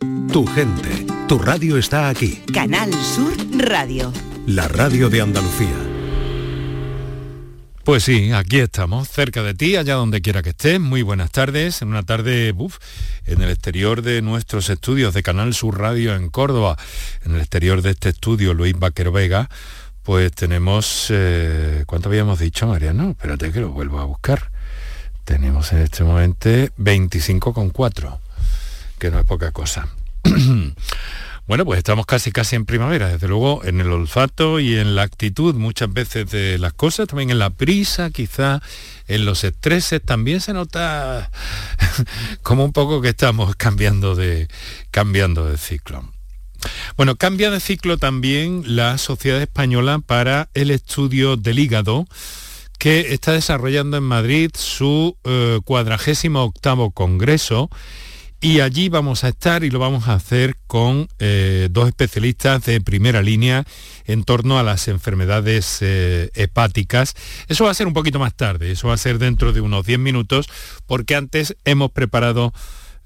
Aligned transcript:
Tu 0.00 0.46
gente, 0.46 1.06
tu 1.28 1.38
radio 1.38 1.76
está 1.76 2.08
aquí. 2.08 2.42
Canal 2.54 2.90
Sur 2.94 3.34
Radio. 3.58 4.10
La 4.46 4.66
radio 4.66 5.10
de 5.10 5.20
Andalucía. 5.20 5.76
Pues 7.84 8.04
sí, 8.04 8.32
aquí 8.32 8.60
estamos, 8.60 9.08
cerca 9.08 9.42
de 9.42 9.52
ti, 9.52 9.76
allá 9.76 9.96
donde 9.96 10.22
quiera 10.22 10.42
que 10.42 10.50
estés. 10.50 10.80
Muy 10.80 11.02
buenas 11.02 11.30
tardes, 11.30 11.82
en 11.82 11.88
una 11.88 12.02
tarde 12.02 12.52
buf, 12.52 12.78
en 13.26 13.42
el 13.42 13.50
exterior 13.50 14.00
de 14.00 14.22
nuestros 14.22 14.70
estudios 14.70 15.12
de 15.12 15.22
Canal 15.22 15.52
Sur 15.52 15.78
Radio 15.78 16.14
en 16.14 16.30
Córdoba, 16.30 16.78
en 17.24 17.34
el 17.34 17.40
exterior 17.40 17.82
de 17.82 17.90
este 17.90 18.08
estudio 18.08 18.54
Luis 18.54 18.78
Vaquero 18.78 19.12
Vega, 19.12 19.50
pues 20.02 20.32
tenemos, 20.32 21.08
eh, 21.10 21.84
¿cuánto 21.86 22.08
habíamos 22.08 22.38
dicho, 22.38 22.66
Mariano? 22.66 23.10
Espérate 23.10 23.52
que 23.52 23.60
lo 23.60 23.70
vuelvo 23.70 24.00
a 24.00 24.04
buscar. 24.04 24.50
Tenemos 25.24 25.72
en 25.72 25.78
este 25.80 26.04
momento 26.04 26.48
25,4, 26.48 28.18
que 29.00 29.10
no 29.10 29.18
es 29.18 29.26
poca 29.26 29.50
cosa. 29.50 29.88
Bueno, 31.46 31.64
pues 31.64 31.78
estamos 31.78 32.06
casi 32.06 32.30
casi 32.30 32.54
en 32.54 32.64
primavera, 32.64 33.08
desde 33.08 33.26
luego 33.26 33.64
en 33.64 33.80
el 33.80 33.90
olfato 33.90 34.60
y 34.60 34.76
en 34.76 34.94
la 34.94 35.02
actitud 35.02 35.52
muchas 35.56 35.92
veces 35.92 36.30
de 36.30 36.58
las 36.58 36.74
cosas, 36.74 37.08
también 37.08 37.30
en 37.30 37.40
la 37.40 37.50
prisa, 37.50 38.10
quizá 38.10 38.62
en 39.08 39.24
los 39.24 39.42
estreses, 39.42 40.00
también 40.00 40.40
se 40.40 40.52
nota 40.52 41.32
como 42.44 42.64
un 42.64 42.72
poco 42.72 43.02
que 43.02 43.08
estamos 43.08 43.56
cambiando 43.56 44.14
de, 44.14 44.46
cambiando 44.92 45.44
de 45.44 45.58
ciclo. 45.58 46.08
Bueno, 46.96 47.16
cambia 47.16 47.50
de 47.50 47.58
ciclo 47.58 47.98
también 47.98 48.62
la 48.76 48.96
Sociedad 48.96 49.42
Española 49.42 49.98
para 49.98 50.50
el 50.54 50.70
Estudio 50.70 51.36
del 51.36 51.58
Hígado, 51.58 52.06
que 52.78 53.12
está 53.12 53.32
desarrollando 53.32 53.96
en 53.96 54.04
Madrid 54.04 54.52
su 54.54 55.16
eh, 55.24 55.58
cuadragésimo 55.64 56.44
octavo 56.44 56.92
congreso 56.92 57.70
y 58.40 58.60
allí 58.60 58.88
vamos 58.88 59.24
a 59.24 59.28
estar 59.28 59.64
y 59.64 59.70
lo 59.70 59.78
vamos 59.78 60.08
a 60.08 60.14
hacer 60.14 60.56
con 60.66 61.08
eh, 61.18 61.68
dos 61.70 61.88
especialistas 61.88 62.64
de 62.64 62.80
primera 62.80 63.22
línea 63.22 63.64
en 64.06 64.24
torno 64.24 64.58
a 64.58 64.62
las 64.62 64.88
enfermedades 64.88 65.78
eh, 65.82 66.30
hepáticas. 66.34 67.14
Eso 67.48 67.64
va 67.64 67.70
a 67.70 67.74
ser 67.74 67.86
un 67.86 67.92
poquito 67.92 68.18
más 68.18 68.34
tarde, 68.34 68.70
eso 68.70 68.88
va 68.88 68.94
a 68.94 68.98
ser 68.98 69.18
dentro 69.18 69.52
de 69.52 69.60
unos 69.60 69.84
10 69.84 69.98
minutos, 69.98 70.48
porque 70.86 71.16
antes 71.16 71.56
hemos 71.64 71.90
preparado 71.90 72.54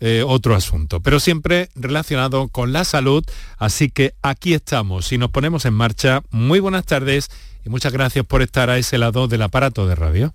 eh, 0.01 0.23
otro 0.27 0.55
asunto, 0.55 1.01
pero 1.01 1.19
siempre 1.19 1.69
relacionado 1.75 2.49
con 2.49 2.73
la 2.73 2.85
salud. 2.85 3.25
Así 3.59 3.91
que 3.91 4.15
aquí 4.23 4.55
estamos 4.55 5.13
y 5.13 5.19
nos 5.19 5.31
ponemos 5.31 5.65
en 5.65 5.75
marcha. 5.75 6.23
Muy 6.31 6.61
buenas 6.61 6.85
tardes 6.85 7.29
y 7.65 7.71
muchas 7.71 7.93
gracias 7.93 8.25
por 8.25 8.43
estar 8.43 8.71
a 8.71 8.79
ese 8.79 8.99
lado 8.99 9.27
del 9.27 9.43
aparato 9.43 9.87
de 9.87 9.95
radio. 9.97 10.35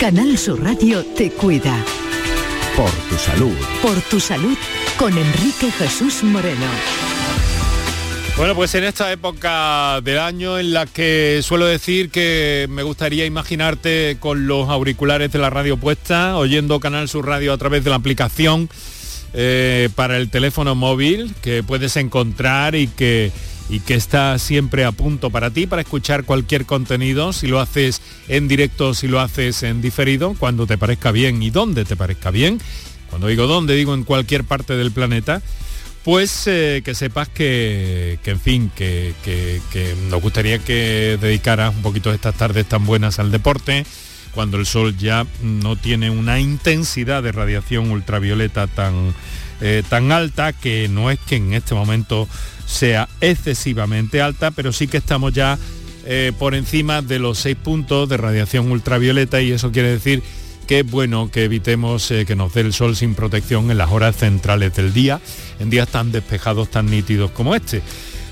Canal 0.00 0.36
Sur 0.36 0.62
Radio 0.62 1.04
te 1.16 1.30
cuida. 1.30 1.72
Por 2.76 2.90
tu 2.90 3.16
salud. 3.16 3.54
Por 3.80 4.00
tu 4.02 4.18
salud 4.18 4.56
con 4.98 5.16
Enrique 5.16 5.70
Jesús 5.70 6.24
Moreno. 6.24 6.66
Bueno, 8.36 8.56
pues 8.56 8.74
en 8.74 8.84
esta 8.84 9.12
época 9.12 10.00
del 10.02 10.18
año 10.18 10.58
en 10.58 10.72
la 10.72 10.86
que 10.86 11.40
suelo 11.42 11.66
decir 11.66 12.10
que 12.10 12.66
me 12.68 12.82
gustaría 12.82 13.24
imaginarte 13.24 14.16
con 14.18 14.48
los 14.48 14.68
auriculares 14.68 15.30
de 15.30 15.38
la 15.38 15.50
radio 15.50 15.76
puesta, 15.76 16.36
oyendo 16.36 16.80
Canal 16.80 17.08
Sur 17.08 17.26
Radio 17.26 17.52
a 17.52 17.58
través 17.58 17.84
de 17.84 17.90
la 17.90 17.96
aplicación 17.96 18.68
eh, 19.32 19.88
para 19.94 20.16
el 20.16 20.28
teléfono 20.28 20.74
móvil 20.74 21.32
que 21.40 21.62
puedes 21.62 21.96
encontrar 21.96 22.74
y 22.74 22.88
que 22.88 23.30
y 23.68 23.80
que 23.80 23.94
está 23.94 24.38
siempre 24.38 24.84
a 24.84 24.92
punto 24.92 25.30
para 25.30 25.50
ti 25.50 25.66
para 25.66 25.82
escuchar 25.82 26.24
cualquier 26.24 26.66
contenido, 26.66 27.32
si 27.32 27.46
lo 27.46 27.60
haces 27.60 28.02
en 28.28 28.48
directo, 28.48 28.94
si 28.94 29.08
lo 29.08 29.20
haces 29.20 29.62
en 29.62 29.80
diferido, 29.80 30.34
cuando 30.38 30.66
te 30.66 30.78
parezca 30.78 31.12
bien 31.12 31.42
y 31.42 31.50
donde 31.50 31.84
te 31.84 31.96
parezca 31.96 32.30
bien. 32.30 32.60
Cuando 33.08 33.28
digo 33.28 33.46
dónde, 33.46 33.76
digo 33.76 33.94
en 33.94 34.04
cualquier 34.04 34.44
parte 34.44 34.76
del 34.76 34.90
planeta. 34.90 35.40
Pues 36.02 36.46
eh, 36.46 36.82
que 36.84 36.94
sepas 36.94 37.30
que, 37.30 38.18
en 38.22 38.40
fin, 38.40 38.70
que, 38.74 39.14
que, 39.24 39.94
nos 40.10 40.20
gustaría 40.20 40.58
que 40.58 41.16
dedicaras 41.18 41.74
un 41.74 41.80
poquito 41.80 42.12
estas 42.12 42.34
tardes 42.34 42.66
tan 42.66 42.84
buenas 42.84 43.18
al 43.18 43.30
deporte, 43.30 43.86
cuando 44.34 44.58
el 44.58 44.66
sol 44.66 44.94
ya 44.98 45.26
no 45.42 45.76
tiene 45.76 46.10
una 46.10 46.40
intensidad 46.40 47.22
de 47.22 47.32
radiación 47.32 47.90
ultravioleta 47.90 48.66
tan, 48.66 49.14
eh, 49.60 49.82
tan 49.88 50.12
alta, 50.12 50.52
que 50.52 50.88
no 50.88 51.10
es 51.10 51.18
que 51.20 51.36
en 51.36 51.54
este 51.54 51.74
momento 51.74 52.28
sea 52.66 53.08
excesivamente 53.20 54.20
alta, 54.20 54.50
pero 54.50 54.72
sí 54.72 54.88
que 54.88 54.96
estamos 54.96 55.32
ya 55.32 55.58
eh, 56.06 56.32
por 56.38 56.54
encima 56.54 57.02
de 57.02 57.18
los 57.18 57.38
6 57.38 57.56
puntos 57.56 58.08
de 58.08 58.16
radiación 58.16 58.70
ultravioleta 58.70 59.40
y 59.40 59.52
eso 59.52 59.72
quiere 59.72 59.88
decir 59.88 60.22
que 60.66 60.82
bueno 60.82 61.30
que 61.30 61.44
evitemos 61.44 62.10
eh, 62.10 62.24
que 62.26 62.36
nos 62.36 62.52
dé 62.54 62.62
el 62.62 62.72
sol 62.72 62.96
sin 62.96 63.14
protección 63.14 63.70
en 63.70 63.78
las 63.78 63.90
horas 63.90 64.16
centrales 64.16 64.74
del 64.74 64.92
día, 64.92 65.20
en 65.60 65.70
días 65.70 65.88
tan 65.88 66.12
despejados, 66.12 66.70
tan 66.70 66.86
nítidos 66.86 67.30
como 67.30 67.54
este. 67.54 67.82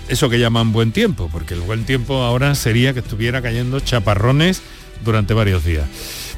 Eso 0.08 0.28
que 0.28 0.38
llaman 0.38 0.72
buen 0.72 0.92
tiempo, 0.92 1.28
porque 1.32 1.54
el 1.54 1.60
buen 1.60 1.84
tiempo 1.84 2.22
ahora 2.22 2.54
sería 2.54 2.92
que 2.92 3.00
estuviera 3.00 3.40
cayendo 3.40 3.80
chaparrones 3.80 4.60
durante 5.04 5.32
varios 5.32 5.64
días. 5.64 5.86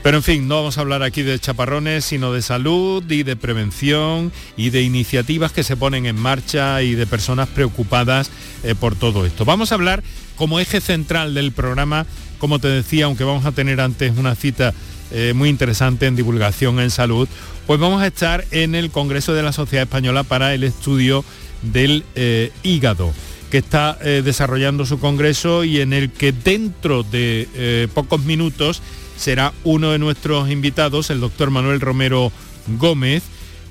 Pero 0.05 0.19
en 0.19 0.23
fin, 0.23 0.47
no 0.47 0.57
vamos 0.57 0.77
a 0.77 0.83
hablar 0.83 1.03
aquí 1.03 1.23
de 1.23 1.39
chaparrones, 1.39 2.05
sino 2.05 2.31
de 2.31 2.43
salud 2.43 3.03
y 3.11 3.23
de 3.23 3.37
prevención 3.37 4.33
y 4.55 4.69
de 4.69 4.83
iniciativas 4.83 5.51
que 5.51 5.65
se 5.65 5.79
ponen 5.79 6.05
en 6.05 6.21
marcha 6.21 6.83
y 6.83 6.95
de 6.95 7.07
personas 7.07 7.49
preocupadas 7.49 8.31
eh, 8.65 8.75
por 8.75 8.97
todo 8.97 9.25
esto. 9.25 9.47
Vamos 9.47 9.73
a 9.73 9.77
hablar 9.77 10.03
como 10.37 10.61
eje 10.61 10.83
central 10.83 11.33
del 11.33 11.53
programa, 11.53 12.05
como 12.39 12.59
te 12.59 12.69
decía, 12.69 13.07
aunque 13.07 13.25
vamos 13.25 13.47
a 13.47 13.53
tener 13.53 13.81
antes 13.81 14.13
una 14.19 14.35
cita 14.35 14.75
eh, 15.11 15.33
muy 15.35 15.49
interesante 15.49 16.05
en 16.05 16.17
divulgación 16.17 16.81
en 16.81 16.91
salud, 16.91 17.27
pues 17.67 17.81
vamos 17.81 18.03
a 18.03 18.07
estar 18.07 18.45
en 18.51 18.75
el 18.75 18.91
Congreso 18.91 19.33
de 19.33 19.43
la 19.43 19.53
Sociedad 19.53 19.85
Española 19.85 20.23
para 20.23 20.53
el 20.53 20.65
Estudio 20.65 21.25
del 21.63 22.05
eh, 22.15 22.53
Hígado 22.63 23.15
que 23.51 23.59
está 23.59 23.95
desarrollando 24.03 24.85
su 24.85 24.99
congreso 24.99 25.63
y 25.63 25.79
en 25.79 25.93
el 25.93 26.11
que 26.11 26.33
dentro 26.33 27.05
de 27.05 27.89
pocos 27.95 28.25
minutos 28.25 28.83
será 29.17 29.53
uno 29.65 29.93
de 29.93 29.99
nuestros 29.99 30.51
invitados, 30.51 31.11
el 31.11 31.21
doctor 31.21 31.51
Manuel 31.51 31.81
Romero 31.81 32.33
Gómez, 32.79 33.23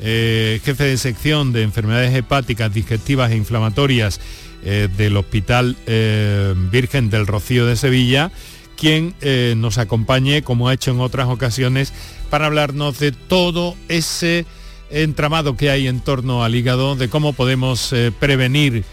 eh, 0.06 0.60
jefe 0.66 0.84
de 0.84 0.98
sección 0.98 1.54
de 1.54 1.62
enfermedades 1.62 2.14
hepáticas, 2.14 2.74
digestivas 2.74 3.32
e 3.32 3.38
inflamatorias 3.38 4.20
eh, 4.64 4.90
del 4.98 5.16
Hospital 5.16 5.78
eh, 5.86 6.54
Virgen 6.72 7.10
del 7.10 7.26
Rocío 7.26 7.66
de 7.66 7.78
Sevilla, 7.78 8.30
quien 8.76 9.16
nos 9.62 9.78
acompañe, 9.78 10.42
como 10.42 10.68
ha 10.68 10.74
hecho 10.74 10.92
en 10.92 11.00
otras 11.00 11.30
ocasiones, 11.30 11.94
para 12.30 12.48
hablarnos 12.48 13.00
de 13.00 13.14
todo 13.14 13.78
ese 13.88 14.46
entramado 14.90 15.56
que 15.56 15.70
hay 15.70 15.88
en 15.88 16.02
torno 16.02 16.44
al 16.44 16.54
hígado, 16.54 16.98
de 16.98 17.08
cómo 17.08 17.32
podemos 17.32 17.96
prevenir 18.20 18.84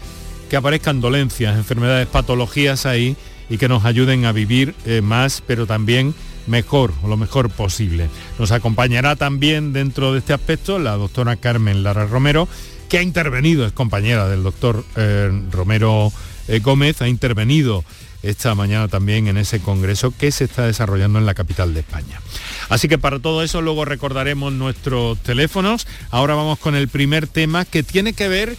que 0.49 0.55
aparezcan 0.55 1.01
dolencias, 1.01 1.57
enfermedades, 1.57 2.07
patologías 2.07 2.85
ahí 2.85 3.17
y 3.49 3.57
que 3.57 3.67
nos 3.67 3.83
ayuden 3.83 4.23
a 4.23 4.31
vivir 4.31 4.75
más, 5.01 5.43
pero 5.45 5.65
también 5.65 6.13
mejor 6.47 6.93
o 7.03 7.07
lo 7.07 7.17
mejor 7.17 7.49
posible. 7.49 8.09
Nos 8.39 8.51
acompañará 8.51 9.15
también 9.15 9.73
dentro 9.73 10.13
de 10.13 10.19
este 10.19 10.33
aspecto 10.33 10.79
la 10.79 10.95
doctora 10.95 11.35
Carmen 11.35 11.83
Lara 11.83 12.05
Romero, 12.05 12.47
que 12.89 12.97
ha 12.97 13.01
intervenido, 13.01 13.65
es 13.65 13.71
compañera 13.71 14.27
del 14.27 14.43
doctor 14.43 14.83
eh, 14.95 15.31
Romero 15.51 16.11
eh, 16.47 16.59
Gómez, 16.59 17.01
ha 17.01 17.07
intervenido 17.07 17.83
esta 18.23 18.53
mañana 18.53 18.87
también 18.87 19.27
en 19.27 19.37
ese 19.37 19.59
congreso 19.59 20.13
que 20.15 20.31
se 20.31 20.43
está 20.43 20.67
desarrollando 20.67 21.17
en 21.19 21.25
la 21.25 21.33
capital 21.33 21.73
de 21.73 21.79
España. 21.79 22.21
Así 22.69 22.87
que 22.87 22.97
para 22.97 23.19
todo 23.19 23.43
eso 23.43 23.61
luego 23.61 23.85
recordaremos 23.85 24.53
nuestros 24.53 25.17
teléfonos. 25.19 25.87
Ahora 26.11 26.35
vamos 26.35 26.59
con 26.59 26.75
el 26.75 26.87
primer 26.87 27.27
tema 27.27 27.65
que 27.65 27.83
tiene 27.83 28.13
que 28.13 28.27
ver 28.27 28.57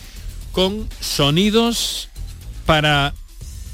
con 0.50 0.88
sonidos 1.00 2.08
para 2.66 3.14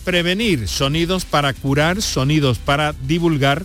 prevenir, 0.04 0.68
sonidos 0.68 1.24
para 1.24 1.52
curar, 1.52 2.02
sonidos 2.02 2.58
para 2.58 2.92
divulgar 2.92 3.64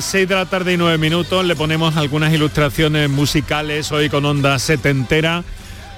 6 0.00 0.28
de 0.28 0.34
la 0.34 0.46
tarde 0.46 0.74
y 0.74 0.76
9 0.76 0.96
minutos 0.98 1.44
le 1.44 1.56
ponemos 1.56 1.96
algunas 1.96 2.32
ilustraciones 2.32 3.10
musicales 3.10 3.90
hoy 3.92 4.08
con 4.08 4.24
onda 4.24 4.58
setentera 4.58 5.44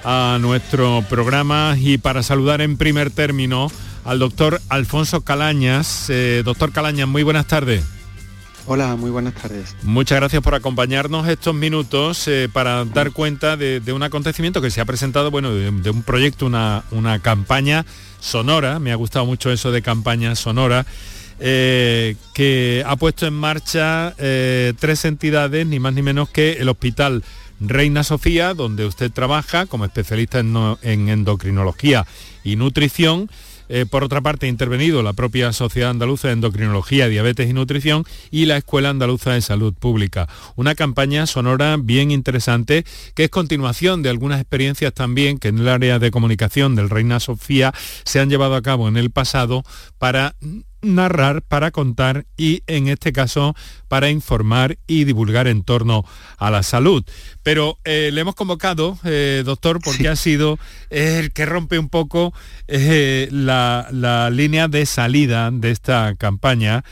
a 0.03 0.37
nuestro 0.41 1.03
programa 1.09 1.75
y 1.79 1.97
para 1.97 2.23
saludar 2.23 2.61
en 2.61 2.77
primer 2.77 3.11
término 3.11 3.71
al 4.03 4.19
doctor 4.19 4.59
Alfonso 4.69 5.21
Calañas. 5.21 6.07
Eh, 6.09 6.41
doctor 6.43 6.71
Calañas, 6.71 7.07
muy 7.07 7.23
buenas 7.23 7.47
tardes. 7.47 7.83
Hola, 8.65 8.95
muy 8.95 9.11
buenas 9.11 9.33
tardes. 9.35 9.75
Muchas 9.83 10.17
gracias 10.17 10.41
por 10.41 10.55
acompañarnos 10.55 11.27
estos 11.27 11.55
minutos 11.55 12.27
eh, 12.27 12.49
para 12.51 12.85
dar 12.85 13.11
cuenta 13.11 13.57
de, 13.57 13.81
un 13.93 14.03
acontecimiento 14.03 14.61
que 14.61 14.71
se 14.71 14.81
ha 14.81 14.85
presentado, 14.85 15.31
bueno, 15.31 15.53
de, 15.53 15.89
un 15.89 16.03
proyecto, 16.03 16.45
una, 16.45 16.83
una, 16.91 17.19
campaña 17.19 17.85
sonora, 18.19 18.79
me 18.79 18.91
ha 18.91 18.95
gustado 18.95 19.25
mucho 19.25 19.51
eso 19.51 19.71
de 19.71 19.81
campaña 19.81 20.35
sonora, 20.35 20.85
eh, 21.41 22.15
que 22.33 22.83
ha 22.85 22.95
puesto 22.95 23.27
en 23.27 23.33
marcha 23.33 24.15
tres 24.15 25.05
entidades, 25.05 25.65
ni 25.65 25.79
más 25.79 25.93
ni 25.93 26.01
menos 26.01 26.29
que 26.29 26.53
el 26.53 26.69
Hospital 26.69 27.23
Reina 27.61 28.03
Sofía, 28.03 28.55
donde 28.55 28.85
usted 28.85 29.11
trabaja 29.11 29.67
como 29.67 29.85
especialista 29.85 30.39
en, 30.39 31.09
endocrinología 31.09 32.05
y 32.43 32.55
nutrición. 32.55 33.29
Eh, 33.69 33.85
por 33.89 34.03
otra 34.03 34.19
parte, 34.19 34.47
ha 34.47 34.49
intervenido 34.49 35.01
la 35.01 35.13
propia 35.13 35.53
Sociedad 35.53 35.91
Andaluza 35.91 36.27
de 36.27 36.33
Endocrinología, 36.33 37.07
Diabetes 37.07 37.49
y 37.49 37.53
Nutrición 37.53 38.03
y 38.29 38.45
la 38.45 38.57
Escuela 38.57 38.89
Andaluza 38.89 39.31
de 39.31 39.41
Salud 39.41 39.73
Pública. 39.73 40.27
Una 40.55 40.75
campaña 40.75 41.25
sonora 41.25 41.77
bien 41.79 42.11
interesante 42.11 42.83
que 43.15 43.25
es 43.25 43.29
continuación 43.29 44.01
de 44.01 44.09
algunas 44.09 44.41
experiencias 44.41 44.93
también 44.93 45.37
que 45.37 45.49
en 45.49 45.59
el 45.59 45.69
área 45.69 45.99
de 45.99 46.11
comunicación 46.11 46.75
del 46.75 46.89
Reina 46.89 47.21
Sofía 47.21 47.73
se 48.03 48.19
han 48.19 48.29
llevado 48.29 48.55
a 48.55 48.61
cabo 48.61 48.89
en 48.89 48.97
el 48.97 49.11
pasado 49.11 49.63
para 49.99 50.35
narrar, 50.81 51.41
para 51.41 51.71
contar 51.71 52.25
y 52.37 52.63
en 52.67 52.87
este 52.87 53.13
caso 53.13 53.55
para 53.87 54.09
informar 54.09 54.77
y 54.87 55.03
divulgar 55.03 55.47
en 55.47 55.63
torno 55.63 56.05
a 56.37 56.51
la 56.51 56.63
salud. 56.63 57.03
Pero 57.43 57.77
eh, 57.83 58.09
le 58.13 58.21
hemos 58.21 58.35
convocado, 58.35 58.97
eh, 59.03 59.43
doctor, 59.45 59.79
porque 59.83 60.07
ha 60.07 60.15
sido 60.15 60.59
el 60.89 61.31
que 61.31 61.45
rompe 61.45 61.79
un 61.79 61.89
poco 61.89 62.33
eh, 62.67 63.27
la, 63.31 63.87
la 63.91 64.29
línea 64.29 64.67
de 64.67 64.85
salida 64.85 65.49
de 65.51 65.71
esta 65.71 66.15
campaña 66.15 66.83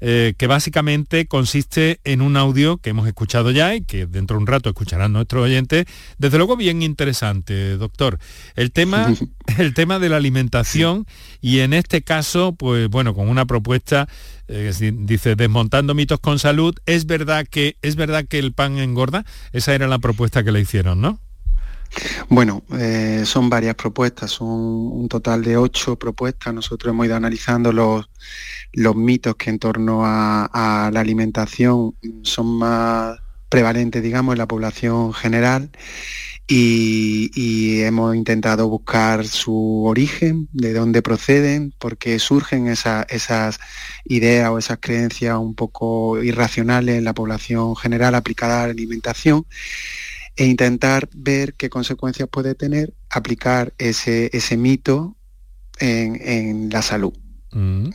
eh, 0.00 0.34
que 0.36 0.46
básicamente 0.46 1.26
consiste 1.26 2.00
en 2.04 2.20
un 2.20 2.36
audio 2.36 2.76
que 2.78 2.90
hemos 2.90 3.06
escuchado 3.06 3.50
ya 3.50 3.74
y 3.74 3.82
que 3.82 4.06
dentro 4.06 4.36
de 4.36 4.42
un 4.42 4.46
rato 4.46 4.68
escucharán 4.68 5.12
nuestros 5.12 5.44
oyentes. 5.44 5.86
Desde 6.18 6.36
luego 6.36 6.56
bien 6.56 6.82
interesante, 6.82 7.76
doctor. 7.76 8.18
El 8.56 8.72
tema, 8.72 9.12
el 9.58 9.74
tema 9.74 9.98
de 9.98 10.08
la 10.08 10.16
alimentación 10.16 11.06
y 11.40 11.60
en 11.60 11.72
este 11.72 12.02
caso, 12.02 12.54
pues 12.54 12.88
bueno, 12.88 13.14
con 13.14 13.28
una 13.28 13.46
propuesta, 13.46 14.08
eh, 14.48 14.72
dice, 14.94 15.36
desmontando 15.36 15.94
mitos 15.94 16.20
con 16.20 16.38
salud, 16.38 16.74
es 16.86 17.06
verdad 17.06 17.46
que, 17.48 17.76
es 17.82 17.96
verdad 17.96 18.26
que 18.26 18.38
el 18.38 18.52
pan 18.52 18.78
engorda. 18.78 19.24
Esa 19.52 19.74
era 19.74 19.88
la 19.88 19.98
propuesta 19.98 20.44
que 20.44 20.52
le 20.52 20.60
hicieron, 20.60 21.00
¿no? 21.00 21.20
Bueno, 22.28 22.62
eh, 22.78 23.22
son 23.24 23.48
varias 23.48 23.74
propuestas, 23.74 24.30
son 24.30 24.48
un 24.48 25.08
total 25.08 25.42
de 25.42 25.56
ocho 25.56 25.96
propuestas. 25.96 26.52
Nosotros 26.52 26.92
hemos 26.92 27.06
ido 27.06 27.16
analizando 27.16 27.72
los, 27.72 28.08
los 28.72 28.96
mitos 28.96 29.36
que 29.36 29.50
en 29.50 29.58
torno 29.58 30.02
a, 30.04 30.90
la 30.92 31.00
alimentación 31.00 31.94
son 32.22 32.58
más 32.58 33.18
prevalentes, 33.48 34.02
digamos, 34.02 34.34
en 34.34 34.38
la 34.38 34.46
población 34.46 35.12
general. 35.14 35.70
Y, 36.48 37.80
hemos 37.82 38.14
intentado 38.14 38.68
buscar 38.68 39.26
su 39.26 39.84
origen, 39.84 40.48
de 40.52 40.72
dónde 40.72 41.02
proceden, 41.02 41.72
por 41.78 41.98
qué 41.98 42.18
surgen 42.18 42.68
esas 42.68 43.58
ideas 44.04 44.50
o 44.50 44.58
esas 44.58 44.78
creencias 44.80 45.36
un 45.38 45.54
poco 45.54 46.22
irracionales 46.22 46.98
en 46.98 47.04
la 47.04 47.14
población 47.14 47.76
general 47.76 48.14
aplicada 48.14 48.62
a 48.62 48.66
la 48.66 48.72
alimentación 48.72 49.46
e 50.36 50.44
intentar 50.44 51.08
ver 51.14 51.54
qué 51.54 51.70
consecuencias 51.70 52.28
puede 52.28 52.54
tener 52.54 52.92
aplicar 53.08 53.72
ese, 53.78 54.30
ese 54.32 54.56
mito 54.56 55.16
en, 55.78 56.68
la 56.70 56.82
salud. 56.82 57.12
Mm. 57.52 57.88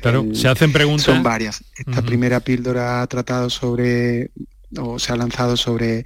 claro, 0.00 0.34
se 0.34 0.48
hacen 0.48 0.72
preguntas. 0.72 1.06
Son 1.06 1.22
varias. 1.22 1.64
Esta 1.76 2.02
primera 2.02 2.40
píldora 2.40 3.02
ha 3.02 3.06
tratado 3.08 3.50
sobre, 3.50 4.30
o 4.78 4.98
se 4.98 5.12
ha 5.12 5.16
lanzado 5.16 5.56
sobre 5.56 6.04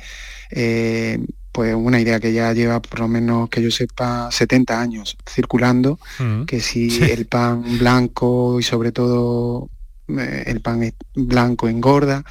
eh, 0.50 1.18
pues 1.52 1.74
una 1.74 2.00
idea 2.00 2.20
que 2.20 2.32
ya 2.32 2.52
lleva 2.52 2.80
por 2.80 3.00
lo 3.00 3.08
menos 3.08 3.48
que 3.48 3.62
yo 3.62 3.70
sepa 3.70 4.30
70 4.30 4.80
años 4.80 5.16
circulando, 5.28 5.98
que 6.46 6.60
si 6.60 7.02
el 7.02 7.26
pan 7.26 7.78
blanco 7.78 8.60
y 8.60 8.62
sobre 8.62 8.92
todo 8.92 9.70
el 10.08 10.60
pan 10.60 10.92
blanco 11.14 11.68
engorda, 11.68 12.24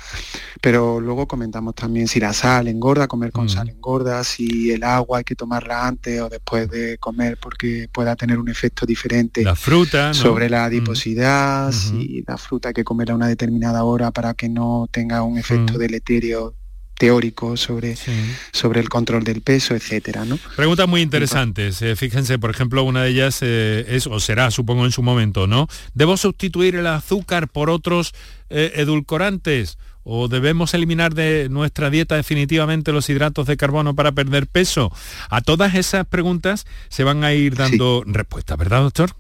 pero 0.62 1.00
luego 1.00 1.28
comentamos 1.28 1.76
también 1.76 2.08
si 2.08 2.20
la 2.20 2.34
sal 2.34 2.68
engorda, 2.68 3.08
comer 3.08 3.32
con 3.32 3.50
sal 3.50 3.68
mm. 3.68 3.72
engorda, 3.72 4.24
si 4.24 4.72
el 4.72 4.84
agua 4.84 5.20
hay 5.20 5.24
que 5.24 5.36
tomarla 5.36 5.88
antes 5.88 6.22
o 6.22 6.30
después 6.30 6.70
de 6.70 6.98
comer 6.98 7.38
porque 7.42 7.90
pueda 7.92 8.16
tener 8.16 8.40
un 8.40 8.50
efecto 8.50 8.86
diferente 8.86 9.44
la 9.44 9.56
fruta, 9.56 10.14
sobre 10.14 10.50
la 10.50 10.66
adiposidad, 10.66 11.72
si 11.72 12.24
la 12.26 12.38
fruta 12.38 12.70
hay 12.70 12.74
que 12.74 12.84
comerla 12.84 13.14
a 13.14 13.18
una 13.18 13.28
determinada 13.28 13.84
hora 13.84 14.12
para 14.12 14.34
que 14.34 14.50
no 14.50 14.88
tenga 14.92 15.24
un 15.24 15.38
efecto 15.38 15.74
mm. 15.74 15.78
deleterio 15.78 16.56
teórico 16.98 17.58
sobre, 17.58 17.96
sobre 18.52 18.80
el 18.80 18.90
control 18.90 19.24
del 19.24 19.42
peso, 19.42 19.76
etcétera. 19.76 20.26
¿no? 20.26 20.40
Preguntas 20.56 20.88
muy 20.88 21.02
interesantes. 21.02 21.82
Eh, 21.82 21.96
fíjense, 21.96 22.40
por 22.40 22.50
ejemplo, 22.50 22.84
una 22.84 23.04
de 23.04 23.10
ellas 23.10 23.40
eh, 23.42 23.86
es, 23.90 24.08
o 24.08 24.20
será, 24.20 24.52
supongo, 24.52 24.86
en 24.86 24.92
su 24.92 25.04
momento, 25.04 25.48
¿no? 25.48 25.68
¿Debo 25.94 26.18
sustituir 26.18 26.76
el 26.76 26.88
azúcar 26.88 27.48
por 27.48 27.70
otros 27.70 28.14
eh, 28.50 28.74
edulcorantes? 28.76 29.78
¿O 30.04 30.28
debemos 30.28 30.74
eliminar 30.76 31.16
de 31.16 31.48
nuestra 31.50 31.90
dieta 31.90 32.16
definitivamente 32.16 32.92
los 32.92 33.10
hidratos 33.10 33.48
de 33.48 33.58
carbono 33.58 33.96
para 33.96 34.12
perder 34.12 34.46
peso? 34.46 34.92
A 35.30 35.42
todas 35.42 35.74
esas 35.74 36.06
preguntas 36.06 36.66
se 36.90 37.04
van 37.04 37.24
a 37.24 37.34
ir 37.34 37.56
dando 37.56 38.04
respuestas, 38.06 38.56
¿verdad, 38.56 38.82
doctor? 38.82 39.12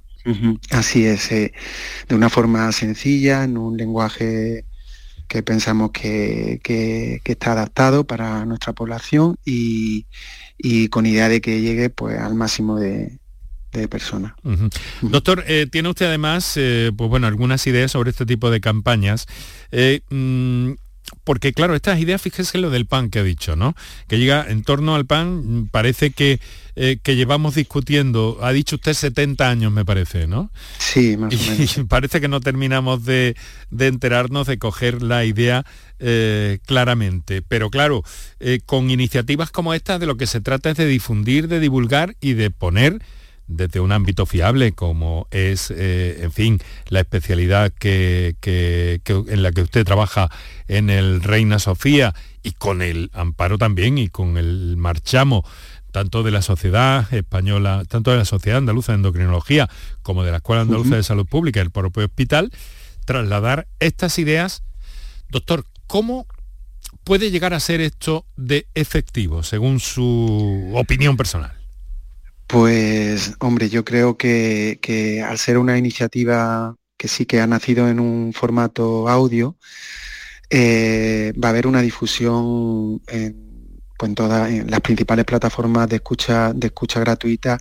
Así 0.69 1.05
es, 1.05 1.29
de 1.29 1.51
una 2.11 2.29
forma 2.29 2.71
sencilla, 2.71 3.43
en 3.43 3.57
un 3.57 3.77
lenguaje 3.77 4.65
que 5.27 5.43
pensamos 5.43 5.91
que, 5.91 7.21
está 7.25 7.51
adaptado 7.53 8.05
para 8.05 8.45
nuestra 8.45 8.73
población 8.73 9.37
y, 9.45 10.05
con 10.89 11.05
idea 11.05 11.29
de 11.29 11.41
que 11.41 11.61
llegue 11.61 11.89
pues, 11.89 12.17
al 12.19 12.35
máximo 12.35 12.79
de, 12.79 13.19
personas. 13.89 14.31
Doctor, 15.01 15.43
eh, 15.47 15.67
tiene 15.69 15.89
usted 15.89 16.05
además 16.05 16.53
eh, 16.55 16.93
pues 16.95 17.09
bueno, 17.09 17.27
algunas 17.27 17.67
ideas 17.67 17.91
sobre 17.91 18.11
este 18.11 18.25
tipo 18.25 18.49
de 18.49 18.61
campañas. 18.61 19.27
Eh, 19.69 19.99
mm, 20.09 20.71
porque 21.23 21.53
claro, 21.53 21.75
estas 21.75 21.99
ideas, 21.99 22.21
fíjese 22.21 22.57
lo 22.57 22.69
del 22.69 22.85
pan 22.85 23.09
que 23.09 23.19
ha 23.19 23.23
dicho, 23.23 23.55
¿no? 23.55 23.75
Que 24.07 24.17
llega 24.17 24.45
en 24.47 24.63
torno 24.63 24.95
al 24.95 25.05
pan, 25.05 25.69
parece 25.71 26.11
que, 26.11 26.39
eh, 26.75 26.97
que 27.01 27.15
llevamos 27.15 27.55
discutiendo, 27.55 28.39
ha 28.41 28.51
dicho 28.51 28.75
usted 28.75 28.93
70 28.93 29.49
años, 29.49 29.71
me 29.71 29.85
parece, 29.85 30.27
¿no? 30.27 30.51
Sí, 30.79 31.17
más 31.17 31.33
o 31.33 31.51
menos. 31.51 31.77
Y 31.77 31.83
parece 31.87 32.21
que 32.21 32.27
no 32.27 32.41
terminamos 32.41 33.05
de, 33.05 33.35
enterarnos, 33.77 34.47
de 34.47 34.57
coger 34.57 35.01
la 35.01 35.25
idea 35.25 35.65
eh, 35.99 36.59
claramente. 36.65 37.41
Pero 37.41 37.69
claro, 37.69 38.03
eh, 38.39 38.59
con 38.65 38.89
iniciativas 38.89 39.51
como 39.51 39.73
esta, 39.73 39.99
de 39.99 40.05
lo 40.05 40.17
que 40.17 40.27
se 40.27 40.41
trata 40.41 40.71
es 40.71 40.77
de 40.77 40.87
difundir, 40.87 41.47
de 41.47 41.59
divulgar 41.59 42.15
y 42.19 42.33
de 42.33 42.51
poner 42.51 43.01
desde 43.47 43.79
un 43.79 43.91
ámbito 43.91 44.25
fiable 44.25 44.71
como 44.71 45.27
es, 45.31 45.71
eh, 45.71 46.19
en 46.21 46.31
fin, 46.31 46.59
la 46.89 47.01
especialidad 47.01 47.71
que, 47.71 48.35
en 48.43 49.43
la 49.43 49.51
que 49.51 49.61
usted 49.61 49.85
trabaja 49.85 50.29
en 50.67 50.89
el 50.89 51.21
Reina 51.21 51.59
Sofía 51.59 52.13
y 52.43 52.51
con 52.51 52.81
el 52.81 53.11
amparo 53.13 53.57
también 53.57 53.97
y 53.97 54.09
con 54.09 54.37
el 54.37 54.77
marchamo 54.77 55.43
tanto 55.91 56.23
de 56.23 56.31
la 56.31 56.41
sociedad 56.41 57.11
española, 57.13 57.83
tanto 57.87 58.11
de 58.11 58.17
la 58.17 58.25
sociedad 58.25 58.57
andaluza 58.57 58.91
de 58.91 58.97
endocrinología 58.97 59.69
como 60.01 60.23
de 60.23 60.31
la 60.31 60.37
Escuela 60.37 60.63
Andaluza 60.63 60.97
de 60.97 61.03
Salud 61.03 61.25
Pública, 61.25 61.61
el 61.61 61.71
propio 61.71 62.03
hospital, 62.03 62.51
trasladar 63.05 63.67
estas 63.79 64.19
ideas. 64.19 64.63
Doctor, 65.29 65.65
¿cómo 65.87 66.27
puede 67.05 67.31
llegar 67.31 67.53
a 67.53 67.61
ser 67.61 67.79
esto 67.79 68.25
de 68.35 68.67
efectivo, 68.73 69.41
según 69.43 69.79
su 69.79 70.73
opinión 70.75 71.15
personal? 71.15 71.64
Pues, 72.55 73.33
hombre, 73.39 73.67
yo 73.67 73.83
creo 73.83 74.15
que, 74.15 75.21
al 75.27 75.37
ser 75.37 75.57
una 75.57 75.77
iniciativa 75.77 76.73
que 76.95 77.09
sí 77.09 77.25
que 77.25 77.41
ha 77.41 77.47
nacido 77.47 77.89
en 77.89 77.99
un 77.99 78.31
formato 78.31 79.09
audio, 79.09 79.57
eh, 80.49 81.33
va 81.33 81.49
a 81.49 81.51
haber 81.51 81.67
una 81.67 81.81
difusión 81.81 83.01
en, 83.07 83.81
pues, 83.97 84.15
todas 84.15 84.49
las 84.53 84.79
principales 84.79 85.25
plataformas 85.25 85.89
de 85.89 85.97
escucha, 85.97 86.53
de 86.53 86.67
escucha 86.67 87.01
gratuita 87.01 87.57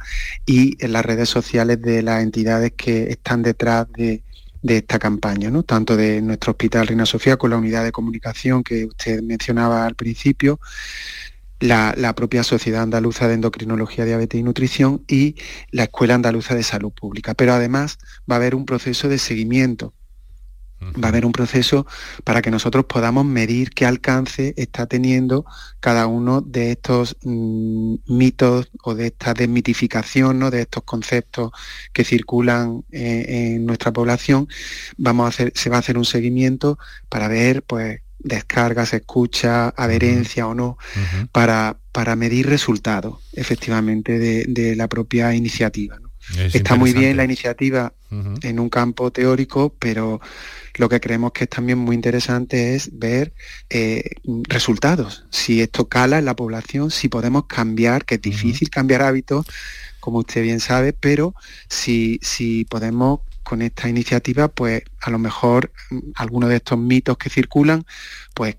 y 0.47 0.77
en 0.79 0.93
las 0.93 1.05
redes 1.05 1.29
sociales 1.29 1.83
de 1.83 2.03
las 2.05 2.23
entidades 2.23 2.75
que 2.77 3.11
están 3.11 3.43
detrás 3.43 3.89
de, 3.91 4.23
esta 4.63 5.01
campaña, 5.01 5.51
¿no? 5.51 5.65
tanto 5.65 5.97
de 5.97 6.23
nuestro 6.23 6.53
Hospital 6.53 6.87
Reina 6.87 7.05
Sofía 7.05 7.37
con 7.37 7.51
la 7.51 7.57
unidad 7.57 7.83
de 7.85 7.93
comunicación 7.93 8.63
que 8.63 8.85
usted 8.87 9.23
mencionaba 9.23 9.85
al 9.87 9.97
principio, 9.97 10.61
la, 11.61 12.15
propia 12.15 12.43
Sociedad 12.43 12.83
Andaluza 12.83 13.29
de 13.29 13.35
Endocrinología, 13.35 14.05
Diabetes 14.05 14.41
y 14.41 14.43
Nutrición 14.43 15.05
y 15.09 15.37
la 15.71 15.85
Escuela 15.85 16.15
Andaluza 16.15 16.55
de 16.55 16.63
Salud 16.63 16.93
Pública. 16.93 17.35
Pero 17.35 17.53
además 17.53 17.99
va 18.31 18.37
a 18.37 18.39
haber 18.39 18.55
un 18.55 18.67
proceso 18.67 19.09
de 19.09 19.19
seguimiento 19.19 19.95
Va 21.03 21.09
a 21.09 21.09
haber 21.09 21.25
un 21.25 21.33
proceso 21.33 21.87
para 22.25 22.43
que 22.43 22.51
nosotros 22.51 22.85
podamos 22.85 23.25
medir 23.25 23.71
qué 23.71 23.87
alcance 23.87 24.55
está 24.57 24.87
teniendo 24.87 25.47
cada 25.81 26.07
uno 26.07 26.41
de 26.43 26.73
estos 26.73 27.17
mm, 27.23 27.95
mitos 28.07 28.71
o 28.83 28.95
de 28.95 29.07
esta 29.07 29.35
desmitificación, 29.35 30.39
¿no? 30.39 30.51
de 30.51 30.63
estos 30.63 30.83
conceptos 30.85 31.53
que 31.93 32.05
circulan 32.05 32.85
eh, 32.91 33.55
en 33.55 33.67
nuestra 33.67 33.93
población. 33.93 34.47
Vamos 34.97 35.27
a 35.27 35.29
hacer, 35.29 35.53
se 35.55 35.71
va 35.71 35.77
a 35.77 35.81
hacer 35.81 35.97
un 35.97 36.05
seguimiento 36.05 36.79
para 37.09 37.29
ver 37.29 37.63
pues, 37.63 38.01
descargas, 38.25 38.93
escucha, 38.95 39.69
adherencia 39.69 40.49
o 40.49 40.55
no, 40.55 40.77
para, 41.31 41.77
para 41.93 42.17
medir 42.17 42.49
resultados 42.49 43.21
efectivamente 43.35 44.19
de, 44.19 44.77
la 44.77 44.89
propia 44.89 45.35
iniciativa. 45.35 45.99
Está 46.53 46.75
muy 46.75 46.93
bien 46.93 47.17
la 47.17 47.25
iniciativa 47.25 47.93
en 48.11 48.59
un 48.59 48.71
campo 48.71 49.13
teórico, 49.13 49.75
pero 49.79 50.21
lo 50.77 50.89
que 50.89 51.01
creemos 51.01 51.33
que 51.33 51.45
es 51.45 51.51
también 51.51 51.79
muy 51.79 51.95
interesante 51.95 52.75
es 52.75 52.99
ver 52.99 53.35
eh, 53.71 54.03
resultados, 54.49 55.25
si 55.31 55.61
esto 55.61 55.89
cala 55.89 56.19
en 56.19 56.25
la 56.25 56.35
población, 56.35 56.91
si 56.91 57.09
podemos 57.09 57.47
cambiar, 57.47 58.05
que 58.05 58.17
es 58.17 58.23
difícil 58.23 58.71
cambiar 58.71 59.03
hábitos, 59.03 59.47
como 60.01 60.19
usted 60.19 60.43
bien 60.43 60.61
sabe, 60.61 60.93
pero 60.93 61.35
si, 61.69 62.19
si 62.23 62.65
podemos 62.65 63.21
con 63.45 63.63
esta 63.63 63.89
iniciativa, 63.89 64.49
pues 64.49 64.83
a 65.01 65.11
lo 65.11 65.19
mejor 65.19 65.73
mm, 65.91 65.99
algunos 66.17 66.51
de 66.51 66.57
estos 66.57 66.79
mitos 66.79 67.17
que 67.19 67.31
circulan, 67.31 67.85
pues 68.35 68.57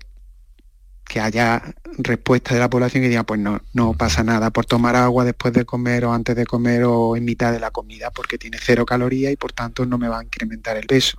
que 1.06 1.20
haya 1.20 1.62
respuesta 1.98 2.54
de 2.54 2.60
la 2.60 2.68
población 2.68 3.02
que 3.02 3.08
diga, 3.08 3.22
pues 3.22 3.40
no, 3.40 3.62
no 3.72 3.94
pasa 3.94 4.24
nada 4.24 4.50
por 4.50 4.66
tomar 4.66 4.96
agua 4.96 5.24
después 5.24 5.54
de 5.54 5.64
comer 5.64 6.04
o 6.04 6.12
antes 6.12 6.34
de 6.34 6.44
comer 6.44 6.84
o 6.84 7.16
en 7.16 7.24
mitad 7.24 7.52
de 7.52 7.60
la 7.60 7.70
comida, 7.70 8.10
porque 8.10 8.38
tiene 8.38 8.58
cero 8.60 8.84
calorías 8.84 9.32
y 9.32 9.36
por 9.36 9.52
tanto 9.52 9.86
no 9.86 9.98
me 9.98 10.08
va 10.08 10.20
a 10.20 10.24
incrementar 10.24 10.76
el 10.76 10.86
peso, 10.86 11.18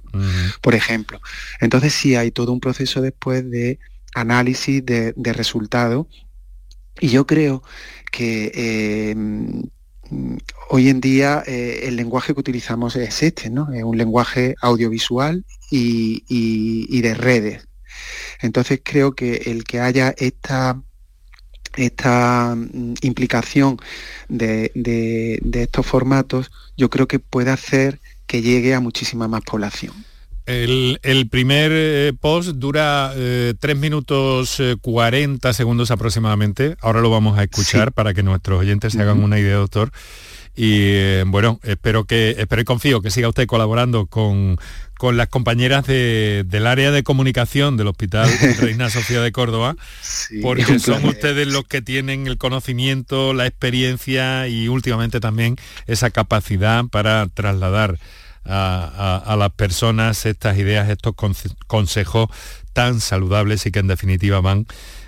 por 0.62 0.76
ejemplo. 0.76 1.22
Entonces 1.62 1.94
sí 1.94 2.16
hay 2.16 2.32
todo 2.32 2.52
un 2.52 2.60
proceso 2.60 3.02
después 3.02 3.50
de 3.50 3.80
análisis 4.14 4.86
de, 4.86 5.14
resultados 5.18 6.08
y 7.00 7.10
yo 7.10 7.26
creo 7.26 7.64
que 8.12 8.52
eh, 8.54 9.16
hoy 10.70 10.90
en 10.90 11.02
día 11.02 11.44
eh, 11.46 11.82
el 11.84 11.96
lenguaje 11.96 12.34
que 12.34 12.40
utilizamos 12.40 12.96
es 12.96 13.24
este. 13.24 13.48
Es 13.48 13.84
un 13.84 13.98
lenguaje 13.98 14.56
audiovisual 14.62 15.46
y 15.70 17.02
de 17.02 17.14
redes. 17.14 17.68
Entonces 18.42 18.82
creo 18.84 19.14
que 19.14 19.36
el 19.48 19.64
que 19.64 19.80
haya 19.80 20.14
esta 20.18 20.82
esta 21.78 22.56
mm, 22.56 22.96
implicación 23.02 23.78
de, 24.28 24.72
estos 25.54 25.86
formatos, 25.86 26.52
yo 26.76 26.90
creo 26.90 27.08
que 27.08 27.20
puede 27.20 27.52
hacer 27.52 28.00
que 28.26 28.42
llegue 28.42 28.74
a 28.74 28.80
muchísima 28.80 29.28
más 29.28 29.42
población. 29.42 29.94
El, 30.48 31.28
primer 31.30 31.72
eh, 31.74 32.14
post 32.18 32.52
dura 32.52 33.12
3 33.14 33.18
eh, 33.60 33.76
minutos 33.76 34.62
40 34.82 35.50
eh, 35.50 35.54
segundos 35.54 35.92
aproximadamente. 35.92 36.78
Ahora 36.80 37.02
lo 37.02 37.10
vamos 37.10 37.38
a 37.38 37.44
escuchar 37.44 37.92
para 37.92 38.14
que 38.14 38.24
nuestros 38.24 38.62
oyentes 38.62 38.94
se 38.94 39.02
hagan 39.02 39.22
una 39.22 39.40
idea, 39.40 39.56
doctor. 39.56 39.92
Y 40.56 41.22
bueno, 41.24 41.60
espero 41.64 42.06
que, 42.06 42.36
espero 42.40 42.62
y 42.62 42.66
confío 42.66 43.02
que 43.02 43.12
siga 43.12 43.28
usted 43.28 43.46
colaborando 43.46 44.08
con, 44.08 44.58
con 44.98 45.18
las 45.18 45.28
compañeras 45.28 45.86
del 45.86 46.66
área 46.66 46.92
de 46.92 47.04
comunicación 47.04 47.76
del 47.76 47.88
Hospital 47.88 48.28
Reina 48.62 48.90
Sofía 48.90 49.22
de 49.22 49.34
Córdoba, 49.34 49.76
porque 50.42 50.80
son 50.80 51.06
ustedes 51.06 51.48
los 51.48 51.66
que 51.66 51.82
tienen 51.82 52.26
el 52.26 52.38
conocimiento, 52.38 53.34
la 53.34 53.46
experiencia 53.46 54.48
y 54.48 54.70
últimamente 54.70 55.20
también 55.20 55.58
esa 55.88 56.10
capacidad 56.10 56.86
para 56.86 57.28
trasladar 57.28 58.00
a, 58.48 59.36
las 59.38 59.52
personas 59.52 60.26
estas 60.26 60.58
ideas, 60.58 60.90
estos 60.90 61.14
consejos 61.68 62.30
tan 62.74 63.00
saludables 63.02 63.66
y 63.66 63.72
que 63.72 63.80
en 63.80 63.88
definitiva 63.88 64.40
van 64.42 64.68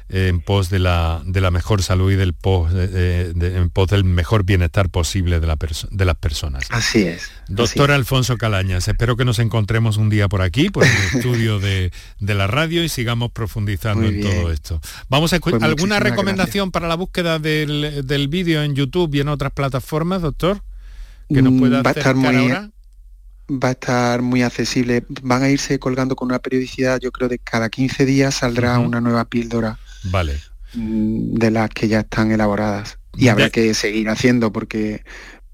en 0.09 0.41
pos 0.41 0.71
de 0.71 0.79
la, 0.79 1.21
de 1.23 1.39
la 1.39 1.51
mejor 1.51 1.83
salud 1.83 2.11
y 2.11 2.15
del 2.15 2.33
pos, 2.33 2.71
en 2.73 3.69
pos 3.69 3.89
del 3.89 4.03
mejor 4.03 4.43
bienestar 4.43 4.89
posible 4.89 5.39
de, 5.39 5.45
la 5.45 5.55
de 5.91 6.05
las 6.05 6.15
personas. 6.15 6.65
Así 6.71 7.03
es. 7.03 7.29
Doctor 7.47 7.91
Alfonso 7.91 8.37
Calañas, 8.37 8.87
espero 8.87 9.15
que 9.15 9.23
nos 9.23 9.37
encontremos 9.37 9.97
un 9.97 10.09
día 10.09 10.27
por 10.27 10.41
aquí, 10.41 10.69
por 10.71 10.83
el 10.83 10.91
estudio 11.13 11.59
de, 11.59 11.91
la 12.19 12.47
radio 12.47 12.83
y 12.83 12.89
sigamos 12.89 13.31
profundizando 13.31 14.07
en 14.07 14.21
todo 14.21 14.51
esto. 14.51 14.81
Vamos 15.09 15.31
a 15.33 15.39
pues 15.39 15.61
alguna 15.61 15.99
recomendación 15.99 16.71
para 16.71 16.87
la 16.87 16.95
búsqueda 16.95 17.37
del, 17.37 18.27
vídeo 18.29 18.63
en 18.63 18.75
YouTube 18.75 19.13
y 19.13 19.19
en 19.19 19.27
otras 19.27 19.51
plataformas, 19.51 20.23
doctor, 20.23 20.63
que 21.31 21.43
nos 21.43 21.53
pueda 21.59 21.83
va 21.83 21.91
estar 21.91 22.15
muy, 22.15 22.35
ahora 22.35 22.71
va 23.49 23.69
a 23.69 23.71
estar 23.71 24.21
muy 24.21 24.43
accesible. 24.43 25.03
Van 25.21 25.43
a 25.43 25.49
irse 25.49 25.79
colgando 25.79 26.15
con 26.15 26.27
una 26.27 26.39
periodicidad, 26.39 26.99
yo 26.99 27.11
creo, 27.11 27.29
de 27.29 27.39
cada 27.39 27.69
15 27.69 28.05
días 28.05 28.35
saldrá 28.35 28.79
una 28.79 29.01
nueva 29.01 29.25
píldora 29.25 29.79
Vale. 30.03 30.39
Mm, 30.73 31.35
de 31.35 31.51
las 31.51 31.69
que 31.69 31.87
ya 31.87 32.01
están 32.01 32.31
elaboradas. 32.31 32.99
Y 33.17 33.27
habrá 33.27 33.49
que 33.49 33.73
seguir 33.73 34.07
haciendo 34.09 34.51
porque 34.51 35.03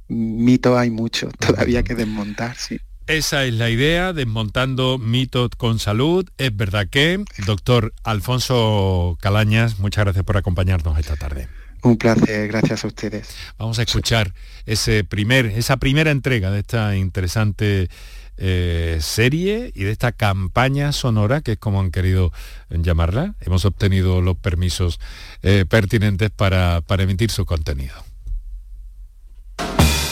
mitos 0.07 0.77
hay 0.77 0.91
muchos 0.91 1.33
todavía 1.39 1.83
que 1.83 1.95
desmontar, 1.95 2.55
sí. 2.57 2.79
Esa 3.07 3.45
es 3.45 3.53
la 3.53 3.69
idea, 3.69 4.13
desmontando 4.13 4.97
mitos 4.97 5.51
con 5.57 5.77
salud. 5.77 6.27
Es 6.37 6.55
verdad 6.55 6.87
que, 6.89 7.23
doctor 7.45 7.93
Alfonso 8.03 9.15
Calañas, 9.21 9.77
muchas 9.79 10.05
gracias 10.05 10.25
por 10.25 10.37
acompañarnos 10.37 10.97
esta 10.97 11.15
tarde. 11.15 11.47
Un 11.83 11.97
placer, 11.97 12.47
gracias 12.47 12.83
a 12.83 12.87
ustedes. 12.87 13.35
Vamos 13.57 13.79
a 13.79 13.83
escuchar 13.83 14.33
ese 14.65 15.03
primer, 15.03 15.45
esa 15.45 15.77
primera 15.77 16.11
entrega 16.11 16.51
de 16.51 16.59
esta 16.59 16.95
interesante 16.95 17.89
eh, 18.37 18.97
serie 19.01 19.71
y 19.73 19.85
de 19.85 19.91
esta 19.91 20.11
campaña 20.11 20.91
sonora, 20.91 21.41
que 21.41 21.53
es 21.53 21.57
como 21.57 21.79
han 21.79 21.91
querido 21.91 22.33
llamarla. 22.69 23.35
Hemos 23.39 23.65
obtenido 23.65 24.21
los 24.21 24.35
permisos 24.35 24.99
eh, 25.41 25.65
pertinentes 25.69 26.31
para, 26.31 26.81
para 26.81 27.03
emitir 27.03 27.31
su 27.31 27.45
contenido. 27.45 27.95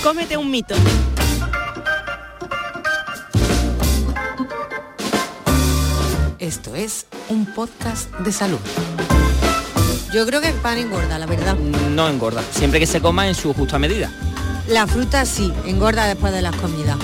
Cómete 0.02 0.38
un 0.38 0.52
mito. 0.52 0.76
Esto 6.40 6.76
es 6.76 7.08
un 7.30 7.46
podcast 7.46 8.14
de 8.20 8.32
salud. 8.34 8.60
Yo 10.14 10.26
creo 10.26 10.42
que 10.42 10.50
el 10.50 10.56
pan 10.56 10.78
engorda, 10.78 11.18
la 11.18 11.26
verdad. 11.26 11.56
No 11.56 12.08
engorda, 12.08 12.44
siempre 12.52 12.80
que 12.80 12.86
se 12.86 13.02
coma 13.02 13.28
en 13.28 13.36
su 13.36 13.54
justa 13.54 13.80
medida. 13.80 14.12
La 14.68 14.88
fruta 14.88 15.26
sí, 15.26 15.52
engorda 15.66 16.06
después 16.06 16.32
de 16.32 16.42
las 16.42 16.56
comidas 16.56 16.98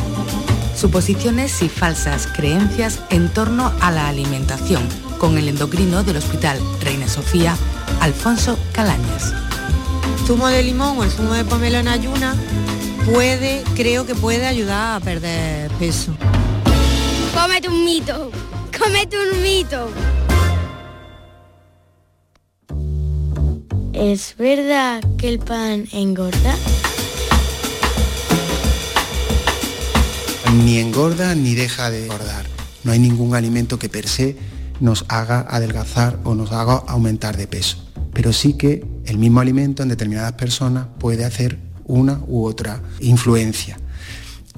suposiciones 0.79 1.61
y 1.61 1.67
falsas 1.67 2.25
creencias 2.27 2.99
en 3.09 3.27
torno 3.27 3.73
a 3.81 3.91
la 3.91 4.07
alimentación, 4.07 4.81
con 5.17 5.37
el 5.37 5.49
endocrino 5.49 6.03
del 6.03 6.15
Hospital 6.15 6.57
Reina 6.81 7.09
Sofía, 7.09 7.57
Alfonso 7.99 8.57
Calañas. 8.71 9.33
Zumo 10.25 10.47
de 10.47 10.63
limón 10.63 10.97
o 10.97 11.03
el 11.03 11.11
zumo 11.11 11.33
de 11.33 11.43
pomelo 11.43 11.79
en 11.79 11.89
ayuna 11.89 12.33
puede, 13.11 13.61
creo 13.75 14.05
que 14.05 14.15
puede 14.15 14.47
ayudar 14.47 14.95
a 14.95 14.99
perder 15.03 15.69
peso. 15.71 16.13
Cómete 17.33 17.67
un 17.67 17.83
mito, 17.83 18.31
cómete 18.77 19.17
un 19.17 19.41
mito. 19.41 19.89
¿Es 23.99 24.35
verdad 24.37 25.03
que 25.17 25.27
el 25.27 25.39
pan 25.39 25.87
engorda? 25.91 26.55
ni 30.65 30.79
engorda 30.79 31.35
ni 31.35 31.53
deja 31.53 31.89
de 31.89 32.05
engordar. 32.05 32.45
No 32.83 32.91
hay 32.91 32.99
ningún 32.99 33.35
alimento 33.35 33.77
que 33.77 33.89
per 33.89 34.07
se 34.07 34.37
nos 34.79 35.05
haga 35.07 35.45
adelgazar 35.49 36.19
o 36.23 36.33
nos 36.33 36.51
haga 36.51 36.75
aumentar 36.87 37.37
de 37.37 37.47
peso. 37.47 37.77
Pero 38.13 38.33
sí 38.33 38.53
que 38.53 38.85
el 39.05 39.17
mismo 39.17 39.41
alimento 39.41 39.83
en 39.83 39.89
determinadas 39.89 40.33
personas 40.33 40.87
puede 40.97 41.25
hacer 41.25 41.59
una 41.85 42.21
u 42.27 42.45
otra 42.45 42.81
influencia. 42.99 43.78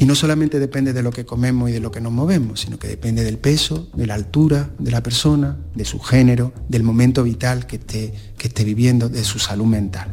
Y 0.01 0.05
no 0.05 0.15
solamente 0.15 0.57
depende 0.57 0.93
de 0.93 1.03
lo 1.03 1.11
que 1.11 1.27
comemos 1.27 1.69
y 1.69 1.73
de 1.73 1.79
lo 1.79 1.91
que 1.91 2.01
nos 2.01 2.11
movemos, 2.11 2.61
sino 2.61 2.79
que 2.79 2.87
depende 2.87 3.23
del 3.23 3.37
peso, 3.37 3.87
de 3.93 4.07
la 4.07 4.15
altura 4.15 4.71
de 4.79 4.89
la 4.89 5.03
persona, 5.03 5.57
de 5.75 5.85
su 5.85 5.99
género, 5.99 6.53
del 6.67 6.81
momento 6.81 7.21
vital 7.21 7.67
que 7.67 7.75
esté, 7.75 8.11
que 8.35 8.47
esté 8.47 8.63
viviendo, 8.63 9.09
de 9.09 9.23
su 9.23 9.37
salud 9.37 9.67
mental. 9.67 10.07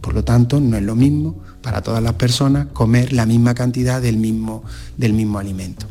Por 0.00 0.14
lo 0.14 0.22
tanto, 0.22 0.60
no 0.60 0.76
es 0.76 0.84
lo 0.84 0.94
mismo 0.94 1.42
para 1.62 1.82
todas 1.82 2.00
las 2.00 2.12
personas 2.12 2.68
comer 2.72 3.12
la 3.12 3.26
misma 3.26 3.56
cantidad 3.56 4.00
del 4.00 4.18
mismo, 4.18 4.62
del 4.96 5.14
mismo 5.14 5.40
alimento. 5.40 5.86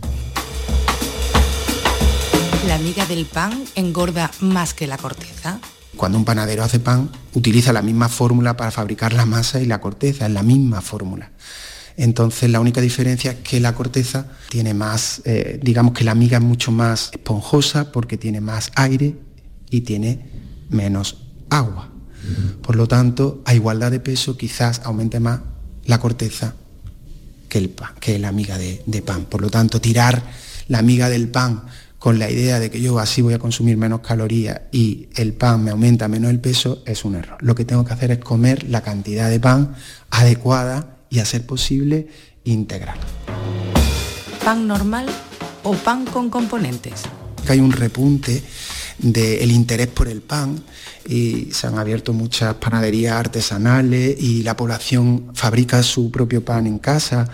¿La 2.66 2.78
miga 2.78 3.06
del 3.08 3.26
pan 3.26 3.62
engorda 3.76 4.32
más 4.40 4.74
que 4.74 4.88
la 4.88 4.98
corteza? 4.98 5.60
Cuando 5.98 6.18
un 6.18 6.24
panadero 6.24 6.64
hace 6.64 6.80
pan, 6.80 7.10
utiliza 7.34 7.74
la 7.74 7.82
misma 7.82 8.08
fórmula 8.08 8.56
para 8.56 8.72
fabricar 8.72 9.12
la 9.12 9.26
masa 9.26 9.60
y 9.60 9.66
la 9.66 9.82
corteza, 9.82 10.28
es 10.28 10.32
la 10.32 10.44
misma 10.44 10.80
fórmula. 10.80 11.34
Entonces 11.98 12.50
la 12.50 12.60
única 12.60 12.82
diferencia 12.82 13.32
es 13.32 13.38
que 13.40 13.60
la 13.60 13.76
corteza 13.76 14.28
tiene 14.50 14.74
más, 14.74 15.22
eh, 15.26 15.60
digamos 15.62 15.94
que 15.94 16.04
la 16.04 16.16
miga 16.16 16.38
es 16.38 16.44
mucho 16.44 16.72
más 16.72 17.10
esponjosa 17.14 17.92
porque 17.92 18.18
tiene 18.18 18.42
más 18.42 18.72
aire 18.76 19.16
y 19.70 19.82
tiene 19.82 20.30
menos 20.70 21.18
agua. 21.50 21.90
Por 22.62 22.76
lo 22.76 22.88
tanto, 22.88 23.42
a 23.46 23.54
igualdad 23.54 23.92
de 23.92 24.00
peso 24.00 24.38
quizás 24.38 24.82
aumente 24.86 25.20
más 25.20 25.42
la 25.86 26.00
corteza 26.00 26.56
que, 27.50 27.58
el 27.58 27.70
pan, 27.70 27.92
que 28.00 28.18
la 28.18 28.32
miga 28.32 28.58
de, 28.58 29.04
pan. 29.06 29.26
Por 29.26 29.42
lo 29.42 29.50
tanto, 29.50 29.82
tirar 29.82 30.24
la 30.70 30.82
miga 30.82 31.10
del 31.10 31.28
pan 31.28 31.64
con 32.00 32.20
la 32.20 32.30
idea 32.30 32.60
de 32.60 32.70
que 32.70 32.82
yo 32.82 33.00
así 33.00 33.22
voy 33.22 33.34
a 33.34 33.40
consumir 33.40 33.78
menos 33.78 34.02
calorías 34.02 34.62
y 34.72 35.10
el 35.16 35.34
pan 35.34 35.64
me 35.64 35.72
aumenta 35.72 36.08
menos 36.08 36.32
el 36.32 36.40
peso, 36.40 36.82
es 36.86 37.06
un 37.06 37.16
error. 37.16 37.38
Lo 37.42 37.56
que 37.56 37.66
tengo 37.66 37.86
que 37.86 37.94
hacer 37.94 38.12
es 38.12 38.20
comer 38.20 38.70
la 38.70 38.82
cantidad 38.82 39.30
de 39.30 39.40
pan 39.40 39.76
adecuada 40.10 40.98
y 41.14 41.20
a 41.20 41.26
ser 41.26 41.46
posible 41.46 42.08
integral. 42.44 42.98
¿Pan 44.44 44.68
normal 44.68 45.06
o 45.62 45.74
pan 45.74 46.06
con 46.06 46.30
componentes? 46.30 47.04
Hay 47.48 47.60
un 47.60 47.72
repunte 47.72 48.42
del 48.98 49.52
interés 49.52 49.88
por 49.88 50.08
el 50.08 50.22
pan 50.22 50.64
y 51.08 51.50
se 51.52 51.68
han 51.68 51.78
abierto 51.78 52.14
muchas 52.14 52.56
panaderías 52.56 53.14
artesanales 53.14 54.16
y 54.20 54.44
la 54.44 54.58
población 54.58 55.32
fabrica 55.34 55.84
su 55.84 56.10
propio 56.10 56.44
pan 56.44 56.66
en 56.66 56.80
casa 56.80 57.30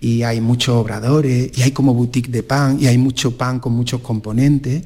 y 0.00 0.22
hay 0.22 0.40
muchos 0.40 0.76
obradores 0.76 1.50
y 1.56 1.62
hay 1.62 1.72
como 1.72 1.92
boutique 1.92 2.30
de 2.30 2.42
pan 2.42 2.78
y 2.80 2.86
hay 2.86 2.98
mucho 2.98 3.36
pan 3.36 3.58
con 3.58 3.72
muchos 3.72 4.00
componentes 4.00 4.84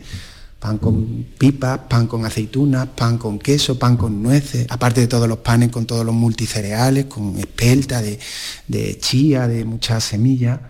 pan 0.58 0.78
con 0.78 1.26
pipas, 1.38 1.80
pan 1.88 2.06
con 2.06 2.24
aceitunas, 2.24 2.88
pan 2.88 3.16
con 3.16 3.38
queso, 3.38 3.78
pan 3.78 3.96
con 3.96 4.22
nueces, 4.22 4.66
aparte 4.68 5.00
de 5.00 5.06
todos 5.06 5.28
los 5.28 5.38
panes 5.38 5.70
con 5.70 5.86
todos 5.86 6.04
los 6.04 6.14
multicereales, 6.14 7.04
con 7.06 7.38
espelta, 7.38 8.02
de, 8.02 8.18
de 8.66 8.98
chía, 8.98 9.46
de 9.46 9.64
muchas 9.64 10.04
semillas. 10.04 10.60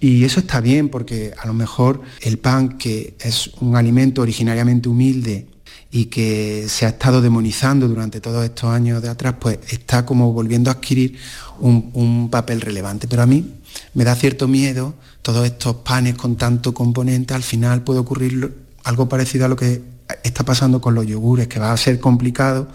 Y 0.00 0.24
eso 0.24 0.40
está 0.40 0.60
bien 0.60 0.88
porque 0.88 1.32
a 1.38 1.46
lo 1.46 1.54
mejor 1.54 2.00
el 2.22 2.38
pan, 2.38 2.78
que 2.78 3.14
es 3.20 3.48
un 3.60 3.76
alimento 3.76 4.22
originariamente 4.22 4.88
humilde 4.88 5.48
y 5.90 6.06
que 6.06 6.66
se 6.68 6.86
ha 6.86 6.90
estado 6.90 7.22
demonizando 7.22 7.86
durante 7.88 8.20
todos 8.20 8.44
estos 8.44 8.70
años 8.70 9.00
de 9.02 9.08
atrás, 9.08 9.36
pues 9.38 9.58
está 9.68 10.04
como 10.04 10.32
volviendo 10.32 10.70
a 10.70 10.74
adquirir 10.74 11.16
un, 11.60 11.90
un 11.94 12.30
papel 12.30 12.60
relevante. 12.60 13.06
Pero 13.06 13.22
a 13.22 13.26
mí 13.26 13.54
me 13.92 14.04
da 14.04 14.14
cierto 14.14 14.48
miedo 14.48 14.94
todos 15.22 15.46
estos 15.46 15.76
panes 15.76 16.16
con 16.16 16.36
tanto 16.36 16.74
componente, 16.74 17.32
al 17.32 17.42
final 17.42 17.82
puede 17.82 18.00
ocurrir 18.00 18.63
algo 18.84 19.08
parecido 19.08 19.46
a 19.46 19.48
lo 19.48 19.56
que 19.56 19.82
está 20.22 20.44
pasando 20.44 20.80
con 20.80 20.94
los 20.94 21.06
yogures, 21.06 21.48
que 21.48 21.58
va 21.58 21.72
a 21.72 21.76
ser 21.76 21.98
complicado 21.98 22.68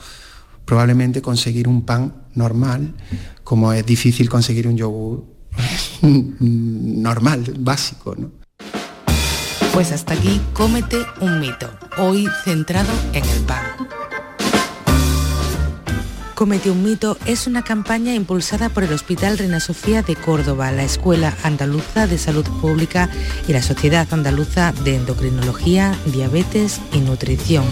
probablemente 0.65 1.21
conseguir 1.21 1.67
un 1.67 1.83
pan 1.83 2.13
normal, 2.35 2.93
como 3.43 3.73
es 3.73 3.83
difícil 3.85 4.29
conseguir 4.29 4.67
un 4.67 4.77
yogur 4.77 5.25
normal, 6.01 7.55
básico. 7.57 8.15
¿no? 8.15 8.31
Pues 9.73 9.91
hasta 9.91 10.13
aquí 10.13 10.39
cómete 10.53 10.97
un 11.21 11.39
mito, 11.39 11.69
hoy 11.97 12.27
centrado 12.43 12.91
en 13.13 13.23
el 13.25 13.39
pan. 13.41 13.63
Comete 16.39 16.71
un 16.71 16.81
mito 16.85 17.17
es 17.25 17.47
una 17.47 17.65
campaña 17.65 18.15
impulsada 18.15 18.69
por 18.69 18.85
el 18.85 18.93
Hospital 18.93 19.37
Reina 19.37 19.59
Sofía 19.59 20.03
de 20.03 20.15
Córdoba, 20.15 20.71
la 20.71 20.85
Escuela 20.85 21.35
Andaluza 21.43 22.07
de 22.07 22.17
Salud 22.17 22.45
Pública 22.61 23.09
y 23.45 23.51
la 23.51 23.61
Sociedad 23.61 24.07
Andaluza 24.09 24.71
de 24.85 24.95
Endocrinología, 24.95 25.93
Diabetes 26.05 26.79
y 26.93 26.99
Nutrición. 26.99 27.65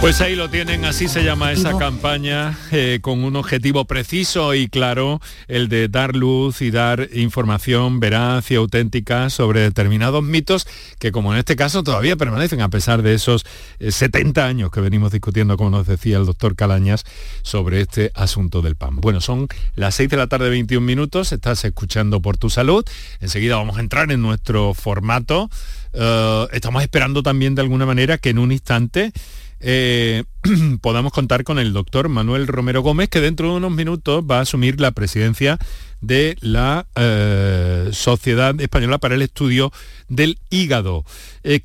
Pues 0.00 0.20
ahí 0.20 0.34
lo 0.34 0.50
tienen, 0.50 0.84
así 0.84 1.06
se 1.06 1.22
llama 1.22 1.52
esa 1.52 1.78
campaña, 1.78 2.58
eh, 2.72 2.98
con 3.00 3.22
un 3.22 3.36
objetivo 3.36 3.84
preciso 3.84 4.52
y 4.52 4.68
claro, 4.68 5.20
el 5.46 5.68
de 5.68 5.86
dar 5.86 6.16
luz 6.16 6.60
y 6.60 6.72
dar 6.72 7.08
información 7.12 8.00
veraz 8.00 8.50
y 8.50 8.56
auténtica 8.56 9.30
sobre 9.30 9.60
determinados 9.60 10.24
mitos 10.24 10.66
que 10.98 11.12
como 11.12 11.32
en 11.32 11.38
este 11.38 11.54
caso 11.54 11.84
todavía 11.84 12.16
permanecen 12.16 12.62
a 12.62 12.68
pesar 12.68 13.02
de 13.02 13.14
esos 13.14 13.46
70 13.78 14.40
eh, 14.40 14.44
años 14.44 14.72
que 14.72 14.80
venimos 14.80 15.12
discutiendo, 15.12 15.56
como 15.56 15.70
nos 15.70 15.86
decía 15.86 16.16
el 16.16 16.26
doctor 16.26 16.56
Calañas, 16.56 17.04
sobre 17.42 17.80
este 17.92 18.10
asunto 18.14 18.62
del 18.62 18.74
pan. 18.74 18.96
Bueno, 18.96 19.20
son 19.20 19.48
las 19.74 19.94
6 19.96 20.08
de 20.08 20.16
la 20.16 20.26
tarde 20.26 20.48
21 20.48 20.84
minutos, 20.84 21.30
estás 21.30 21.62
escuchando 21.66 22.22
por 22.22 22.38
tu 22.38 22.48
salud, 22.48 22.86
enseguida 23.20 23.56
vamos 23.56 23.76
a 23.76 23.80
entrar 23.80 24.10
en 24.10 24.22
nuestro 24.22 24.72
formato, 24.72 25.50
eh, 25.92 26.46
estamos 26.52 26.82
esperando 26.82 27.22
también 27.22 27.54
de 27.54 27.60
alguna 27.60 27.84
manera 27.84 28.16
que 28.16 28.30
en 28.30 28.38
un 28.38 28.50
instante 28.50 29.12
eh, 29.60 30.24
podamos 30.80 31.12
contar 31.12 31.44
con 31.44 31.58
el 31.58 31.74
doctor 31.74 32.08
Manuel 32.08 32.46
Romero 32.46 32.80
Gómez, 32.80 33.10
que 33.10 33.20
dentro 33.20 33.50
de 33.50 33.56
unos 33.56 33.72
minutos 33.72 34.24
va 34.24 34.38
a 34.38 34.42
asumir 34.42 34.80
la 34.80 34.92
presidencia 34.92 35.58
de 36.00 36.38
la 36.40 36.86
eh, 36.96 37.90
Sociedad 37.92 38.58
Española 38.58 38.96
para 38.96 39.16
el 39.16 39.22
Estudio 39.22 39.70
del 40.08 40.38
Hígado. 40.48 41.04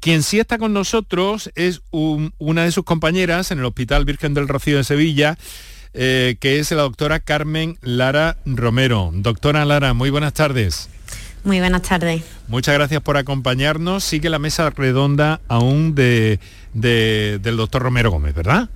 Quien 0.01 0.23
sí 0.23 0.39
está 0.39 0.57
con 0.57 0.73
nosotros 0.73 1.51
es 1.55 1.81
una 1.91 2.65
de 2.65 2.71
sus 2.73 2.83
compañeras 2.83 3.51
en 3.51 3.59
el 3.59 3.65
Hospital 3.65 4.03
Virgen 4.03 4.33
del 4.33 4.49
Rocío 4.49 4.75
de 4.75 4.83
Sevilla, 4.83 5.37
que 5.97 6.59
es 6.59 6.71
la 6.71 6.83
doctora 6.83 7.19
Carmen 7.19 7.77
Lara 7.81 8.37
Romero. 8.45 9.11
Doctora 9.13 9.65
Lara, 9.65 9.93
muy 9.93 10.09
buenas 10.09 10.33
tardes. 10.33 10.89
Muy 11.43 11.59
buenas 11.59 11.81
tardes. 11.81 12.23
Muchas 12.47 12.75
gracias 12.75 13.01
por 13.01 13.17
acompañarnos. 13.17 14.03
Sigue 14.03 14.29
la 14.29 14.37
mesa 14.37 14.69
redonda 14.69 15.39
aún 15.47 15.95
de, 15.95 16.39
del 16.73 17.57
doctor 17.57 17.81
Romero 17.81 18.11
Gómez, 18.11 18.35
¿verdad? 18.35 18.69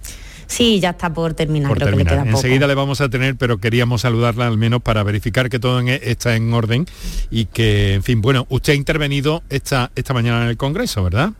Sí, 0.48 0.80
ya 0.80 0.92
está 0.92 1.14
por 1.14 1.34
terminar. 1.34 1.70
Por 1.70 1.80
terminar. 1.80 2.28
Enseguida 2.28 2.68
le 2.68 2.76
vamos 2.76 3.00
a 3.02 3.10
tener, 3.10 3.36
pero 3.36 3.60
queríamos 3.60 4.02
saludarla 4.02 4.48
al 4.48 4.58
menos 4.58 4.82
para 4.82 5.04
verificar 5.04 5.50
que 5.50 5.60
todo 5.60 5.80
está 5.82 6.36
en 6.36 6.54
orden 6.54 6.86
y 7.30 7.46
que, 7.46 7.94
en 7.94 8.04
fin, 8.04 8.22
bueno, 8.22 8.48
usted 8.50 8.74
ha 8.74 8.76
intervenido 8.76 9.44
esta, 9.50 9.92
esta 9.96 10.14
mañana 10.14 10.44
en 10.44 10.50
el 10.50 10.58
Congreso, 10.58 11.04
¿verdad? 11.04 11.32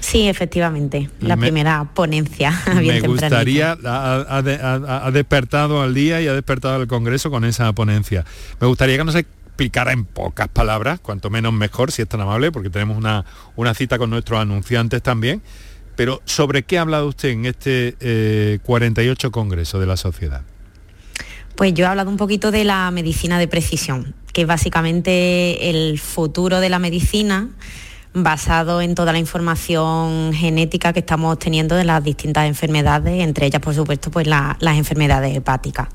Sí, 0.00 0.28
efectivamente, 0.28 1.10
la 1.20 1.36
primera 1.36 1.84
ponencia. 1.94 2.58
me 2.74 3.00
gustaría, 3.00 3.76
ha, 3.84 4.38
ha, 4.38 5.10
despertado 5.12 5.82
al 5.82 5.94
día 5.94 6.20
y 6.20 6.26
ha 6.26 6.32
despertado 6.32 6.76
al 6.76 6.88
Congreso 6.88 7.30
con 7.30 7.44
esa 7.44 7.72
ponencia. 7.74 8.24
Me 8.60 8.66
gustaría 8.66 8.96
que 8.96 9.04
nos 9.04 9.14
explicara 9.14 9.92
en 9.92 10.06
pocas 10.06 10.48
palabras, 10.48 11.00
cuanto 11.00 11.28
menos 11.28 11.52
mejor, 11.52 11.92
si 11.92 12.00
es 12.00 12.08
tan 12.08 12.22
amable, 12.22 12.50
porque 12.50 12.70
tenemos 12.70 12.96
una, 12.96 13.26
una 13.56 13.74
cita 13.74 13.98
con 13.98 14.08
nuestros 14.08 14.40
anunciantes 14.40 15.02
también. 15.02 15.42
Pero 15.96 16.22
¿sobre 16.24 16.62
qué 16.62 16.78
ha 16.78 16.80
hablado 16.80 17.06
usted 17.06 17.28
en 17.28 17.44
este 17.44 18.58
48 18.64 19.26
eh, 19.26 19.30
Congreso 19.30 19.78
de 19.78 19.86
la 19.86 19.98
Sociedad? 19.98 20.42
Pues 21.56 21.74
yo 21.74 21.84
he 21.84 21.88
hablado 21.88 22.08
un 22.08 22.16
poquito 22.16 22.50
de 22.50 22.64
la 22.64 22.90
medicina 22.90 23.38
de 23.38 23.48
precisión, 23.48 24.14
que 24.32 24.42
es 24.42 24.46
básicamente 24.46 25.68
el 25.68 25.98
futuro 25.98 26.60
de 26.60 26.70
la 26.70 26.78
medicina 26.78 27.50
basado 28.12 28.80
en 28.80 28.94
toda 28.94 29.12
la 29.12 29.18
información 29.18 30.32
genética 30.34 30.92
que 30.92 31.00
estamos 31.00 31.38
teniendo 31.38 31.76
de 31.76 31.84
las 31.84 32.02
distintas 32.02 32.46
enfermedades, 32.46 33.22
entre 33.22 33.46
ellas, 33.46 33.60
por 33.60 33.74
supuesto, 33.74 34.10
pues 34.10 34.26
las 34.26 34.76
enfermedades 34.76 35.36
hepáticas. 35.36 35.88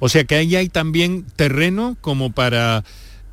O 0.00 0.08
sea 0.08 0.24
que 0.24 0.36
ahí 0.36 0.56
hay 0.56 0.68
también 0.68 1.24
terreno 1.36 1.96
como 2.00 2.32
para 2.32 2.84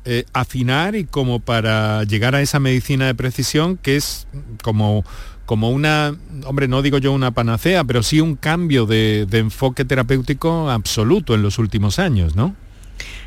eh, 0.04 0.24
afinar 0.32 0.96
y 0.96 1.04
como 1.04 1.40
para 1.40 2.04
llegar 2.04 2.34
a 2.34 2.42
esa 2.42 2.60
medicina 2.60 3.06
de 3.06 3.14
precisión 3.14 3.78
que 3.78 3.96
es 3.96 4.26
como 4.62 5.04
como 5.46 5.68
una, 5.68 6.16
hombre, 6.46 6.68
no 6.68 6.80
digo 6.80 6.96
yo 6.96 7.12
una 7.12 7.32
panacea, 7.32 7.84
pero 7.84 8.02
sí 8.02 8.18
un 8.18 8.34
cambio 8.34 8.86
de 8.86 9.26
enfoque 9.30 9.84
terapéutico 9.84 10.70
absoluto 10.70 11.34
en 11.34 11.42
los 11.42 11.58
últimos 11.58 11.98
años, 11.98 12.34
¿no? 12.34 12.56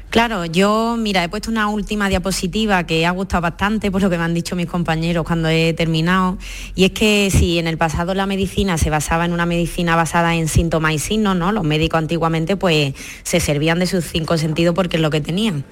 Claro, 0.09 0.45
yo, 0.45 0.95
mira, 0.97 1.23
he 1.23 1.29
puesto 1.29 1.51
una 1.51 1.67
última 1.67 2.07
diapositiva 2.07 2.85
que 2.85 3.05
ha 3.05 3.11
gustado 3.11 3.41
bastante 3.41 3.91
por 3.91 4.01
lo 4.01 4.09
que 4.09 4.17
me 4.17 4.23
han 4.23 4.33
dicho 4.33 4.55
mis 4.55 4.67
compañeros 4.67 5.25
cuando 5.25 5.49
he 5.49 5.73
terminado, 5.73 6.37
y 6.75 6.85
es 6.85 6.91
que 6.91 7.29
si 7.29 7.59
en 7.59 7.67
el 7.67 7.77
pasado 7.77 8.13
la 8.13 8.25
medicina 8.25 8.77
se 8.77 8.89
basaba 8.89 9.25
en 9.25 9.33
una 9.33 9.45
medicina 9.45 9.95
basada 9.95 10.35
en 10.35 10.47
síntomas 10.47 10.93
y 10.93 10.99
signos, 10.99 11.35
¿no? 11.35 11.51
Los 11.51 11.65
médicos 11.65 11.97
antiguamente 11.97 12.55
pues 12.55 12.93
se 13.23 13.39
servían 13.41 13.79
de 13.79 13.87
sus 13.87 14.05
cinco 14.05 14.37
sentidos 14.37 14.73
porque 14.73 14.95
es 14.95 15.01
lo 15.01 15.09
que 15.09 15.19
tenían. 15.19 15.65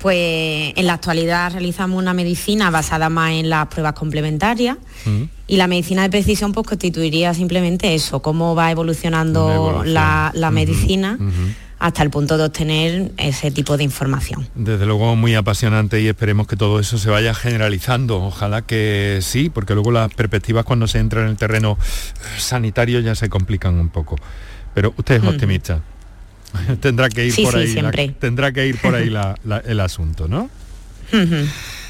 Pues 0.00 0.74
en 0.76 0.86
la 0.86 0.94
actualidad 0.94 1.52
realizamos 1.52 1.98
una 1.98 2.12
medicina 2.12 2.70
basada 2.70 3.08
más 3.08 3.32
en 3.32 3.48
las 3.48 3.68
pruebas 3.68 3.94
complementarias 3.94 4.76
mm. 5.06 5.22
y 5.46 5.56
la 5.56 5.68
medicina 5.68 6.02
de 6.02 6.10
precisión 6.10 6.52
pues 6.52 6.66
constituiría 6.66 7.32
simplemente 7.32 7.94
eso, 7.94 8.20
cómo 8.20 8.54
va 8.54 8.70
evolucionando 8.70 9.82
la, 9.86 10.32
medicina 10.52 11.18
hasta 11.78 12.02
el 12.02 12.10
punto 12.10 12.38
de 12.38 12.44
obtener 12.44 13.12
ese 13.18 13.50
tipo 13.50 13.76
de 13.76 13.84
información. 13.84 14.48
Desde 14.54 14.86
luego 14.86 15.14
muy 15.14 15.34
apasionante 15.34 16.00
y 16.00 16.08
esperemos 16.08 16.46
que 16.46 16.56
todo 16.56 16.80
eso 16.80 16.98
se 16.98 17.10
vaya 17.10 17.34
generalizando. 17.34 18.22
Ojalá 18.22 18.62
que 18.62 19.18
sí, 19.22 19.50
porque 19.50 19.74
luego 19.74 19.92
las 19.92 20.12
perspectivas 20.14 20.64
cuando 20.64 20.86
se 20.86 20.98
entra 20.98 21.22
en 21.22 21.28
el 21.28 21.36
terreno 21.36 21.78
sanitario 22.38 23.00
ya 23.00 23.14
se 23.14 23.28
complican 23.28 23.74
un 23.74 23.90
poco. 23.90 24.16
Pero 24.74 24.94
usted 24.96 25.16
es 25.16 25.24
optimista. 25.24 25.80
tendrá 26.80 27.08
que 27.08 27.26
ir 27.26 27.34
por 27.42 27.56
ahí. 27.56 28.16
tendrá 28.18 28.52
que 28.52 28.66
ir 28.66 28.78
por 28.78 28.94
ahí 28.94 29.12
el 29.66 29.80
asunto, 29.80 30.28
¿no? 30.28 30.48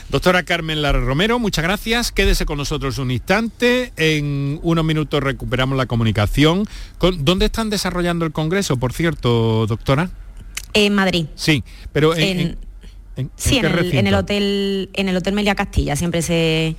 Doctora 0.09 0.45
Carmen 0.45 0.83
Lara 0.83 1.01
Romero, 1.01 1.38
muchas 1.40 1.64
gracias. 1.64 2.12
Quédese 2.12 2.47
con 2.47 2.59
nosotros 2.59 2.99
un 2.99 3.11
instante. 3.11 3.92
En 3.97 4.61
unos 4.62 4.85
minutos 4.85 5.21
recuperamos 5.23 5.77
la 5.77 5.87
comunicación. 5.87 6.64
¿Dónde 7.01 7.47
están 7.47 7.71
desarrollando 7.71 8.25
el 8.25 8.33
Congreso, 8.33 8.77
por 8.77 8.92
cierto, 8.92 9.66
doctora? 9.66 10.11
En 10.75 10.95
Madrid. 10.95 11.27
Sí, 11.35 11.64
pero 11.92 12.14
en, 12.14 12.57
sí, 13.35 13.59
en, 13.59 13.64
el, 14.07 14.14
hotel, 14.14 14.90
en 14.92 15.09
el 15.09 15.16
Hotel 15.16 15.35
Melia 15.35 15.57
Castilla 15.57 15.97
siempre 15.97 16.23
se 16.23 16.77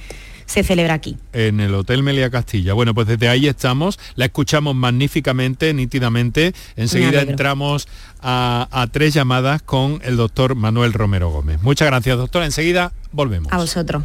se 0.48 0.64
celebra 0.64 0.96
aquí. 0.96 1.18
En 1.34 1.60
el 1.60 1.76
Hotel 1.76 2.02
Melia 2.02 2.32
Castilla. 2.32 2.74
Bueno, 2.74 2.96
pues 2.96 3.06
desde 3.06 3.30
ahí 3.30 3.48
estamos, 3.48 4.00
la 4.16 4.26
escuchamos 4.26 4.74
magníficamente, 4.76 5.74
nítidamente. 5.74 6.54
Enseguida 6.76 7.22
entramos 7.22 7.88
a, 8.22 8.68
a 8.72 8.88
tres 8.88 9.14
llamadas 9.14 9.62
con 9.62 10.02
el 10.04 10.18
doctor 10.18 10.56
Manuel 10.56 10.94
Romero 10.94 11.30
Gómez. 11.30 11.62
Muchas 11.62 11.88
gracias, 11.88 12.18
doctora. 12.18 12.46
Enseguida 12.46 12.94
volvemos. 13.12 13.54
A 13.54 13.58
vosotros. 13.58 14.04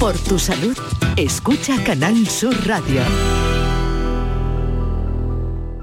Por 0.00 0.18
tu 0.18 0.38
salud, 0.38 0.76
escucha 1.16 1.84
Canal 1.84 2.26
Sur 2.26 2.56
Radio. 2.66 3.02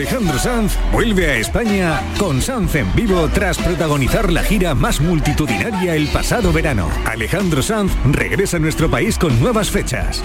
Alejandro 0.00 0.38
Sanz 0.38 0.78
vuelve 0.92 1.30
a 1.30 1.36
España 1.36 2.00
con 2.18 2.40
Sanz 2.40 2.74
en 2.74 2.90
vivo 2.94 3.28
tras 3.34 3.58
protagonizar 3.58 4.32
la 4.32 4.42
gira 4.42 4.74
más 4.74 4.98
multitudinaria 4.98 5.94
el 5.94 6.08
pasado 6.08 6.54
verano. 6.54 6.88
Alejandro 7.04 7.60
Sanz 7.60 7.92
regresa 8.06 8.56
a 8.56 8.60
nuestro 8.60 8.90
país 8.90 9.18
con 9.18 9.38
nuevas 9.38 9.70
fechas. 9.70 10.22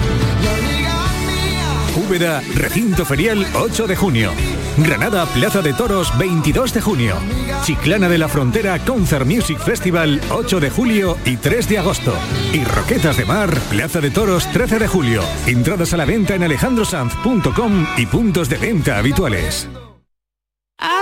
Úbeda, 1.96 2.42
recinto 2.56 3.06
ferial 3.06 3.46
8 3.54 3.88
de 3.88 3.96
junio. 3.96 4.32
Granada, 4.78 5.26
Plaza 5.28 5.62
de 5.62 5.74
Toros 5.74 6.16
22 6.18 6.74
de 6.74 6.82
junio. 6.82 7.16
Chiclana 7.64 8.10
de 8.10 8.18
la 8.18 8.28
Frontera 8.28 8.78
Concert 8.80 9.26
Music 9.26 9.58
Festival 9.58 10.20
8 10.30 10.60
de 10.60 10.70
julio 10.70 11.18
y 11.26 11.38
3 11.38 11.70
de 11.70 11.78
agosto. 11.80 12.14
Y 12.54 12.64
Roquetas 12.64 13.18
de 13.18 13.26
Mar, 13.26 13.54
Plaza 13.70 14.02
de 14.02 14.12
Toros 14.12 14.52
13 14.52 14.80
de 14.80 14.88
julio. 14.88 15.22
Entradas 15.48 15.94
a 15.94 15.98
la 15.98 16.06
venta 16.06 16.36
en 16.36 16.44
alejandrosanz.com 16.44 17.88
y 17.98 18.06
puntos 18.06 18.50
de 18.50 18.58
venta 18.58 18.98
habituales. 18.98 19.70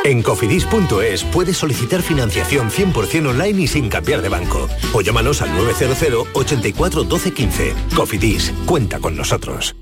En 0.06 0.21
cofidis.es 0.21 1.23
puedes 1.23 1.58
solicitar 1.58 2.01
financiación 2.01 2.69
100% 2.69 3.29
online 3.29 3.62
y 3.62 3.67
sin 3.67 3.89
cambiar 3.89 4.21
de 4.21 4.29
banco. 4.29 4.69
O 4.93 5.01
llámanos 5.01 5.41
al 5.41 5.56
900 5.56 6.27
84 6.34 7.03
12 7.03 7.32
15. 7.32 7.73
Cofidis, 7.95 8.53
cuenta 8.65 8.99
con 8.99 9.15
nosotros. 9.15 9.75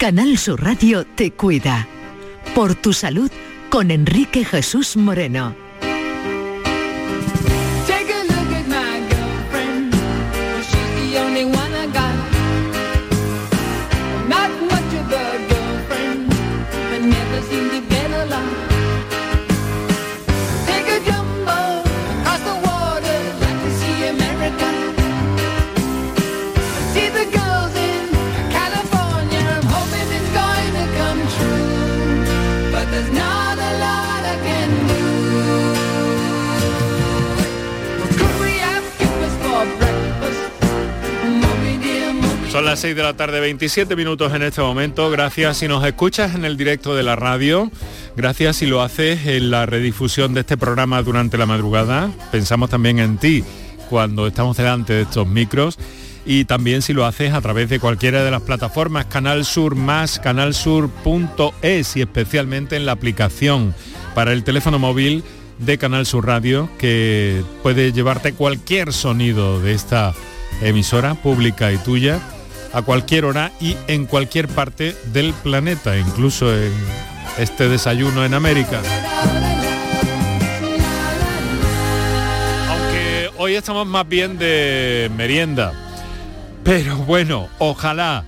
Canal 0.00 0.38
Sur 0.38 0.62
Radio 0.64 1.04
te 1.04 1.30
cuida. 1.30 1.86
Por 2.54 2.74
tu 2.74 2.94
salud 2.94 3.30
con 3.68 3.90
Enrique 3.90 4.46
Jesús 4.46 4.96
Moreno. 4.96 5.54
Son 42.60 42.66
las 42.66 42.80
6 42.80 42.94
de 42.94 43.02
la 43.02 43.16
tarde, 43.16 43.40
27 43.40 43.96
minutos 43.96 44.34
en 44.34 44.42
este 44.42 44.60
momento. 44.60 45.10
Gracias 45.10 45.56
si 45.56 45.66
nos 45.66 45.82
escuchas 45.82 46.34
en 46.34 46.44
el 46.44 46.58
directo 46.58 46.94
de 46.94 47.02
la 47.02 47.16
radio. 47.16 47.70
Gracias 48.16 48.56
si 48.56 48.66
lo 48.66 48.82
haces 48.82 49.26
en 49.26 49.50
la 49.50 49.64
redifusión 49.64 50.34
de 50.34 50.40
este 50.40 50.58
programa 50.58 51.02
durante 51.02 51.38
la 51.38 51.46
madrugada. 51.46 52.10
Pensamos 52.30 52.68
también 52.68 52.98
en 52.98 53.16
ti 53.16 53.42
cuando 53.88 54.26
estamos 54.26 54.58
delante 54.58 54.92
de 54.92 55.02
estos 55.04 55.26
micros. 55.26 55.78
Y 56.26 56.44
también 56.44 56.82
si 56.82 56.92
lo 56.92 57.06
haces 57.06 57.32
a 57.32 57.40
través 57.40 57.70
de 57.70 57.80
cualquiera 57.80 58.22
de 58.24 58.30
las 58.30 58.42
plataformas 58.42 59.06
Canal 59.06 59.46
Sur 59.46 59.74
más, 59.74 60.18
canalsur.es 60.18 61.96
y 61.96 62.02
especialmente 62.02 62.76
en 62.76 62.84
la 62.84 62.92
aplicación 62.92 63.74
para 64.14 64.34
el 64.34 64.44
teléfono 64.44 64.78
móvil 64.78 65.24
de 65.60 65.78
Canal 65.78 66.04
Sur 66.04 66.26
Radio 66.26 66.68
que 66.78 67.42
puede 67.62 67.92
llevarte 67.92 68.34
cualquier 68.34 68.92
sonido 68.92 69.62
de 69.62 69.72
esta 69.72 70.12
emisora 70.60 71.14
pública 71.14 71.72
y 71.72 71.78
tuya 71.78 72.20
a 72.72 72.82
cualquier 72.82 73.24
hora 73.24 73.52
y 73.60 73.76
en 73.88 74.06
cualquier 74.06 74.48
parte 74.48 74.94
del 75.12 75.32
planeta, 75.32 75.96
incluso 75.98 76.54
en 76.54 76.72
este 77.38 77.68
desayuno 77.68 78.24
en 78.24 78.34
América. 78.34 78.80
Aunque 82.68 83.30
hoy 83.38 83.54
estamos 83.54 83.86
más 83.86 84.08
bien 84.08 84.38
de 84.38 85.10
merienda. 85.16 85.72
Pero 86.64 86.96
bueno, 86.96 87.48
ojalá 87.58 88.24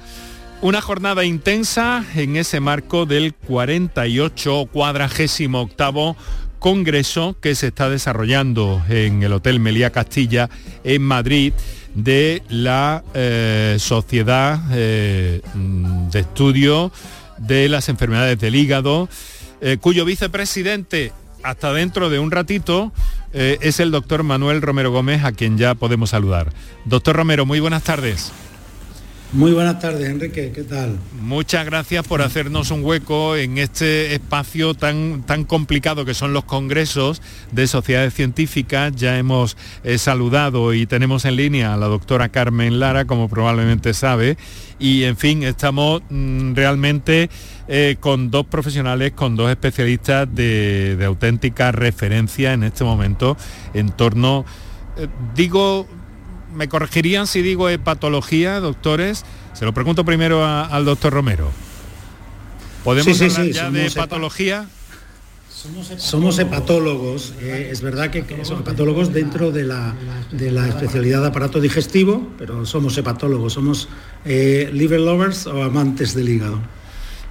una 0.63 0.81
jornada 0.81 1.25
intensa 1.25 2.05
en 2.15 2.37
ese 2.37 2.61
marco 2.61 3.05
del 3.05 3.35
48 3.35 4.69
cuadragésimo 4.73 5.61
octavo 5.61 6.17
congreso 6.61 7.37
que 7.41 7.57
se 7.57 7.67
está 7.67 7.91
desarrollando 7.91 8.81
en 8.89 9.25
el 9.25 9.33
Hotel 9.33 9.59
Melía 9.59 9.91
Castilla 9.91 10.49
en 10.85 11.03
Madrid 11.03 11.53
de 11.95 12.43
la 12.49 13.03
eh, 13.15 13.77
Sociedad 13.79 14.61
eh, 14.73 15.41
de 15.55 16.21
Estudio 16.21 16.93
de 17.39 17.69
las 17.69 17.89
Enfermedades 17.89 18.39
del 18.39 18.55
Hígado, 18.55 19.09
eh, 19.61 19.79
cuyo 19.81 20.05
vicepresidente 20.05 21.13
hasta 21.43 21.73
dentro 21.73 22.09
de 22.09 22.19
un 22.19 22.31
ratito 22.31 22.93
es 23.33 23.81
el 23.81 23.91
doctor 23.91 24.25
Manuel 24.25 24.61
Romero 24.61 24.93
Gómez, 24.93 25.25
a 25.25 25.33
quien 25.33 25.57
ya 25.57 25.75
podemos 25.75 26.11
saludar. 26.11 26.53
Doctor 26.85 27.17
Romero, 27.17 27.47
muy 27.47 27.61
buenas 27.61 27.83
tardes. 27.83 28.31
Muy 29.35 29.53
buenas 29.53 29.81
tardes, 29.81 30.11
Enrique, 30.11 30.53
¿qué 30.55 30.63
tal? 30.63 30.99
Muchas 31.23 31.65
gracias 31.65 32.07
por 32.07 32.21
hacernos 32.21 32.71
un 32.71 32.85
hueco 32.85 33.35
en 33.35 33.57
este 33.57 34.15
espacio 34.15 34.75
tan, 34.75 35.23
tan 35.23 35.45
complicado 35.45 36.05
que 36.05 36.13
son 36.13 36.35
los 36.35 36.45
congresos 36.45 37.23
de 37.51 37.67
sociedades 37.67 38.13
científicas. 38.13 38.95
Ya 38.95 39.17
hemos 39.17 39.57
eh, 39.85 39.97
saludado 39.97 40.75
y 40.75 40.85
tenemos 40.85 41.25
en 41.25 41.37
línea 41.37 41.73
a 41.73 41.79
la 41.79 41.87
doctora 41.87 42.29
Carmen 42.29 42.79
Lara, 42.79 43.07
como 43.07 43.31
probablemente 43.31 43.95
sabe. 43.95 44.37
Y 44.79 45.05
en 45.05 45.17
fin, 45.17 45.45
estamos 45.45 46.03
mm, 46.11 46.53
realmente 46.53 47.31
eh, 47.69 47.97
con 48.01 48.31
dos 48.31 48.45
profesionales, 48.45 49.13
con 49.13 49.35
dos 49.35 49.51
especialistas 49.51 50.29
de, 50.35 51.03
auténtica 51.07 51.73
referencia 51.73 52.53
en 52.53 52.65
este 52.65 52.85
momento 52.85 53.39
en 53.73 53.93
torno, 53.93 54.45
eh, 54.99 55.09
digo, 55.35 55.89
me 56.53 56.69
corregirían 56.69 57.27
si 57.27 57.43
digo 57.43 57.69
hepatología, 57.69 58.61
doctores. 58.61 59.25
Se 59.55 59.65
lo 59.65 59.73
pregunto 59.75 60.05
primero 60.05 60.45
a- 60.45 60.65
al 60.67 60.85
doctor 60.85 61.13
Romero. 61.13 61.51
¿Podemos 62.85 63.17
Sí, 63.17 63.25
hablar 63.25 63.45
sí, 63.47 63.53
ya 63.53 63.71
de 63.71 63.91
patología? 63.91 64.67
Somos 65.99 66.39
hepatólogos, 66.41 67.35
eh, 67.41 67.69
es 67.71 67.83
verdad 67.83 68.11
que 68.11 68.25
que 68.25 68.45
somos 68.45 68.63
hepatólogos 68.63 69.13
dentro 69.13 69.53
de 69.53 69.63
la, 69.65 69.95
de 70.33 70.51
la 70.51 70.67
especialidad 70.69 71.21
de 71.21 71.29
aparato 71.29 71.61
digestivo, 71.61 72.31
pero 72.37 72.67
somos 72.67 72.99
hepatólogos, 72.99 73.53
somos 73.53 73.89
eh, 74.25 74.71
liver 74.73 74.99
lovers 75.01 75.47
o 75.47 75.63
amantes 75.63 76.15
del 76.15 76.31
hígado. 76.31 76.59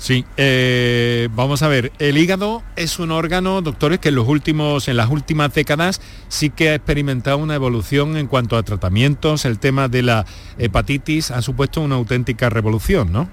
Sí, 0.01 0.25
eh, 0.35 1.29
vamos 1.35 1.61
a 1.61 1.67
ver, 1.67 1.91
el 1.99 2.17
hígado 2.17 2.63
es 2.75 2.97
un 2.97 3.11
órgano, 3.11 3.61
doctores, 3.61 3.99
que 3.99 4.09
en 4.09 4.15
los 4.15 4.27
últimos, 4.27 4.87
en 4.87 4.97
las 4.97 5.11
últimas 5.11 5.53
décadas 5.53 6.01
sí 6.27 6.49
que 6.49 6.69
ha 6.69 6.73
experimentado 6.73 7.37
una 7.37 7.53
evolución 7.53 8.17
en 8.17 8.25
cuanto 8.25 8.57
a 8.57 8.63
tratamientos. 8.63 9.45
El 9.45 9.59
tema 9.59 9.89
de 9.89 10.01
la 10.01 10.25
hepatitis 10.57 11.29
ha 11.29 11.43
supuesto 11.43 11.81
una 11.81 11.97
auténtica 11.97 12.49
revolución, 12.49 13.11
¿no? 13.11 13.29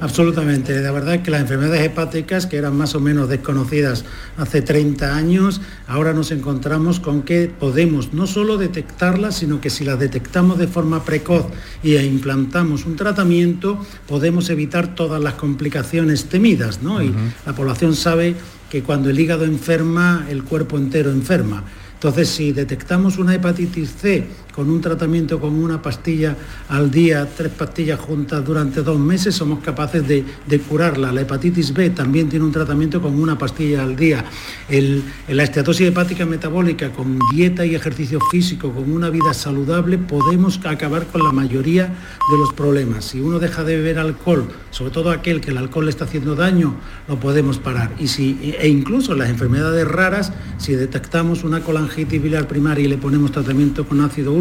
Absolutamente, 0.00 0.80
la 0.80 0.90
verdad 0.90 1.16
es 1.16 1.20
que 1.22 1.30
las 1.30 1.42
enfermedades 1.42 1.82
hepáticas, 1.82 2.46
que 2.46 2.56
eran 2.56 2.76
más 2.76 2.94
o 2.94 3.00
menos 3.00 3.28
desconocidas 3.28 4.04
hace 4.36 4.62
30 4.62 5.14
años, 5.14 5.60
ahora 5.86 6.12
nos 6.12 6.30
encontramos 6.30 7.00
con 7.00 7.22
que 7.22 7.48
podemos 7.48 8.12
no 8.12 8.26
solo 8.26 8.56
detectarlas, 8.56 9.36
sino 9.36 9.60
que 9.60 9.70
si 9.70 9.84
las 9.84 9.98
detectamos 9.98 10.58
de 10.58 10.66
forma 10.66 11.04
precoz 11.04 11.46
y 11.82 11.96
implantamos 11.96 12.86
un 12.86 12.96
tratamiento, 12.96 13.84
podemos 14.06 14.50
evitar 14.50 14.94
todas 14.94 15.22
las 15.22 15.34
complicaciones 15.34 16.24
temidas, 16.26 16.82
¿no? 16.82 17.02
Y 17.02 17.12
la 17.46 17.54
población 17.54 17.94
sabe 17.94 18.34
que 18.70 18.82
cuando 18.82 19.10
el 19.10 19.18
hígado 19.18 19.44
enferma, 19.44 20.26
el 20.30 20.44
cuerpo 20.44 20.78
entero 20.78 21.10
enferma. 21.10 21.64
Entonces, 21.94 22.30
si 22.30 22.52
detectamos 22.52 23.18
una 23.18 23.34
hepatitis 23.34 23.94
C 24.00 24.26
con 24.60 24.68
un 24.68 24.82
tratamiento 24.82 25.40
con 25.40 25.54
una 25.54 25.80
pastilla 25.80 26.36
al 26.68 26.90
día, 26.90 27.26
tres 27.34 27.50
pastillas 27.50 27.98
juntas 27.98 28.44
durante 28.44 28.82
dos 28.82 28.98
meses, 28.98 29.34
somos 29.34 29.60
capaces 29.60 30.06
de, 30.06 30.22
de 30.46 30.60
curarla. 30.60 31.10
La 31.12 31.22
hepatitis 31.22 31.72
B 31.72 31.88
también 31.88 32.28
tiene 32.28 32.44
un 32.44 32.52
tratamiento 32.52 33.00
con 33.00 33.18
una 33.18 33.38
pastilla 33.38 33.82
al 33.82 33.96
día. 33.96 34.22
El- 34.68 35.02
la 35.28 35.44
esteatosis 35.44 35.86
hepática 35.88 36.26
metabólica 36.26 36.92
con 36.92 37.18
dieta 37.34 37.64
y 37.64 37.74
ejercicio 37.74 38.18
físico, 38.30 38.70
con 38.70 38.92
una 38.92 39.08
vida 39.08 39.32
saludable, 39.32 39.96
podemos 39.96 40.60
acabar 40.66 41.06
con 41.06 41.24
la 41.24 41.32
mayoría 41.32 41.84
de 41.86 42.38
los 42.38 42.52
problemas. 42.52 43.06
Si 43.06 43.18
uno 43.18 43.38
deja 43.38 43.64
de 43.64 43.76
beber 43.76 43.98
alcohol, 43.98 44.46
sobre 44.68 44.90
todo 44.92 45.10
aquel 45.10 45.40
que 45.40 45.52
el 45.52 45.56
alcohol 45.56 45.86
le 45.86 45.90
está 45.90 46.04
haciendo 46.04 46.34
daño, 46.34 46.74
lo 47.08 47.18
podemos 47.18 47.56
parar. 47.56 47.94
Y 47.98 48.08
si, 48.08 48.54
e 48.60 48.68
incluso 48.68 49.14
en 49.14 49.20
las 49.20 49.30
enfermedades 49.30 49.88
raras, 49.88 50.34
si 50.58 50.74
detectamos 50.74 51.44
una 51.44 51.60
colangitis 51.62 52.22
biliar 52.22 52.46
primaria 52.46 52.84
y 52.84 52.88
le 52.88 52.98
ponemos 52.98 53.32
tratamiento 53.32 53.86
con 53.86 54.02
ácido 54.02 54.34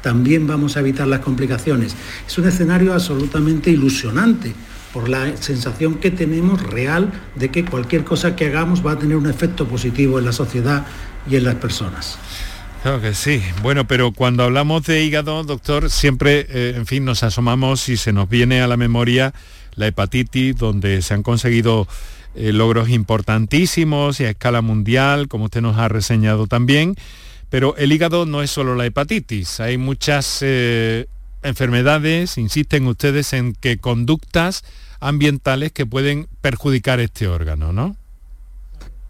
también 0.00 0.46
vamos 0.46 0.76
a 0.76 0.80
evitar 0.80 1.06
las 1.06 1.20
complicaciones. 1.20 1.94
Es 2.26 2.38
un 2.38 2.46
escenario 2.46 2.92
absolutamente 2.92 3.70
ilusionante 3.70 4.52
por 4.92 5.08
la 5.08 5.36
sensación 5.36 5.94
que 5.96 6.10
tenemos 6.10 6.62
real 6.62 7.12
de 7.34 7.50
que 7.50 7.64
cualquier 7.64 8.04
cosa 8.04 8.36
que 8.36 8.46
hagamos 8.46 8.84
va 8.84 8.92
a 8.92 8.98
tener 8.98 9.16
un 9.16 9.28
efecto 9.28 9.66
positivo 9.66 10.18
en 10.18 10.26
la 10.26 10.32
sociedad 10.32 10.86
y 11.28 11.36
en 11.36 11.44
las 11.44 11.54
personas. 11.56 12.18
Claro 12.82 13.00
que 13.00 13.14
sí. 13.14 13.40
Bueno, 13.62 13.86
pero 13.86 14.12
cuando 14.12 14.42
hablamos 14.42 14.84
de 14.84 15.04
hígado, 15.04 15.44
doctor, 15.44 15.88
siempre, 15.88 16.46
eh, 16.50 16.74
en 16.76 16.86
fin, 16.86 17.04
nos 17.04 17.22
asomamos 17.22 17.88
y 17.88 17.96
se 17.96 18.12
nos 18.12 18.28
viene 18.28 18.60
a 18.60 18.66
la 18.66 18.76
memoria 18.76 19.32
la 19.76 19.86
hepatitis, 19.86 20.56
donde 20.56 21.00
se 21.00 21.14
han 21.14 21.22
conseguido 21.22 21.86
eh, 22.34 22.52
logros 22.52 22.88
importantísimos 22.88 24.20
y 24.20 24.24
a 24.24 24.30
escala 24.30 24.62
mundial, 24.62 25.28
como 25.28 25.44
usted 25.44 25.60
nos 25.60 25.78
ha 25.78 25.88
reseñado 25.88 26.46
también. 26.46 26.96
Pero 27.52 27.76
el 27.76 27.92
hígado 27.92 28.24
no 28.24 28.42
es 28.42 28.50
solo 28.50 28.74
la 28.74 28.86
hepatitis, 28.86 29.60
hay 29.60 29.76
muchas 29.76 30.38
eh, 30.40 31.04
enfermedades, 31.42 32.38
insisten 32.38 32.86
ustedes 32.86 33.34
en 33.34 33.52
que 33.52 33.76
conductas 33.76 34.64
ambientales 35.00 35.70
que 35.70 35.84
pueden 35.84 36.28
perjudicar 36.40 36.98
este 36.98 37.28
órgano, 37.28 37.70
¿no? 37.74 37.94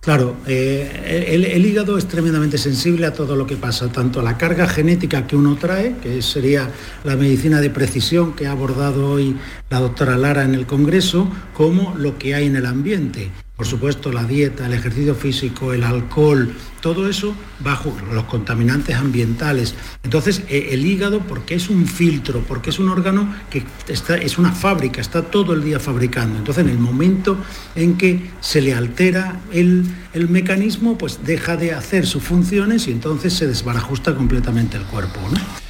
Claro, 0.00 0.34
eh, 0.48 1.28
el, 1.30 1.44
el 1.44 1.64
hígado 1.64 1.96
es 1.96 2.08
tremendamente 2.08 2.58
sensible 2.58 3.06
a 3.06 3.12
todo 3.12 3.36
lo 3.36 3.46
que 3.46 3.56
pasa, 3.56 3.92
tanto 3.92 4.18
a 4.18 4.24
la 4.24 4.36
carga 4.36 4.66
genética 4.66 5.28
que 5.28 5.36
uno 5.36 5.54
trae, 5.54 5.94
que 6.02 6.20
sería 6.20 6.68
la 7.04 7.14
medicina 7.14 7.60
de 7.60 7.70
precisión 7.70 8.32
que 8.32 8.48
ha 8.48 8.50
abordado 8.50 9.08
hoy 9.08 9.36
la 9.70 9.78
doctora 9.78 10.16
Lara 10.16 10.42
en 10.42 10.56
el 10.56 10.66
Congreso, 10.66 11.30
como 11.54 11.94
lo 11.96 12.18
que 12.18 12.34
hay 12.34 12.48
en 12.48 12.56
el 12.56 12.66
ambiente. 12.66 13.30
Por 13.62 13.68
supuesto, 13.68 14.10
la 14.10 14.24
dieta, 14.24 14.66
el 14.66 14.72
ejercicio 14.72 15.14
físico, 15.14 15.72
el 15.72 15.84
alcohol, 15.84 16.52
todo 16.80 17.08
eso 17.08 17.32
bajo 17.60 17.96
los 18.12 18.24
contaminantes 18.24 18.96
ambientales. 18.96 19.76
Entonces, 20.02 20.42
eh, 20.48 20.70
el 20.72 20.84
hígado, 20.84 21.20
porque 21.20 21.54
es 21.54 21.70
un 21.70 21.86
filtro, 21.86 22.40
porque 22.40 22.70
es 22.70 22.80
un 22.80 22.88
órgano 22.88 23.32
que 23.50 23.62
está, 23.86 24.16
es 24.16 24.36
una 24.36 24.50
fábrica, 24.50 25.00
está 25.00 25.22
todo 25.22 25.52
el 25.52 25.62
día 25.62 25.78
fabricando. 25.78 26.40
Entonces, 26.40 26.64
en 26.64 26.70
el 26.70 26.78
momento 26.80 27.36
en 27.76 27.96
que 27.96 28.32
se 28.40 28.60
le 28.60 28.74
altera 28.74 29.40
el, 29.52 29.84
el 30.12 30.28
mecanismo, 30.28 30.98
pues 30.98 31.20
deja 31.24 31.56
de 31.56 31.70
hacer 31.70 32.04
sus 32.04 32.24
funciones 32.24 32.88
y 32.88 32.90
entonces 32.90 33.32
se 33.32 33.46
desbarajusta 33.46 34.16
completamente 34.16 34.76
el 34.76 34.82
cuerpo. 34.86 35.20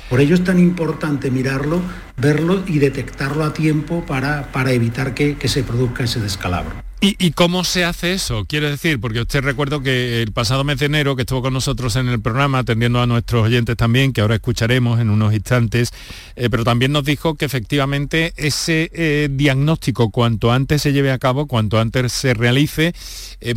Por 0.08 0.22
ello 0.22 0.34
es 0.34 0.44
tan 0.44 0.58
importante 0.58 1.30
mirarlo, 1.30 1.82
verlo 2.16 2.62
y 2.66 2.78
detectarlo 2.78 3.44
a 3.44 3.52
tiempo 3.52 4.06
para, 4.06 4.50
para 4.50 4.72
evitar 4.72 5.12
que, 5.12 5.36
que 5.36 5.48
se 5.48 5.62
produzca 5.62 6.04
ese 6.04 6.20
descalabro. 6.20 6.91
¿Y, 7.04 7.32
cómo 7.32 7.64
se 7.64 7.84
hace 7.84 8.12
eso? 8.12 8.44
Quiero 8.44 8.70
decir, 8.70 9.00
porque 9.00 9.20
usted 9.20 9.42
recuerdo 9.42 9.82
que 9.82 10.22
el 10.22 10.30
pasado 10.30 10.62
mes 10.62 10.78
de 10.78 10.86
enero, 10.86 11.16
que 11.16 11.22
estuvo 11.22 11.42
con 11.42 11.52
nosotros 11.52 11.96
en 11.96 12.06
el 12.06 12.20
programa, 12.20 12.60
atendiendo 12.60 13.02
a 13.02 13.08
nuestros 13.08 13.44
oyentes 13.44 13.76
también, 13.76 14.12
que 14.12 14.20
ahora 14.20 14.36
escucharemos 14.36 15.00
en 15.00 15.10
unos 15.10 15.34
instantes, 15.34 15.90
eh, 16.36 16.48
pero 16.48 16.62
también 16.62 16.92
nos 16.92 17.04
dijo 17.04 17.34
que 17.34 17.44
efectivamente 17.44 18.32
ese 18.36 18.88
eh, 18.94 19.28
diagnóstico, 19.32 20.10
cuanto 20.10 20.52
antes 20.52 20.82
se 20.82 20.92
lleve 20.92 21.10
a 21.10 21.18
cabo, 21.18 21.48
cuanto 21.48 21.80
antes 21.80 22.12
se 22.12 22.34
realice, 22.34 22.94
eh, 23.40 23.54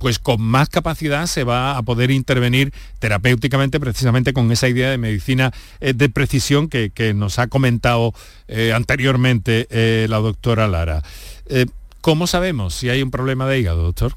pues 0.00 0.18
con 0.18 0.42
más 0.42 0.68
capacidad 0.68 1.26
se 1.26 1.44
va 1.44 1.78
a 1.78 1.82
poder 1.82 2.10
intervenir 2.10 2.72
terapéuticamente 2.98 3.78
precisamente 3.78 4.32
con 4.32 4.50
esa 4.50 4.66
idea 4.68 4.90
de 4.90 4.98
medicina 4.98 5.52
eh, 5.78 5.92
de 5.92 6.08
precisión 6.08 6.68
que, 6.68 6.90
nos 7.14 7.38
ha 7.38 7.46
comentado 7.46 8.12
anteriormente 8.74 9.68
la 10.08 10.18
doctora 10.18 10.66
Lara. 10.66 11.02
¿Cómo 12.02 12.26
sabemos 12.26 12.74
si 12.74 12.88
hay 12.90 13.00
un 13.00 13.12
problema 13.12 13.46
de 13.46 13.60
hígado, 13.60 13.84
doctor? 13.84 14.14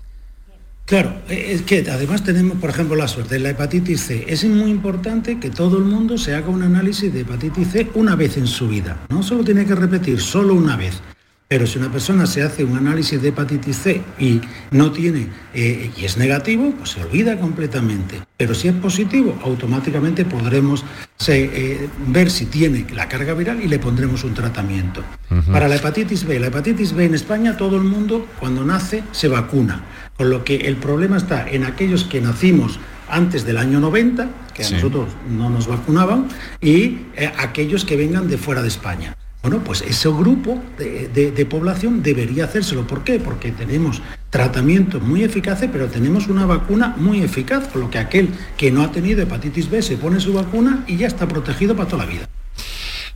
Claro, 0.86 1.22
eh, 1.30 1.52
es 1.52 1.62
que 1.62 1.86
además 1.90 2.24
tenemos, 2.24 2.58
por 2.58 2.72
ejemplo, 2.72 2.96
la 2.96 3.08
suerte 3.08 3.36
de 3.36 3.42
la 3.42 3.52
hepatitis 3.52 4.02
C. 4.02 4.26
Es 4.28 4.44
muy 4.44 4.72
importante 4.72 5.40
que 5.40 5.52
todo 5.52 5.78
el 5.78 5.84
mundo 5.84 6.18
se 6.18 6.34
haga 6.34 6.50
un 6.50 6.64
análisis 6.64 7.14
de 7.14 7.22
hepatitis 7.22 7.68
C 7.72 7.92
una 7.94 8.16
vez 8.16 8.38
en 8.38 8.48
su 8.48 8.68
vida. 8.68 9.06
No 9.10 9.22
solo 9.22 9.44
tiene 9.44 9.68
que 9.68 9.76
repetir, 9.76 10.20
solo 10.20 10.56
una 10.56 10.76
vez. 10.76 11.00
Pero 11.48 11.68
si 11.68 11.78
una 11.78 11.92
persona 11.92 12.26
se 12.26 12.42
hace 12.42 12.64
un 12.64 12.76
análisis 12.76 13.22
de 13.22 13.30
hepatitis 13.30 13.78
C 13.78 14.02
y 14.18 14.42
no 14.72 14.92
tiene 14.92 15.28
eh, 15.54 15.92
y 15.96 16.04
es 16.06 16.18
negativo, 16.18 16.74
pues 16.76 16.92
se 16.92 17.04
olvida 17.04 17.40
completamente. 17.40 18.20
Pero 18.36 18.56
si 18.56 18.68
es 18.68 18.74
positivo, 18.74 19.38
automáticamente 19.44 20.26
podremos 20.26 20.84
se, 21.18 21.44
eh, 21.46 21.90
ver 22.08 22.32
si 22.32 22.48
tiene 22.48 22.88
la 22.96 23.08
carga 23.08 23.36
viral 23.36 23.62
y 23.62 23.68
le 23.68 23.78
pondremos 23.78 24.24
un 24.24 24.34
tratamiento. 24.34 25.04
Para 25.52 25.68
la 25.68 25.76
hepatitis 25.76 26.26
B, 26.26 26.40
la 26.40 26.48
hepatitis 26.48 26.94
B 26.94 27.06
en 27.06 27.14
España 27.14 27.56
todo 27.56 27.78
el 27.78 27.84
mundo 27.84 28.28
cuando 28.40 28.66
nace 28.66 29.04
se 29.12 29.28
vacuna, 29.28 29.84
con 30.18 30.32
lo 30.32 30.44
que 30.44 30.56
el 30.56 30.78
problema 30.78 31.18
está 31.18 31.48
en 31.48 31.64
aquellos 31.64 32.06
que 32.06 32.22
nacimos 32.22 32.80
antes 33.08 33.46
del 33.46 33.58
año 33.60 33.80
90, 33.80 34.30
que 34.54 34.64
a 34.64 34.66
Sí. 34.66 34.74
nosotros 34.74 35.10
no 35.30 35.52
nos 35.52 35.68
vacunaban, 35.68 36.28
y 36.60 37.02
eh, 37.16 37.32
aquellos 37.38 37.86
que 37.86 37.96
vengan 37.96 38.28
de 38.28 38.38
fuera 38.40 38.64
de 38.64 38.68
España. 38.68 39.16
Bueno, 39.46 39.64
pues 39.64 39.84
ese 39.84 40.10
grupo 40.10 40.60
de, 40.80 41.48
población 41.48 42.02
debería 42.02 42.46
hacérselo. 42.46 42.88
¿Por 42.88 43.04
qué? 43.04 43.20
Porque 43.20 43.52
tenemos 43.52 44.02
tratamientos 44.32 45.04
muy 45.04 45.24
eficaces, 45.24 45.70
pero 45.72 45.86
tenemos 45.86 46.26
una 46.30 46.48
vacuna 46.48 46.96
muy 46.98 47.22
eficaz, 47.22 47.68
con 47.68 47.82
lo 47.82 47.92
que 47.92 48.00
aquel 48.00 48.30
que 48.58 48.72
no 48.72 48.82
ha 48.82 48.92
tenido 48.92 49.22
hepatitis 49.22 49.70
B 49.70 49.84
se 49.84 49.98
pone 49.98 50.20
su 50.20 50.34
vacuna 50.34 50.84
y 50.88 50.98
ya 50.98 51.06
está 51.06 51.28
protegido 51.28 51.76
para 51.76 51.88
toda 51.88 52.06
la 52.06 52.12
vida. 52.12 52.28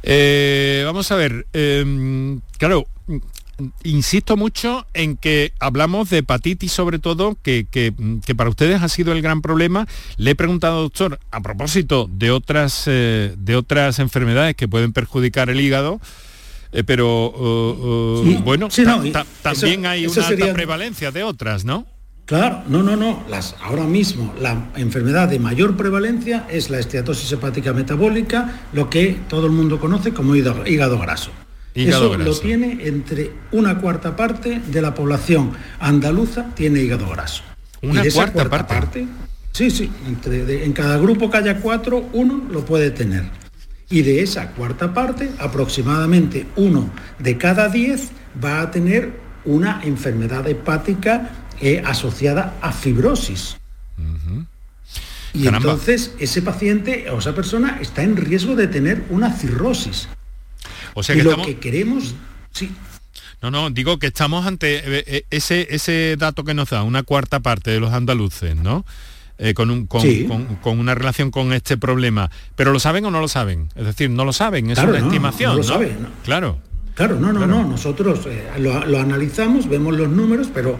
Eh, 0.04 0.84
vamos 0.86 1.12
a 1.12 1.16
ver, 1.16 1.48
eh, 1.52 2.38
claro, 2.60 2.86
insisto 3.84 4.38
mucho 4.38 4.86
en 4.94 5.18
que 5.18 5.54
hablamos 5.60 6.10
de 6.10 6.20
hepatitis 6.20 6.72
sobre 6.72 7.00
todo, 7.00 7.38
que, 7.42 7.66
que- 7.70 7.94
que 8.26 8.36
para 8.36 8.50
ustedes 8.50 8.82
ha 8.82 8.90
sido 8.90 9.12
el 9.14 9.22
gran 9.22 9.42
problema. 9.42 9.88
Le 10.18 10.32
he 10.32 10.36
preguntado, 10.36 10.82
doctor, 10.82 11.20
a 11.32 11.42
propósito 11.42 12.10
de 12.12 12.32
otras, 12.32 12.84
eh, 12.88 13.36
de 13.38 13.56
otras 13.56 14.00
enfermedades 14.00 14.56
que 14.56 14.68
pueden 14.68 14.94
perjudicar 14.94 15.50
el 15.50 15.60
hígado, 15.62 16.00
eh, 16.72 16.84
pero 16.84 17.30
uh, 17.32 18.20
uh, 18.22 18.24
Sí, 18.24 18.38
bueno, 18.44 18.70
sí, 18.70 18.84
ta- 18.84 18.98
no, 18.98 19.06
y 19.06 19.12
ta- 19.12 19.26
también 19.42 19.82
eso- 19.82 19.90
hay 19.90 20.06
eso 20.06 20.20
una 20.20 20.28
alta 20.30 20.54
prevalencia 20.54 21.12
de 21.12 21.24
otras, 21.24 21.66
¿no? 21.66 21.86
Claro, 22.26 22.62
no, 22.68 22.84
no, 22.84 22.96
no. 22.96 23.24
Las, 23.28 23.56
ahora 23.60 23.86
mismo 23.86 24.36
la 24.40 24.70
enfermedad 24.76 25.28
de 25.30 25.40
mayor 25.40 25.76
prevalencia 25.76 26.46
es 26.52 26.70
la 26.70 26.78
esteatosis 26.78 27.32
hepática 27.32 27.74
metabólica, 27.74 28.68
lo 28.72 28.88
que 28.88 29.18
todo 29.28 29.48
el 29.48 29.52
mundo 29.52 29.80
conoce 29.80 30.14
como 30.14 30.36
hígado, 30.36 30.68
hígado 30.68 31.00
graso. 31.00 31.32
Hígado 31.76 32.16
Eso 32.16 32.18
lo 32.24 32.38
tiene 32.40 32.80
entre 32.88 33.32
una 33.52 33.78
cuarta 33.80 34.16
parte 34.16 34.62
de 34.68 34.82
la 34.82 34.94
población 34.94 35.52
andaluza 35.80 36.48
tiene 36.56 36.80
hígado 36.82 37.08
graso. 37.10 37.44
Una 37.82 38.04
Y 38.04 38.08
esa 38.08 38.32
cuarta 38.32 38.68
parte. 38.68 39.08
sí, 39.52 39.70
sí, 39.72 39.90
entre- 40.08 40.46
de- 40.46 40.66
en 40.66 40.74
cada 40.74 40.98
grupo 40.98 41.30
que 41.30 41.38
haya 41.38 41.60
cuatro, 41.62 42.10
uno 42.14 42.44
lo 42.52 42.66
puede 42.66 42.92
tener. 42.92 43.24
Y 43.90 44.02
de 44.02 44.22
esa 44.22 44.52
cuarta 44.52 44.94
parte, 44.94 45.32
aproximadamente 45.40 46.46
uno 46.56 46.90
de 47.20 47.38
cada 47.38 47.70
diez 47.70 48.10
va 48.44 48.62
a 48.62 48.72
tener 48.72 49.14
una 49.46 49.82
enfermedad 49.84 50.48
hepática 50.48 51.30
eh, 51.62 51.82
asociada 51.86 52.56
a 52.62 52.72
fibrosis. 52.72 53.58
Y 55.34 55.48
entonces 55.48 56.14
ese 56.20 56.42
paciente 56.42 57.10
o 57.12 57.20
esa 57.20 57.36
persona 57.36 57.78
está 57.82 58.02
en 58.04 58.16
riesgo 58.18 58.56
de 58.56 58.68
tener 58.68 59.04
una 59.10 59.32
cirrosis. 59.34 60.08
O 61.00 61.04
sea 61.04 61.16
y 61.16 61.18
que 61.20 61.24
lo 61.24 61.30
estamos... 61.32 61.48
que 61.48 61.58
queremos, 61.60 62.16
sí, 62.52 62.72
No, 63.42 63.52
no, 63.52 63.70
digo 63.70 64.00
que 64.00 64.08
estamos 64.08 64.46
ante 64.46 64.78
eh, 64.78 65.04
eh, 65.08 65.26
ese, 65.30 65.68
ese 65.74 66.16
dato 66.18 66.44
que 66.44 66.54
nos 66.54 66.70
da 66.70 66.84
una 66.84 67.04
cuarta 67.04 67.40
parte 67.40 67.72
de 67.72 67.80
los 67.80 67.94
andaluces, 67.94 68.56
¿no? 68.56 68.86
Eh, 69.38 69.54
con, 69.54 69.72
un- 69.72 69.88
con, 69.88 70.02
Sí. 70.02 70.26
con- 70.26 70.58
con 70.58 70.80
una 70.80 70.94
relación 70.96 71.32
con 71.32 71.54
este 71.54 71.78
problema. 71.78 72.30
¿Pero 72.58 72.74
lo 72.74 72.80
saben 72.80 73.06
o 73.06 73.12
no 73.12 73.22
lo 73.22 73.30
saben? 73.30 73.70
Es 73.76 73.86
decir, 73.86 74.10
no 74.10 74.26
lo 74.26 74.34
saben, 74.34 74.70
es 74.70 74.76
Claro, 74.76 74.90
una 74.92 75.00
no, 75.00 75.06
estimación, 75.08 75.50
no 75.52 75.56
¿no? 75.56 75.62
lo 75.62 75.68
saben, 75.68 76.02
¿no? 76.04 76.10
Claro. 76.26 76.60
Claro, 76.96 77.18
no, 77.18 77.32
no, 77.32 77.48
no. 77.48 77.64
Nosotros 77.64 78.26
eh, 78.26 78.46
lo, 78.58 78.86
lo 78.86 79.00
analizamos, 79.00 79.70
vemos 79.70 79.96
los 79.96 80.10
números, 80.10 80.50
pero 80.54 80.78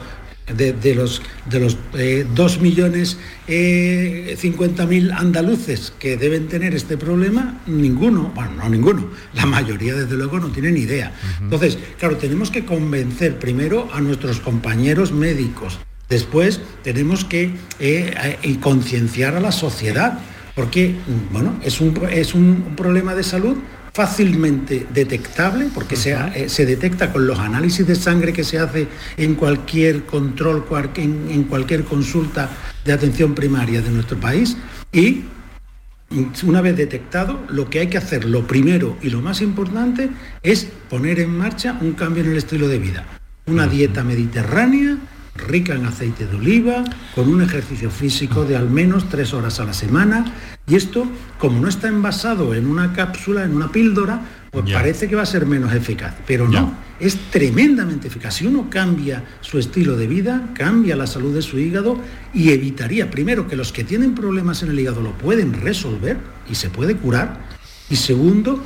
de, 0.56 0.74
de 0.74 0.96
los 0.96 1.22
de 1.50 1.60
los 1.60 1.78
eh, 1.98 2.26
2 2.34 2.62
millones 2.62 3.18
eh, 3.48 4.36
50 4.38 4.86
mil 4.86 5.12
andaluces 5.12 5.94
que 5.98 6.18
deben 6.18 6.48
tener 6.48 6.76
este 6.76 6.98
problema, 6.98 7.62
ninguno, 7.66 8.32
bueno, 8.36 8.52
no 8.54 8.70
ninguno, 8.70 9.10
la 9.34 9.46
mayoría 9.46 9.96
desde 9.96 10.16
luego 10.16 10.40
no 10.40 10.50
tienen 10.50 10.76
ni 10.76 10.82
idea. 10.82 11.14
Entonces, 11.42 11.78
claro, 11.98 12.18
tenemos 12.18 12.52
que 12.52 12.66
convencer 12.66 13.40
primero 13.40 13.90
a 13.94 14.02
nuestros 14.02 14.40
compañeros 14.40 15.12
médicos. 15.12 15.80
Después 16.08 16.62
tenemos 16.84 17.26
que 17.26 17.52
eh, 17.80 18.58
concienciar 18.62 19.36
a 19.36 19.40
la 19.40 19.52
sociedad. 19.52 20.20
Porque, 20.56 20.96
bueno, 21.32 21.58
es 21.64 21.80
un, 21.80 21.98
es 22.12 22.34
un 22.34 22.74
problema 22.76 23.16
de 23.16 23.24
salud 23.24 23.56
fácilmente 24.00 24.88
detectable, 24.94 25.68
porque 25.76 25.98
se, 25.98 26.14
eh, 26.14 26.48
se, 26.48 26.66
detecta 26.66 27.12
con 27.12 27.28
los 27.28 27.38
análisis 27.38 27.86
de 27.86 27.96
sangre 27.96 28.32
que 28.32 28.46
se 28.46 28.58
hace 28.58 28.88
en 29.18 29.36
cualquier 29.36 30.06
control, 30.06 30.64
en, 30.96 31.30
en 31.30 31.44
cualquier 31.44 31.84
consulta 31.84 32.50
de 32.86 32.94
atención 32.94 33.36
primaria 33.36 33.82
de 33.82 33.90
nuestro 33.90 34.18
país, 34.18 34.56
y 34.94 35.26
una 36.44 36.62
vez 36.62 36.78
detectado, 36.78 37.44
lo 37.50 37.70
que 37.70 37.82
hay 37.82 37.88
que 37.88 37.98
hacer, 37.98 38.24
lo 38.24 38.48
primero 38.48 38.98
y 39.02 39.10
lo 39.10 39.20
más 39.20 39.42
importante, 39.42 40.10
es 40.44 40.70
poner 40.90 41.20
en 41.20 41.38
marcha 41.38 41.78
un 41.82 41.92
cambio 41.92 42.24
en 42.24 42.32
el 42.32 42.38
estilo 42.38 42.70
de 42.70 42.80
vida. 42.80 43.06
Una 43.48 43.68
dieta 43.68 44.06
mediterránea, 44.06 44.98
rica 45.48 45.74
en 45.76 45.86
aceite 45.86 46.26
de 46.26 46.36
oliva, 46.36 46.84
con 47.16 47.30
un 47.30 47.42
ejercicio 47.42 47.90
físico 47.90 48.46
de 48.46 48.56
al 48.56 48.70
menos 48.70 49.10
tres 49.10 49.34
horas 49.34 49.60
a 49.60 49.66
la 49.66 49.74
semana. 49.74 50.26
Y 50.68 50.76
esto, 50.76 51.08
como 51.38 51.60
no 51.60 51.68
está 51.68 51.88
envasado 51.88 52.54
en 52.54 52.68
una 52.68 52.94
cápsula, 52.94 53.44
en 53.44 53.56
una 53.56 53.72
píldora, 53.72 54.22
pues 54.52 54.72
parece 54.72 55.08
que 55.08 55.16
va 55.16 55.24
a 55.24 55.28
ser 55.28 55.46
menos 55.46 55.74
eficaz. 55.74 56.16
Pero 56.26 56.48
no, 56.48 56.74
es 57.00 57.18
tremendamente 57.32 58.08
eficaz. 58.08 58.36
Si 58.36 58.48
uno 58.48 58.70
cambia 58.70 59.24
su 59.42 59.60
estilo 59.60 59.96
de 59.96 60.08
vida, 60.08 60.50
cambia 60.54 60.96
la 60.96 61.08
salud 61.08 61.34
de 61.34 61.42
su 61.42 61.60
hígado 61.60 62.00
y 62.34 62.50
evitaría, 62.50 63.10
primero, 63.10 63.48
que 63.48 63.56
los 63.56 63.72
que 63.72 63.84
tienen 63.84 64.16
problemas 64.16 64.64
en 64.64 64.70
el 64.70 64.80
hígado 64.80 65.02
lo 65.02 65.18
pueden 65.18 65.54
resolver 65.54 66.18
y 66.50 66.56
se 66.56 66.70
puede 66.70 66.96
curar. 66.96 67.48
Y 67.90 67.96
segundo, 67.96 68.64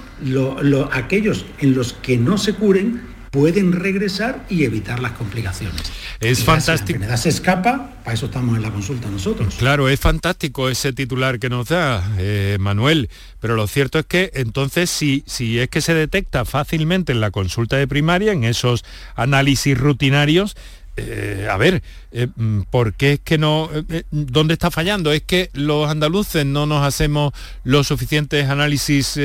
aquellos 0.92 1.46
en 1.60 1.74
los 1.74 1.94
que 1.94 2.18
no 2.18 2.38
se 2.38 2.54
curen 2.54 3.13
pueden 3.34 3.72
regresar 3.72 4.46
y 4.48 4.64
evitar 4.64 5.00
las 5.00 5.14
complicaciones. 5.14 5.82
Es 6.20 6.44
fantástico. 6.44 7.00
La 7.04 7.18
se 7.18 7.30
escapa, 7.30 7.90
para 8.04 8.14
eso 8.14 8.28
estamos 8.28 8.56
en 8.56 8.62
la 8.62 8.70
consulta 8.70 9.10
nosotros. 9.10 9.56
Claro, 9.56 9.90
es 9.90 10.00
fantástico 10.00 10.70
ese 10.70 10.94
titular 10.94 11.40
que 11.40 11.50
nos 11.50 11.70
da 11.70 12.08
eh, 12.20 12.58
Manuel, 12.60 13.10
pero 13.40 13.56
lo 13.56 13.66
cierto 13.66 13.98
es 13.98 14.06
que 14.06 14.30
entonces 14.36 14.92
si, 14.92 15.24
si 15.26 15.58
es 15.58 15.68
que 15.70 15.82
se 15.82 15.96
detecta 15.96 16.46
fácilmente 16.46 17.12
en 17.12 17.22
la 17.22 17.32
consulta 17.32 17.76
de 17.76 17.88
primaria, 17.88 18.34
en 18.34 18.44
esos 18.44 18.86
análisis 19.16 19.76
rutinarios, 19.80 20.56
eh, 20.96 21.48
a 21.50 21.58
ver, 21.58 21.82
eh, 22.12 22.28
mm, 22.36 22.62
¿por 22.70 22.94
qué 22.94 23.14
es 23.14 23.20
que 23.20 23.40
no? 23.40 23.68
¿Dónde 24.12 24.54
está 24.54 24.70
fallando? 24.70 25.12
¿Es 25.12 25.24
que 25.24 25.50
los 25.54 25.90
andaluces 25.90 26.46
no 26.46 26.68
nos 26.68 26.86
hacemos 26.86 27.34
los 27.64 27.88
suficientes 27.88 28.48
análisis 28.48 29.18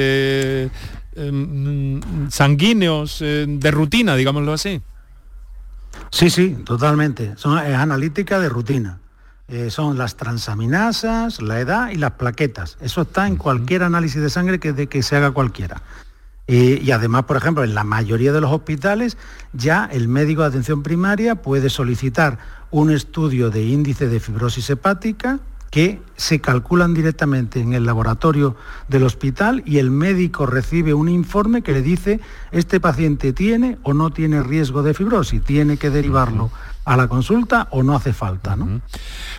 Em, 1.18 2.00
sanguíneos 2.31 3.20
eh, 3.22 3.44
de 3.48 3.70
rutina, 3.72 4.14
digámoslo 4.14 4.52
así. 4.52 4.81
Sí, 6.12 6.31
sí, 6.31 6.57
totalmente. 6.64 7.35
Son, 7.37 7.59
es 7.59 7.74
analítica 7.74 8.38
de 8.38 8.48
rutina. 8.48 9.00
Eh, 9.48 9.70
son 9.70 9.98
las 9.98 10.16
transaminasas, 10.16 11.42
la 11.42 11.59
edad 11.59 11.90
y 11.90 11.96
las 11.96 12.12
plaquetas. 12.12 12.78
Eso 12.81 13.02
está 13.02 13.26
en 13.26 13.37
cualquier 13.37 13.83
análisis 13.83 14.22
de 14.22 14.31
sangre 14.31 14.61
que, 14.61 14.72
de 14.72 14.87
que 14.87 15.02
se 15.02 15.16
haga 15.16 15.33
cualquiera. 15.33 15.83
y 16.46 16.90
además, 16.92 17.24
por 17.24 17.37
ejemplo, 17.37 17.62
en 17.62 17.74
la 17.74 17.85
mayoría 17.85 18.33
de 18.33 18.40
los 18.40 18.50
hospitales 18.50 19.18
ya 19.52 19.87
el 19.92 20.09
médico 20.09 20.42
de 20.42 20.48
atención 20.48 20.83
primaria 20.83 21.35
puede 21.35 21.68
solicitar 21.68 22.38
un 22.70 22.90
estudio 22.90 23.50
de 23.50 23.64
índice 23.64 24.09
de 24.09 24.18
fibrosis 24.20 24.70
hepática, 24.70 25.40
que 25.70 26.00
se 26.16 26.40
calculan 26.40 26.94
directamente 26.94 27.61
en 27.61 27.74
el 27.74 27.85
laboratorio 27.85 28.57
del 28.88 29.04
hospital 29.04 29.62
y 29.66 29.78
el 29.78 29.90
médico 29.90 30.46
recibe 30.46 30.94
un 30.94 31.09
informe 31.09 31.62
que 31.62 31.72
le 31.72 31.83
dice 31.83 32.20
este 32.50 32.81
paciente 32.81 33.33
tiene 33.33 33.78
o 33.83 33.94
no 33.94 34.11
tiene 34.11 34.42
riesgo 34.42 34.83
de 34.83 34.94
fibrosis, 34.94 35.42
tiene 35.42 35.76
que 35.76 35.90
derivarlo 35.90 36.50
a 36.85 36.96
la 36.96 37.07
consulta 37.07 37.68
o 37.70 37.83
no 37.83 37.94
hace 37.94 38.14
falta, 38.14 38.57
¿no? 38.57 38.81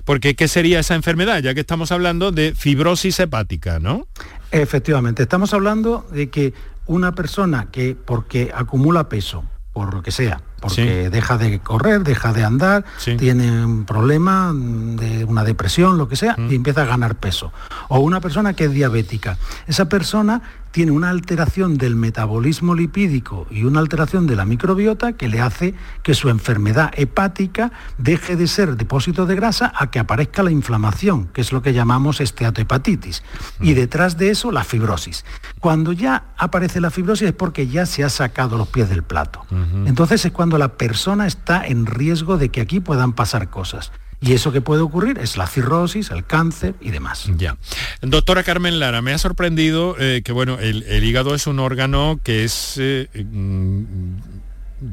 Porque 0.06 0.36
¿qué 0.36 0.48
sería 0.48 0.80
esa 0.80 0.96
enfermedad? 0.96 1.42
Ya 1.42 1.56
que 1.56 1.62
estamos 1.62 1.92
hablando 1.92 2.32
de 2.32 2.54
fibrosis 2.56 3.20
hepática, 3.20 3.80
¿no? 3.80 4.08
Efectivamente, 4.52 5.24
estamos 5.24 5.54
hablando 5.54 6.08
de 6.12 6.30
que 6.30 6.54
una 6.86 7.14
persona 7.14 7.68
que 7.72 7.96
porque 7.96 8.52
acumula 8.54 9.10
peso, 9.10 9.44
por 9.74 9.94
lo 9.94 10.04
que 10.04 10.12
sea, 10.12 10.42
porque 10.60 11.10
deja 11.10 11.38
de 11.38 11.60
correr, 11.60 12.04
deja 12.04 12.34
de 12.34 12.44
andar, 12.44 12.86
tiene 13.18 13.66
un 13.66 13.86
problema 13.86 14.54
de 14.54 15.26
una 15.26 15.44
depresión, 15.44 15.98
lo 15.98 16.08
que 16.08 16.16
sea, 16.16 16.36
y 16.50 16.56
empieza 16.56 16.84
a 16.84 16.86
ganar 16.86 17.16
peso. 17.16 17.52
O 17.88 18.00
una 18.00 18.22
persona 18.22 18.54
que 18.54 18.66
es 18.66 18.72
diabética. 18.72 19.38
Esa 19.68 19.86
persona 19.90 20.42
tiene 20.72 20.92
una 20.92 21.10
alteración 21.10 21.78
del 21.78 21.96
metabolismo 21.96 22.76
lipídico 22.76 23.48
y 23.50 23.64
una 23.64 23.80
alteración 23.80 24.28
de 24.28 24.36
la 24.36 24.46
microbiota 24.46 25.14
que 25.14 25.28
le 25.28 25.42
hace 25.42 25.74
que 26.04 26.14
su 26.14 26.30
enfermedad 26.30 26.92
hepática 26.96 27.72
deje 27.98 28.36
de 28.36 28.48
ser 28.48 28.76
depósito 28.76 29.26
de 29.26 29.36
grasa 29.36 29.72
a 29.76 29.90
que 29.90 30.00
aparezca 30.00 30.44
la 30.44 30.52
inflamación, 30.52 31.28
que 31.28 31.42
es 31.42 31.52
lo 31.52 31.62
que 31.62 31.74
llamamos 31.74 32.22
esteatohepatitis. 32.22 33.24
Y 33.60 33.74
detrás 33.74 34.18
de 34.18 34.30
eso 34.30 34.52
la 34.52 34.64
fibrosis. 34.64 35.26
Cuando 35.60 35.92
ya 35.92 36.26
aparece 36.38 36.82
la 36.82 36.92
fibrosis 36.92 37.30
es 37.30 37.34
porque 37.34 37.68
ya 37.68 37.86
se 37.86 38.04
ha 38.04 38.10
sacado 38.10 38.58
los 38.58 38.68
pies 38.68 38.90
del 38.90 39.04
plato. 39.04 39.46
Entonces 39.86 40.26
es 40.26 40.32
cuando 40.32 40.58
la 40.58 40.78
persona 40.78 41.28
está 41.28 41.66
en 41.66 41.86
riesgo 41.86 42.38
de 42.38 42.50
que 42.50 42.62
aquí 42.62 42.80
puedan 42.80 43.14
pasar 43.14 43.50
cosas. 43.50 43.92
Y 44.22 44.34
eso 44.34 44.52
que 44.52 44.60
puede 44.60 44.82
ocurrir 44.82 45.18
es 45.20 45.38
la 45.38 45.48
cirrosis, 45.48 46.12
el 46.12 46.26
cáncer 46.26 46.76
y 46.82 46.92
demás. 46.92 47.30
Ya. 47.38 47.58
Doctora 48.02 48.44
Carmen 48.44 48.80
Lara, 48.80 49.02
me 49.02 49.14
ha 49.14 49.18
sorprendido 49.18 49.96
eh, 49.98 50.22
que 50.24 50.34
bueno, 50.34 50.60
el, 50.60 51.04
hígado 51.04 51.36
es 51.36 51.48
un 51.48 51.60
órgano 51.60 52.20
que 52.22 52.44
es, 52.44 52.76
eh, 52.78 53.08
mm, 53.14 53.84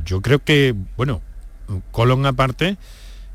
yo 0.04 0.20
creo 0.22 0.38
que, 0.38 0.74
bueno, 0.96 1.22
colon 1.90 2.24
aparte, 2.24 2.76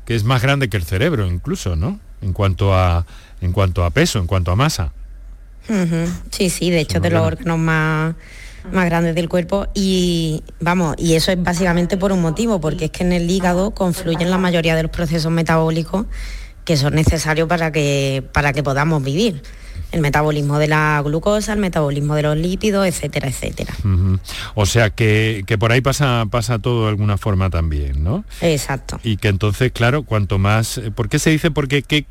que 0.06 0.14
es 0.14 0.24
más 0.24 0.40
grande 0.40 0.70
que 0.70 0.78
el 0.78 0.84
cerebro 0.84 1.26
incluso, 1.26 1.76
¿no? 1.76 2.00
En 2.22 2.32
cuanto 2.32 2.74
a, 2.74 3.04
en 3.42 3.52
cuanto 3.52 3.84
a 3.84 3.90
peso, 3.90 4.18
en 4.18 4.26
cuanto 4.26 4.50
a 4.50 4.56
masa. 4.56 4.92
Sí, 6.30 6.50
sí, 6.50 6.70
de 6.70 6.80
hecho 6.80 7.00
de 7.00 7.10
los 7.10 7.24
órganos 7.24 7.58
más 7.58 8.14
más 8.70 8.86
grandes 8.86 9.14
del 9.14 9.28
cuerpo 9.28 9.66
y 9.74 10.42
vamos, 10.60 10.94
y 10.98 11.14
eso 11.14 11.32
es 11.32 11.42
básicamente 11.42 11.96
por 11.96 12.12
un 12.12 12.20
motivo, 12.20 12.60
porque 12.60 12.86
es 12.86 12.90
que 12.90 13.02
en 13.02 13.12
el 13.12 13.30
hígado 13.30 13.72
confluyen 13.72 14.30
la 14.30 14.38
mayoría 14.38 14.76
de 14.76 14.82
los 14.84 14.92
procesos 14.92 15.32
metabólicos 15.32 16.06
que 16.64 16.76
son 16.76 16.94
necesarios 16.94 17.48
para 17.48 17.72
que, 17.72 18.24
para 18.32 18.52
que 18.52 18.62
podamos 18.62 19.02
vivir 19.02 19.42
el 19.90 20.00
metabolismo 20.00 20.58
de 20.58 20.68
la 20.68 21.02
glucosa, 21.04 21.52
el 21.52 21.58
metabolismo 21.58 22.14
de 22.14 22.22
los 22.22 22.36
lípidos, 22.36 22.86
etcétera, 22.86 23.28
etcétera. 23.28 23.74
O 24.54 24.64
sea 24.64 24.88
que, 24.88 25.44
por 25.58 25.70
ahí 25.70 25.82
pasa, 25.82 26.24
pasa 26.30 26.58
todo 26.58 26.84
de 26.84 26.88
alguna 26.88 27.18
forma 27.18 27.50
también, 27.50 28.02
¿no? 28.02 28.24
Exacto. 28.40 28.98
Y 29.02 29.18
que 29.18 29.28
entonces, 29.28 29.70
claro, 29.70 30.04
cuanto 30.04 30.38
más... 30.38 30.80
¿Por 30.94 31.10
qué 31.10 31.18
se 31.18 31.28
dice? 31.28 31.50
Porque 31.50 31.82
que, 31.82 32.06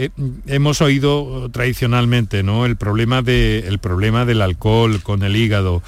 eh, 0.00 0.10
hemos 0.46 0.80
oído 0.80 1.50
tradicionalmente, 1.50 2.44
¿no? 2.44 2.66
El 2.66 2.76
problema, 2.76 3.20
de, 3.20 3.64
el 3.66 3.80
problema 3.80 4.24
del 4.24 4.42
alcohol 4.42 5.02
con 5.02 5.24
el 5.24 5.34
hígado, 5.34 5.82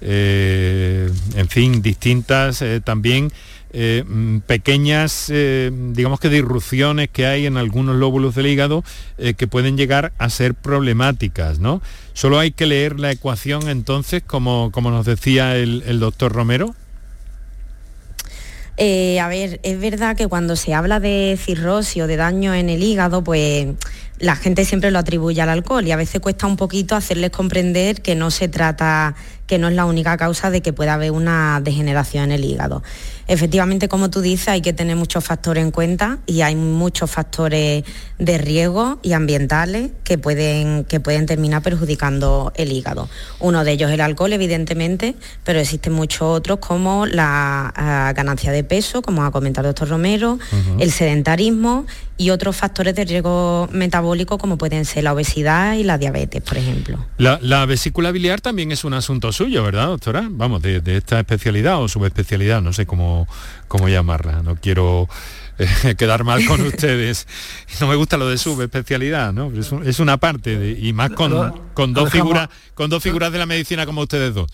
eh, 0.00 1.10
en 1.34 1.48
fin, 1.48 1.82
distintas 1.82 2.62
eh, 2.62 2.80
también 2.80 3.32
pequeñas, 4.46 5.30
digamos 5.30 6.18
que 6.18 6.30
disrupciones 6.30 7.10
que 7.10 7.26
hay 7.26 7.44
en 7.44 7.58
algunos 7.58 7.96
lóbulos 7.96 8.34
del 8.34 8.46
hígado 8.46 8.82
que 9.36 9.46
pueden 9.48 9.76
llegar 9.76 10.14
a 10.16 10.30
ser 10.30 10.54
problemáticas, 10.54 11.58
¿no? 11.58 11.82
Solo 12.14 12.38
hay 12.38 12.52
que 12.52 12.64
leer 12.64 12.98
la 12.98 13.10
ecuación 13.10 13.68
entonces, 13.68 14.22
como, 14.26 14.70
como 14.72 14.90
nos 14.90 15.04
decía 15.04 15.56
el 15.58 16.00
doctor 16.00 16.32
Romero. 16.32 16.74
A 18.78 19.28
ver, 19.28 19.60
es 19.62 19.80
verdad 19.80 20.16
que 20.16 20.26
cuando 20.26 20.54
se 20.54 20.74
habla 20.74 21.00
de 21.00 21.38
cirrosis 21.42 22.02
o 22.02 22.06
de 22.06 22.16
daño 22.16 22.54
en 22.54 22.68
el 22.68 22.82
hígado, 22.82 23.24
pues 23.24 23.68
la 24.18 24.36
gente 24.36 24.64
siempre 24.64 24.90
lo 24.90 24.98
atribuye 24.98 25.40
al 25.40 25.48
alcohol 25.48 25.86
y 25.86 25.92
a 25.92 25.96
veces 25.96 26.20
cuesta 26.20 26.46
un 26.46 26.56
poquito 26.56 26.96
hacerles 26.96 27.30
comprender 27.30 28.02
que 28.02 28.14
no 28.14 28.30
se 28.30 28.48
trata, 28.48 29.14
que 29.46 29.58
no 29.58 29.68
es 29.68 29.74
la 29.74 29.84
única 29.84 30.16
causa 30.16 30.50
de 30.50 30.62
que 30.62 30.72
pueda 30.72 30.94
haber 30.94 31.10
una 31.10 31.60
degeneración 31.62 32.24
en 32.24 32.32
el 32.32 32.44
hígado. 32.44 32.82
Efectivamente, 33.28 33.88
como 33.88 34.08
tú 34.08 34.20
dices, 34.20 34.48
hay 34.48 34.60
que 34.60 34.72
tener 34.72 34.96
muchos 34.96 35.24
factores 35.24 35.64
en 35.64 35.70
cuenta 35.70 36.18
y 36.26 36.42
hay 36.42 36.54
muchos 36.54 37.10
factores 37.10 37.84
de 38.18 38.38
riesgo 38.38 38.98
y 39.02 39.12
ambientales 39.12 39.90
que 40.04 40.16
pueden, 40.16 40.84
que 40.84 41.00
pueden 41.00 41.26
terminar 41.26 41.62
perjudicando 41.62 42.52
el 42.54 42.72
hígado. 42.72 43.08
Uno 43.40 43.64
de 43.64 43.72
ellos 43.72 43.90
es 43.90 43.94
el 43.94 44.00
alcohol, 44.00 44.32
evidentemente, 44.32 45.16
pero 45.44 45.58
existen 45.58 45.92
muchos 45.92 46.22
otros 46.22 46.60
como 46.60 47.06
la 47.06 47.72
ah, 47.74 48.12
ganancia 48.14 48.52
de 48.52 48.62
peso, 48.62 49.02
como 49.02 49.24
ha 49.24 49.32
comentado 49.32 49.68
el 49.68 49.74
doctor 49.74 49.88
Romero, 49.88 50.38
el 50.78 50.92
sedentarismo 50.92 51.86
y 52.18 52.30
otros 52.30 52.56
factores 52.56 52.94
de 52.94 53.04
riesgo 53.04 53.68
metabólico 53.72 54.38
como 54.38 54.56
pueden 54.56 54.84
ser 54.84 55.04
la 55.04 55.12
obesidad 55.12 55.74
y 55.74 55.82
la 55.82 55.98
diabetes, 55.98 56.42
por 56.42 56.56
ejemplo. 56.56 57.04
La, 57.18 57.66
vesícula 57.66 58.12
biliar 58.12 58.40
también 58.40 58.70
es 58.70 58.84
un 58.84 58.94
asunto 58.94 59.32
suyo, 59.32 59.62
¿verdad, 59.62 59.88
doctora? 59.88 60.28
Vamos, 60.30 60.62
de, 60.62 60.80
de 60.80 60.98
esta 60.98 61.18
especialidad 61.18 61.82
o 61.82 61.88
subespecialidad, 61.88 62.62
no 62.62 62.72
sé 62.72 62.86
cómo 62.86 63.15
cómo, 63.68 63.88
llamarla. 63.88 64.42
No 64.42 64.56
quiero 64.56 65.08
eh, 65.58 65.94
quedar 65.98 66.24
mal 66.24 66.44
con 66.44 66.60
ustedes. 66.66 67.26
No 67.80 67.86
me 67.86 67.96
gusta 67.96 68.16
lo 68.16 68.28
de 68.28 68.38
su 68.38 68.60
especialidad, 68.60 69.32
¿no? 69.32 69.52
Es, 69.84 70.00
una 70.00 70.16
parte 70.18 70.76
y 70.78 70.92
más 70.92 71.10
con, 71.10 71.60
con 71.74 71.94
dos 71.94 72.10
figuras 72.10 72.48
con 72.74 72.90
dos 72.90 73.02
figuras 73.02 73.32
de 73.32 73.38
la 73.38 73.46
medicina 73.46 73.86
como 73.86 74.02
ustedes 74.02 74.34
dos. 74.34 74.50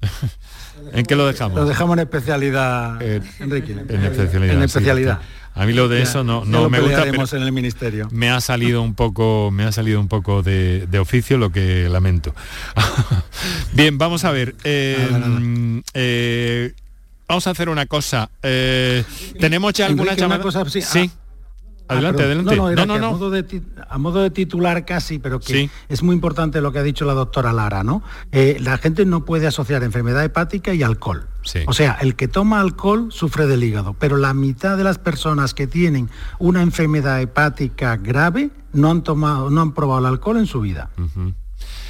¿En 0.92 1.04
qué 1.06 1.14
lo 1.14 1.26
dejamos? 1.26 1.56
Lo 1.56 1.66
dejamos 1.66 1.94
en 1.96 2.00
especialidad, 2.00 3.00
Enrique. 3.00 3.72
En, 3.72 4.04
especialidad. 4.04 4.54
En 4.56 4.62
especialidad. 4.62 5.20
A 5.54 5.66
mí 5.66 5.74
lo 5.74 5.86
de 5.86 5.98
Ya- 5.98 6.02
eso 6.04 6.24
no, 6.24 6.44
no 6.44 6.70
me 6.70 6.80
gusta, 6.80 7.04
pero 7.04 7.24
en 7.30 7.42
el 7.42 7.52
ministerio. 7.52 8.08
me 8.10 8.30
ha 8.30 8.40
salido 8.40 8.80
un 8.82 8.94
poco, 8.94 9.50
me 9.52 9.64
ha 9.64 9.72
salido 9.72 10.00
un 10.00 10.08
poco 10.08 10.42
de, 10.42 10.86
de 10.86 10.98
oficio, 10.98 11.36
lo 11.36 11.50
que 11.52 11.88
lamento. 11.90 12.34
Bien, 13.74 13.98
vamos 13.98 14.24
a 14.24 14.30
ver. 14.30 14.54
eh, 14.64 15.08
mm, 15.10 15.78
eh, 15.94 16.72
vamos 17.32 17.46
a 17.46 17.50
hacer 17.50 17.68
una 17.70 17.86
cosa. 17.86 18.30
eh, 18.42 19.04
¿Tenemos 19.40 19.72
ya 19.72 19.86
alguna 19.86 20.12
Enrique, 20.12 20.24
una 20.26 20.34
llamada? 20.36 20.42
cosa, 20.42 20.68
sí, 20.70 20.82
sí. 20.82 21.10
Ah, 21.88 21.94
Adelante, 21.94 22.22
perdón. 22.22 22.48
adelante. 22.48 22.56
No, 22.56 22.62
no, 22.62 22.70
era 22.70 22.86
no, 22.86 22.98
no, 22.98 23.06
A, 23.06 23.10
modo 23.10 23.30
de, 23.30 23.42
ti- 23.42 23.62
a 23.88 23.98
modo 23.98 24.22
de 24.22 24.30
titular 24.30 24.84
casi, 24.84 25.18
pero 25.18 25.40
que 25.40 25.52
Sí. 25.52 25.70
es 25.88 26.02
muy 26.02 26.14
importante 26.14 26.60
lo 26.60 26.72
que 26.72 26.78
ha 26.78 26.82
dicho 26.82 27.04
la 27.04 27.12
doctora 27.14 27.52
Lara, 27.52 27.82
¿no? 27.84 28.02
Eh, 28.32 28.56
la 28.60 28.78
gente 28.78 29.04
no 29.04 29.24
puede 29.24 29.46
asociar 29.46 29.82
enfermedad 29.82 30.22
hepática 30.24 30.72
y 30.74 30.82
alcohol. 30.82 31.26
Sí. 31.42 31.60
O 31.66 31.72
sea, 31.72 31.98
el 32.00 32.14
que 32.16 32.28
toma 32.28 32.60
alcohol 32.60 33.08
sufre 33.10 33.46
del 33.46 33.64
hígado, 33.64 33.94
pero 33.94 34.16
la 34.16 34.32
mitad 34.34 34.76
de 34.76 34.84
las 34.84 34.98
personas 34.98 35.54
que 35.54 35.66
tienen 35.66 36.08
una 36.38 36.62
enfermedad 36.62 37.20
hepática 37.20 37.96
grave 37.96 38.50
no 38.72 38.90
han 38.90 39.02
tomado, 39.02 39.50
no 39.50 39.60
han 39.60 39.72
probado 39.72 40.00
el 40.00 40.06
alcohol 40.06 40.36
en 40.38 40.46
su 40.46 40.60
vida. 40.60 40.90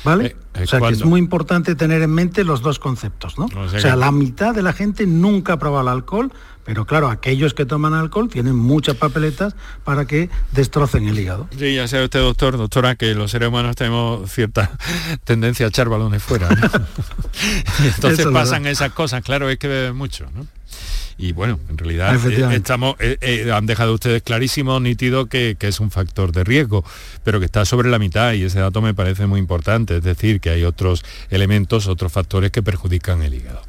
¿Vale? 0.05 0.27
Eh, 0.27 0.37
eh, 0.55 0.63
o 0.65 0.67
sea 0.67 0.81
que 0.81 0.89
es 0.89 1.05
muy 1.05 1.21
importante 1.21 1.75
tener 1.75 2.03
en 2.03 2.11
mente 2.11 2.45
los 2.45 2.61
dos 2.63 2.79
conceptos, 2.79 3.39
¿no? 3.39 3.47
O 3.57 3.61
O 3.61 3.69
sea 3.69 3.81
que- 3.93 3.97
la 3.97 4.11
mitad 4.11 4.55
de 4.55 4.63
la 4.63 4.73
gente 4.73 5.07
nunca 5.07 5.55
ha 5.55 5.59
probado 5.59 5.83
el 5.83 5.89
alcohol, 5.95 6.33
pero 6.65 6.85
claro, 6.87 7.09
aquellos 7.09 7.55
que 7.55 7.67
toman 7.67 7.95
alcohol 7.95 8.29
tienen 8.29 8.55
muchas 8.57 8.97
papeletas 8.97 9.55
para 9.85 10.05
que 10.07 10.29
destrocen 10.53 11.09
el 11.09 11.19
hígado. 11.19 11.49
Sí, 11.59 11.75
ya 11.75 11.89
sabe 11.89 12.05
usted, 12.05 12.21
doctor, 12.21 12.57
doctora, 12.57 12.95
que 12.97 13.15
los 13.15 13.31
seres 13.31 13.49
humanos 13.49 13.75
tenemos 13.77 14.31
cierta 14.31 14.71
tendencia 15.25 15.67
a 15.67 15.69
echar 15.71 15.89
balones 15.89 16.23
fuera. 16.23 16.49
¿no? 16.51 16.57
y 16.57 17.87
entonces 17.95 18.21
Eso 18.21 18.33
pasan 18.33 18.67
esas 18.67 18.93
cosas, 18.93 19.23
claro, 19.23 19.49
es 19.51 19.59
que 19.59 19.69
beben 19.69 19.97
mucho, 19.97 20.27
¿no? 20.35 20.47
Y 21.19 21.33
bueno, 21.33 21.59
en 21.69 21.79
realidad 21.79 22.15
eh, 22.27 22.49
estamos, 22.55 22.97
eh, 22.99 23.19
eh, 23.21 23.53
han 23.53 23.67
dejado 23.67 23.95
ustedes 23.95 24.23
clarísimo, 24.23 24.81
nítido, 24.81 25.27
que, 25.27 25.57
que 25.59 25.69
es 25.69 25.81
un 25.81 25.91
factor 25.91 26.33
de 26.33 26.45
riesgo, 26.45 26.85
pero 27.23 27.39
que 27.39 27.47
está 27.47 27.65
sobre 27.65 27.91
la 27.91 27.99
mitad 27.99 28.33
y 28.33 28.45
ese 28.45 28.61
dato 28.61 28.83
me 28.83 28.95
parece 28.95 29.27
muy 29.27 29.39
importante, 29.39 29.97
es 29.99 30.03
decir, 30.03 30.41
que 30.41 30.51
hay 30.51 30.65
otros 30.65 31.05
elementos, 31.31 31.87
otros 31.87 32.13
factores 32.13 32.51
que 32.51 32.63
perjudican 32.63 33.23
el 33.23 33.35
hígado. 33.35 33.63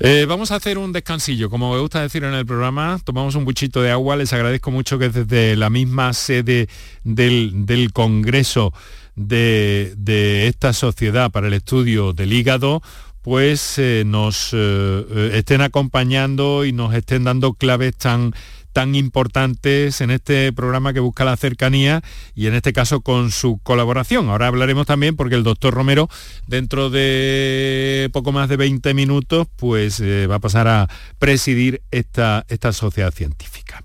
Eh, 0.00 0.26
vamos 0.28 0.50
a 0.50 0.56
hacer 0.56 0.76
un 0.76 0.92
descansillo, 0.92 1.48
como 1.48 1.72
me 1.72 1.80
gusta 1.80 2.02
decir 2.02 2.24
en 2.24 2.34
el 2.34 2.44
programa, 2.44 2.98
tomamos 3.04 3.36
un 3.36 3.44
buchito 3.44 3.80
de 3.80 3.92
agua, 3.92 4.16
les 4.16 4.32
agradezco 4.32 4.70
mucho 4.70 4.98
que 4.98 5.08
desde 5.08 5.56
la 5.56 5.70
misma 5.70 6.12
sede 6.12 6.68
del, 7.04 7.64
del 7.64 7.92
Congreso 7.92 8.72
de, 9.14 9.94
de 9.96 10.48
esta 10.48 10.72
sociedad 10.72 11.30
para 11.30 11.46
el 11.46 11.54
estudio 11.54 12.12
del 12.12 12.32
hígado, 12.32 12.82
pues 13.24 13.78
eh, 13.78 14.02
nos 14.04 14.52
eh, 14.52 14.56
eh, 14.56 15.30
estén 15.32 15.62
acompañando 15.62 16.66
y 16.66 16.72
nos 16.72 16.94
estén 16.94 17.24
dando 17.24 17.54
claves 17.54 17.96
tan 17.96 18.34
tan 18.74 18.94
importantes 18.96 20.00
en 20.02 20.10
este 20.10 20.52
programa 20.52 20.92
que 20.92 21.00
busca 21.00 21.24
la 21.24 21.36
cercanía 21.36 22.02
y 22.34 22.48
en 22.48 22.54
este 22.54 22.72
caso 22.72 23.00
con 23.02 23.30
su 23.30 23.60
colaboración. 23.62 24.28
Ahora 24.28 24.48
hablaremos 24.48 24.86
también 24.86 25.14
porque 25.16 25.36
el 25.36 25.44
doctor 25.44 25.72
Romero 25.72 26.10
dentro 26.48 26.90
de 26.90 28.10
poco 28.12 28.32
más 28.32 28.48
de 28.48 28.56
20 28.56 28.92
minutos 28.92 29.46
pues 29.56 30.02
va 30.02 30.34
a 30.34 30.40
pasar 30.40 30.66
a 30.66 30.90
presidir 31.20 31.82
esta, 31.92 32.44
esta 32.48 32.72
sociedad 32.72 33.14
científica. 33.14 33.82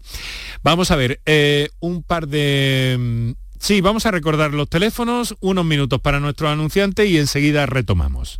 Vamos 0.64 0.90
a 0.90 0.96
ver, 0.96 1.22
un 1.80 2.02
par 2.04 2.28
de... 2.28 2.98
mm, 3.00 3.32
Sí, 3.60 3.82
vamos 3.82 4.06
a 4.06 4.12
recordar 4.12 4.54
los 4.54 4.70
teléfonos, 4.70 5.36
unos 5.42 5.66
minutos 5.66 6.00
para 6.00 6.22
nuestro 6.22 6.48
anunciante 6.48 7.06
y 7.08 7.18
enseguida 7.18 7.66
retomamos. 7.66 8.40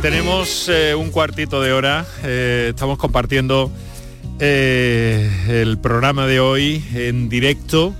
Tenemos 0.00 0.70
un 0.96 1.10
cuartito 1.10 1.60
de 1.60 1.72
hora, 1.72 2.06
eh, 2.22 2.68
estamos 2.70 2.96
compartiendo 2.96 3.70
eh, 4.38 5.30
el 5.48 5.76
programa 5.78 6.26
de 6.26 6.40
hoy 6.40 6.82
en 6.94 7.28
directo 7.28 7.94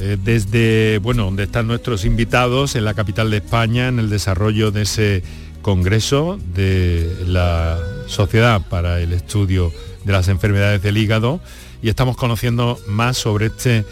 eh, 0.00 0.16
desde, 0.20 0.98
bueno, 0.98 1.26
donde 1.26 1.44
están 1.44 1.68
nuestros 1.68 2.04
invitados 2.04 2.74
en 2.74 2.84
la 2.84 2.94
capital 2.94 3.30
de 3.30 3.36
España 3.36 3.86
en 3.86 4.00
el 4.00 4.10
desarrollo 4.10 4.72
de 4.72 4.82
ese 4.82 5.22
congreso 5.62 6.40
de 6.54 7.08
la 7.26 7.78
Sociedad 8.06 8.62
para 8.68 9.00
el 9.00 9.12
Estudio 9.12 9.70
de 10.08 10.14
las 10.14 10.28
Enfermedades 10.28 10.80
del 10.80 10.96
Hígado 10.96 11.38
y 11.82 11.90
estamos 11.90 12.16
conociendo 12.16 12.80
más 12.86 13.18
sobre 13.18 13.46
este 13.46 13.84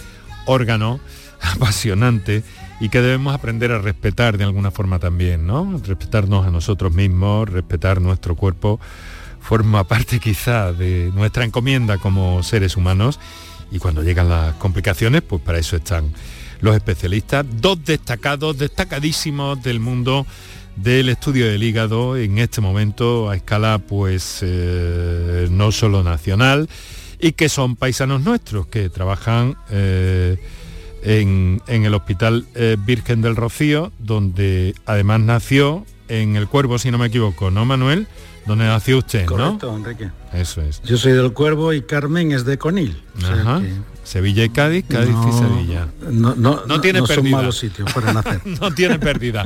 órgano 0.47 0.99
apasionante 1.43 2.43
y 2.81 2.89
que 2.89 3.03
debemos 3.03 3.35
aprender 3.35 3.71
a 3.71 3.79
respetar 3.79 4.39
de 4.39 4.45
alguna 4.45 4.71
forma 4.71 4.99
también, 4.99 5.47
¿no? 5.47 5.79
Respetarnos 5.85 6.47
a 6.47 6.51
nosotros 6.51 6.95
mismos, 6.95 7.51
respetar 7.51 8.01
nuestro 8.01 8.35
cuerpo, 8.35 8.81
forma 9.41 9.85
parte 9.85 10.19
quizá 10.19 10.73
de 10.73 11.13
nuestra 11.15 11.45
encomienda 11.45 11.99
como 11.99 12.43
seres 12.43 12.79
humanos 12.79 13.21
y 13.71 13.79
cuando 13.79 14.03
llegan 14.03 14.31
las 14.31 14.55
complicaciones, 14.55 15.21
pues 15.21 15.43
para 15.43 15.59
eso 15.59 15.77
están 15.77 16.15
los 16.61 16.75
especialistas, 16.75 17.45
dos 17.61 17.85
destacados, 17.85 18.57
destacadísimos 18.57 19.63
del 19.63 19.81
mundo 19.81 20.27
del 20.77 21.09
estudio 21.09 21.47
del 21.47 21.63
hígado 21.63 22.17
en 22.17 22.39
este 22.39 22.61
momento 22.61 23.31
a 23.31 23.37
escala 23.37 23.79
pues 23.79 24.41
eh, 24.43 25.49
no 25.51 25.73
solo 25.73 26.03
nacional 26.03 26.69
y 27.19 27.33
que 27.33 27.49
son 27.49 27.77
paisanos 27.77 28.23
nuestros 28.23 28.67
que 28.67 28.89
trabajan 28.91 29.57
eh, 29.71 30.37
en, 31.03 31.63
en 31.67 31.85
el 31.85 31.95
Hospital 31.95 32.47
eh, 32.55 32.77
Virgen 32.85 33.23
del 33.23 33.37
Rocío, 33.37 33.93
donde 33.99 34.75
además 34.85 35.21
nació 35.21 35.87
en 36.09 36.37
el 36.37 36.47
Cuervo, 36.47 36.79
si 36.79 36.91
no 36.91 36.99
me 36.99 37.07
equivoco, 37.07 37.51
¿no, 37.51 37.65
Manuel? 37.65 38.07
Donde 38.47 38.65
nació 38.67 38.99
usted, 38.99 39.25
Correcto, 39.25 39.73
¿no? 39.73 39.79
Enrique. 39.79 40.11
Eso 40.33 40.61
es. 40.63 40.81
Yo 40.83 40.97
soy 40.99 41.13
del 41.13 41.33
Cuervo 41.33 41.73
y 41.73 41.83
Carmen 41.83 42.33
es 42.33 42.45
de 42.45 42.59
Conil. 42.59 43.03
o 43.17 43.21
sea 43.21 43.33
Ajá. 43.41 43.61
que 43.61 43.73
Sevilla 44.07 44.45
y 44.45 44.51
Cádiz, 44.51 44.85
Cádiz 44.89 45.17
y 45.29 45.33
Sevilla. 45.33 45.89
No, 46.13 46.37
no, 46.37 46.65
No 46.65 46.81
tiene 46.81 47.01
no 47.01 47.07
son 47.09 47.17
pérdida. 47.17 47.37
malos 47.37 47.59
sitios 47.59 47.93
para 47.93 48.13
nacer. 48.13 48.41
no 48.61 48.73
tiene 48.73 49.01
pérdida. 49.01 49.45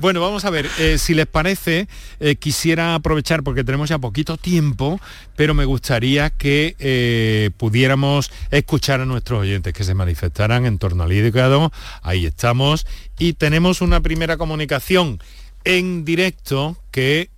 Bueno, 0.00 0.22
vamos 0.22 0.46
a 0.46 0.50
ver, 0.50 0.66
eh, 0.78 0.96
si 0.96 1.12
les 1.12 1.26
parece, 1.26 1.86
eh, 2.18 2.36
quisiera 2.36 2.94
aprovechar 2.94 3.42
porque 3.42 3.64
tenemos 3.64 3.90
ya 3.90 3.98
poquito 3.98 4.38
tiempo, 4.38 4.98
pero 5.36 5.52
me 5.52 5.66
gustaría 5.66 6.30
que 6.30 6.74
eh, 6.78 7.50
pudiéramos 7.58 8.30
escuchar 8.50 9.02
a 9.02 9.04
nuestros 9.04 9.42
oyentes 9.42 9.74
que 9.74 9.84
se 9.84 9.92
manifestaran 9.92 10.64
en 10.64 10.78
torno 10.78 11.02
al 11.04 11.12
hígado. 11.12 11.70
Ahí 12.02 12.24
estamos. 12.24 12.86
Y 13.18 13.34
tenemos 13.34 13.82
una 13.82 14.00
primera 14.00 14.38
comunicación 14.38 15.20
en 15.64 16.06
directo 16.06 16.78
que, 16.90 17.28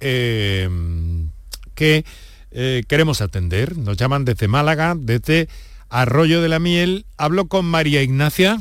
que 1.75 2.05
queremos 2.87 3.21
atender. 3.23 3.77
Nos 3.77 3.97
llaman 3.97 4.25
desde 4.25 4.47
Málaga, 4.47 4.95
desde 4.97 5.49
Arroyo 5.91 6.43
de 6.43 6.49
la 6.49 6.59
Miel. 6.59 7.07
Hablo 7.17 7.47
con 7.49 7.65
María 7.65 8.03
Ignacia. 8.03 8.59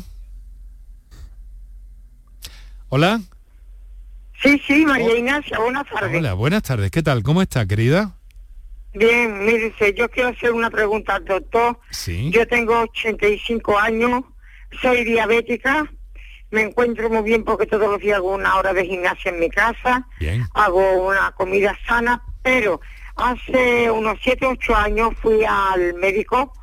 Hola. 2.89 3.19
Sí, 4.41 4.61
sí, 4.65 4.85
María 4.85 5.17
Ignacia, 5.17 5.59
buenas 5.59 5.85
tardes. 5.87 6.17
Hola, 6.17 6.33
buenas 6.33 6.63
tardes. 6.63 6.91
¿Qué 6.91 7.01
tal? 7.03 7.23
¿Cómo 7.23 7.41
está, 7.41 7.65
querida? 7.65 8.13
Bien, 8.93 9.45
mire, 9.45 9.69
dice, 9.69 9.93
yo 9.93 10.09
quiero 10.09 10.29
hacer 10.29 10.51
una 10.53 10.69
pregunta 10.69 11.15
al 11.15 11.25
doctor. 11.25 11.79
Sí. 11.89 12.29
Yo 12.31 12.47
tengo 12.47 12.79
85 12.81 13.77
años, 13.77 14.23
soy 14.81 15.03
diabética, 15.03 15.91
me 16.49 16.61
encuentro 16.61 17.09
muy 17.09 17.23
bien 17.23 17.43
porque 17.43 17.65
todos 17.65 17.89
los 17.89 17.99
días 17.99 18.17
hago 18.17 18.33
una 18.33 18.55
hora 18.55 18.73
de 18.73 18.85
gimnasia 18.85 19.31
en 19.31 19.39
mi 19.39 19.49
casa, 19.49 20.07
Bien. 20.19 20.45
hago 20.53 21.07
una 21.07 21.31
comida 21.31 21.77
sana, 21.87 22.23
pero 22.41 22.79
hace 23.15 23.91
unos 23.91 24.17
7, 24.23 24.45
8 24.45 24.75
años 24.75 25.13
fui 25.21 25.43
al 25.43 25.93
médico, 25.95 26.53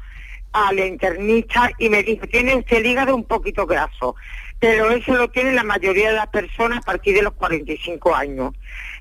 al 0.55 0.78
internista, 0.78 1.70
y 1.78 1.88
me 1.88 2.02
dijo, 2.05 2.26
tiene 2.28 2.55
usted 2.55 2.76
el 2.78 2.86
hígado 2.86 3.14
un 3.16 3.24
poquito 3.24 3.66
graso, 3.66 4.14
pero 4.61 4.90
eso 4.90 5.14
lo 5.16 5.28
tiene 5.28 5.52
la 5.52 5.64
mayoría 5.64 6.11
de 6.11 6.16
las 6.16 6.28
personas 6.28 6.78
a 6.78 6.82
partir 6.82 7.14
de 7.16 7.22
los 7.22 7.32
45 7.34 8.14
años. 8.14 8.55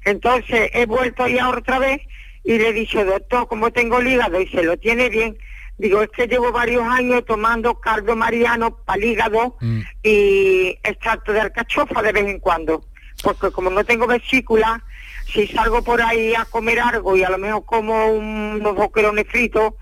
Entonces 0.04 0.72
he 0.74 0.86
vuelto 0.88 1.28
ya 1.28 1.50
otra 1.50 1.78
vez 1.80 2.02
y 2.44 2.58
le 2.58 2.70
he 2.70 2.74
dicho, 2.74 3.06
doctor, 3.06 3.48
¿cómo 3.48 3.72
tengo 3.72 4.00
el 4.00 4.08
hígado? 4.08 4.42
Y 4.42 4.48
se 4.48 4.64
lo 4.64 4.78
tiene 4.78 5.10
bien. 5.10 5.38
Digo, 5.78 6.02
es 6.02 6.10
que 6.10 6.28
llevo 6.28 6.52
varios 6.52 6.84
años 6.84 7.24
tomando 7.26 7.80
caldo 7.80 8.16
mariano 8.16 8.76
para 8.84 8.98
el 8.98 9.06
hígado 9.06 9.56
y 10.02 10.70
extracto 10.84 11.34
de 11.34 11.42
alcachofa 11.42 12.02
de 12.02 12.12
vez 12.12 12.26
en 12.28 12.40
cuando. 12.40 12.84
Porque 13.22 13.52
como 13.52 13.70
no 13.70 13.84
tengo 13.84 14.08
vesícula, 14.08 14.84
si 15.32 15.48
salgo 15.48 15.84
por 15.84 16.02
ahí 16.02 16.34
a 16.36 16.46
comer 16.46 16.80
algo 16.80 17.16
y 17.16 17.24
a 17.24 17.30
lo 17.30 17.38
mejor 17.38 17.64
como 17.66 18.08
un- 18.08 18.58
unos 18.60 18.76
boquerones 18.76 19.26
fritos, 19.30 19.74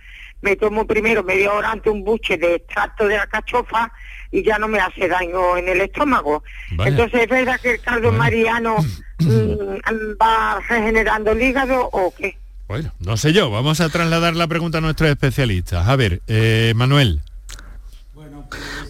me 0.42 0.56
tomo 0.56 0.86
primero 0.86 1.24
media 1.24 1.52
hora 1.54 1.72
antes 1.72 1.92
un 1.92 2.04
buche 2.04 2.38
de 2.38 2.56
extracto 2.56 3.08
de 3.08 3.18
alcachofa 3.18 3.92
y 4.32 4.44
ya 4.44 4.58
no 4.58 4.68
me 4.68 4.80
hace 4.80 5.08
daño 5.08 5.58
en 5.58 5.70
el 5.70 5.82
estómago. 5.82 6.44
Vaya. 6.72 6.92
Entonces, 6.92 7.22
¿es 7.22 7.30
verdad 7.30 7.60
que 7.60 7.72
el 7.72 7.82
caldo 7.82 8.12
mariano 8.12 8.78
mm, 9.20 10.22
va 10.22 10.60
regenerando 10.68 11.32
el 11.32 11.42
hígado 11.42 11.90
o 11.92 12.14
qué? 12.16 12.38
Bueno, 12.68 12.94
no 13.00 13.18
sé 13.18 13.34
yo. 13.34 13.52
Vamos 13.52 13.82
a 13.82 13.90
trasladar 13.90 14.36
la 14.36 14.48
pregunta 14.48 14.78
a 14.78 14.82
nuestros 14.82 15.10
especialistas. 15.10 15.88
A 15.88 15.96
ver, 15.96 16.22
eh, 16.28 16.74
Manuel. 16.76 17.22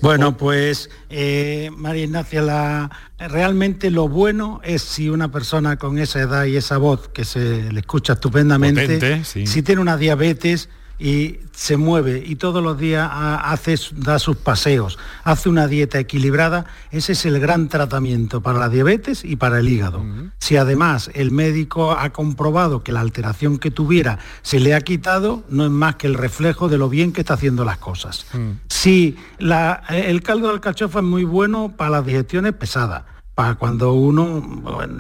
Bueno, 0.01 0.35
pues 0.35 0.89
eh, 1.09 1.69
María 1.75 2.05
Ignacia, 2.05 2.41
la, 2.41 2.89
realmente 3.19 3.91
lo 3.91 4.07
bueno 4.07 4.59
es 4.63 4.81
si 4.81 5.09
una 5.09 5.31
persona 5.31 5.77
con 5.77 5.99
esa 5.99 6.21
edad 6.21 6.45
y 6.45 6.57
esa 6.57 6.77
voz 6.77 7.09
que 7.09 7.23
se 7.23 7.71
le 7.71 7.79
escucha 7.79 8.13
estupendamente, 8.13 8.81
Potente, 8.81 9.23
sí. 9.23 9.45
si 9.45 9.61
tiene 9.61 9.81
una 9.81 9.97
diabetes 9.97 10.69
y 11.03 11.39
se 11.51 11.77
mueve 11.77 12.23
y 12.23 12.35
todos 12.35 12.63
los 12.63 12.77
días 12.77 13.09
ha- 13.11 13.51
hace, 13.51 13.75
da 13.95 14.19
sus 14.19 14.37
paseos, 14.37 14.99
hace 15.23 15.49
una 15.49 15.65
dieta 15.67 15.97
equilibrada, 15.97 16.65
ese 16.91 17.13
es 17.13 17.25
el 17.25 17.39
gran 17.39 17.69
tratamiento 17.69 18.41
para 18.41 18.59
la 18.59 18.69
diabetes 18.69 19.25
y 19.25 19.35
para 19.35 19.59
el 19.59 19.67
hígado. 19.67 20.05
Si 20.37 20.57
además 20.57 21.09
el 21.15 21.31
médico 21.31 21.93
ha 21.93 22.11
comprobado 22.11 22.83
que 22.83 22.91
la 22.91 22.99
alteración 22.99 23.57
que 23.57 23.71
tuviera 23.71 24.19
se 24.43 24.59
le 24.59 24.75
ha 24.75 24.81
quitado, 24.81 25.43
no 25.49 25.65
es 25.65 25.71
más 25.71 25.95
que 25.95 26.05
el 26.05 26.13
reflejo 26.13 26.69
de 26.69 26.77
lo 26.77 26.87
bien 26.87 27.13
que 27.13 27.21
está 27.21 27.33
haciendo 27.33 27.65
las 27.65 27.79
cosas. 27.79 28.27
Sí, 28.67 29.17
la- 29.39 29.81
el 29.89 30.21
caldo 30.21 30.47
de 30.49 30.53
alcachofa 30.53 30.99
es 30.99 31.05
muy 31.05 31.23
bueno 31.23 31.73
para 31.75 31.89
las 31.89 32.05
digestiones 32.05 32.53
pesadas, 32.53 33.03
cuando 33.57 33.93
uno 33.93 34.43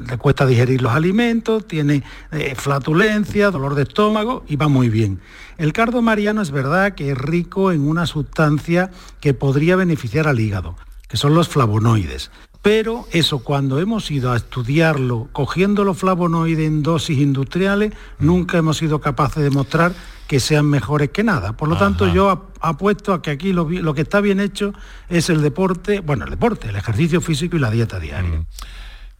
le 0.07 0.17
cuesta 0.17 0.45
digerir 0.45 0.81
los 0.81 0.91
alimentos, 0.91 1.67
tiene 1.67 2.03
eh, 2.31 2.55
flatulencia, 2.55 3.51
dolor 3.51 3.75
de 3.75 3.83
estómago 3.83 4.43
y 4.47 4.55
va 4.55 4.67
muy 4.67 4.89
bien. 4.89 5.19
El 5.57 5.73
cardo 5.73 6.01
mariano 6.01 6.41
es 6.41 6.51
verdad 6.51 6.93
que 6.95 7.11
es 7.11 7.17
rico 7.17 7.71
en 7.71 7.87
una 7.87 8.05
sustancia 8.05 8.91
que 9.19 9.33
podría 9.33 9.75
beneficiar 9.75 10.27
al 10.27 10.39
hígado, 10.39 10.75
que 11.07 11.17
son 11.17 11.35
los 11.35 11.47
flavonoides. 11.47 12.31
Pero 12.61 13.05
eso 13.11 13.43
cuando 13.43 13.79
hemos 13.79 14.11
ido 14.11 14.31
a 14.31 14.37
estudiarlo, 14.37 15.29
cogiendo 15.31 15.83
los 15.83 15.97
flavonoides 15.97 16.67
en 16.67 16.83
dosis 16.83 17.17
industriales, 17.17 17.91
nunca 18.19 18.57
hemos 18.59 18.77
sido 18.77 19.01
capaces 19.01 19.41
de 19.41 19.49
mostrar 19.49 19.93
que 20.27 20.39
sean 20.39 20.67
mejores 20.67 21.09
que 21.09 21.23
nada. 21.23 21.53
Por 21.57 21.67
lo 21.69 21.75
tanto, 21.77 22.07
yo 22.07 22.29
ap- 22.29 22.55
apuesto 22.61 23.13
a 23.13 23.21
que 23.21 23.31
aquí 23.31 23.51
lo, 23.51 23.67
que 23.95 24.01
está 24.01 24.21
bien 24.21 24.39
hecho 24.39 24.73
es 25.09 25.29
el 25.29 25.41
deporte, 25.41 26.01
bueno, 26.01 26.25
el 26.25 26.29
deporte, 26.29 26.69
el 26.69 26.75
ejercicio 26.75 27.19
físico 27.19 27.57
y 27.57 27.59
la 27.59 27.71
dieta 27.71 27.99
diaria. 27.99 28.45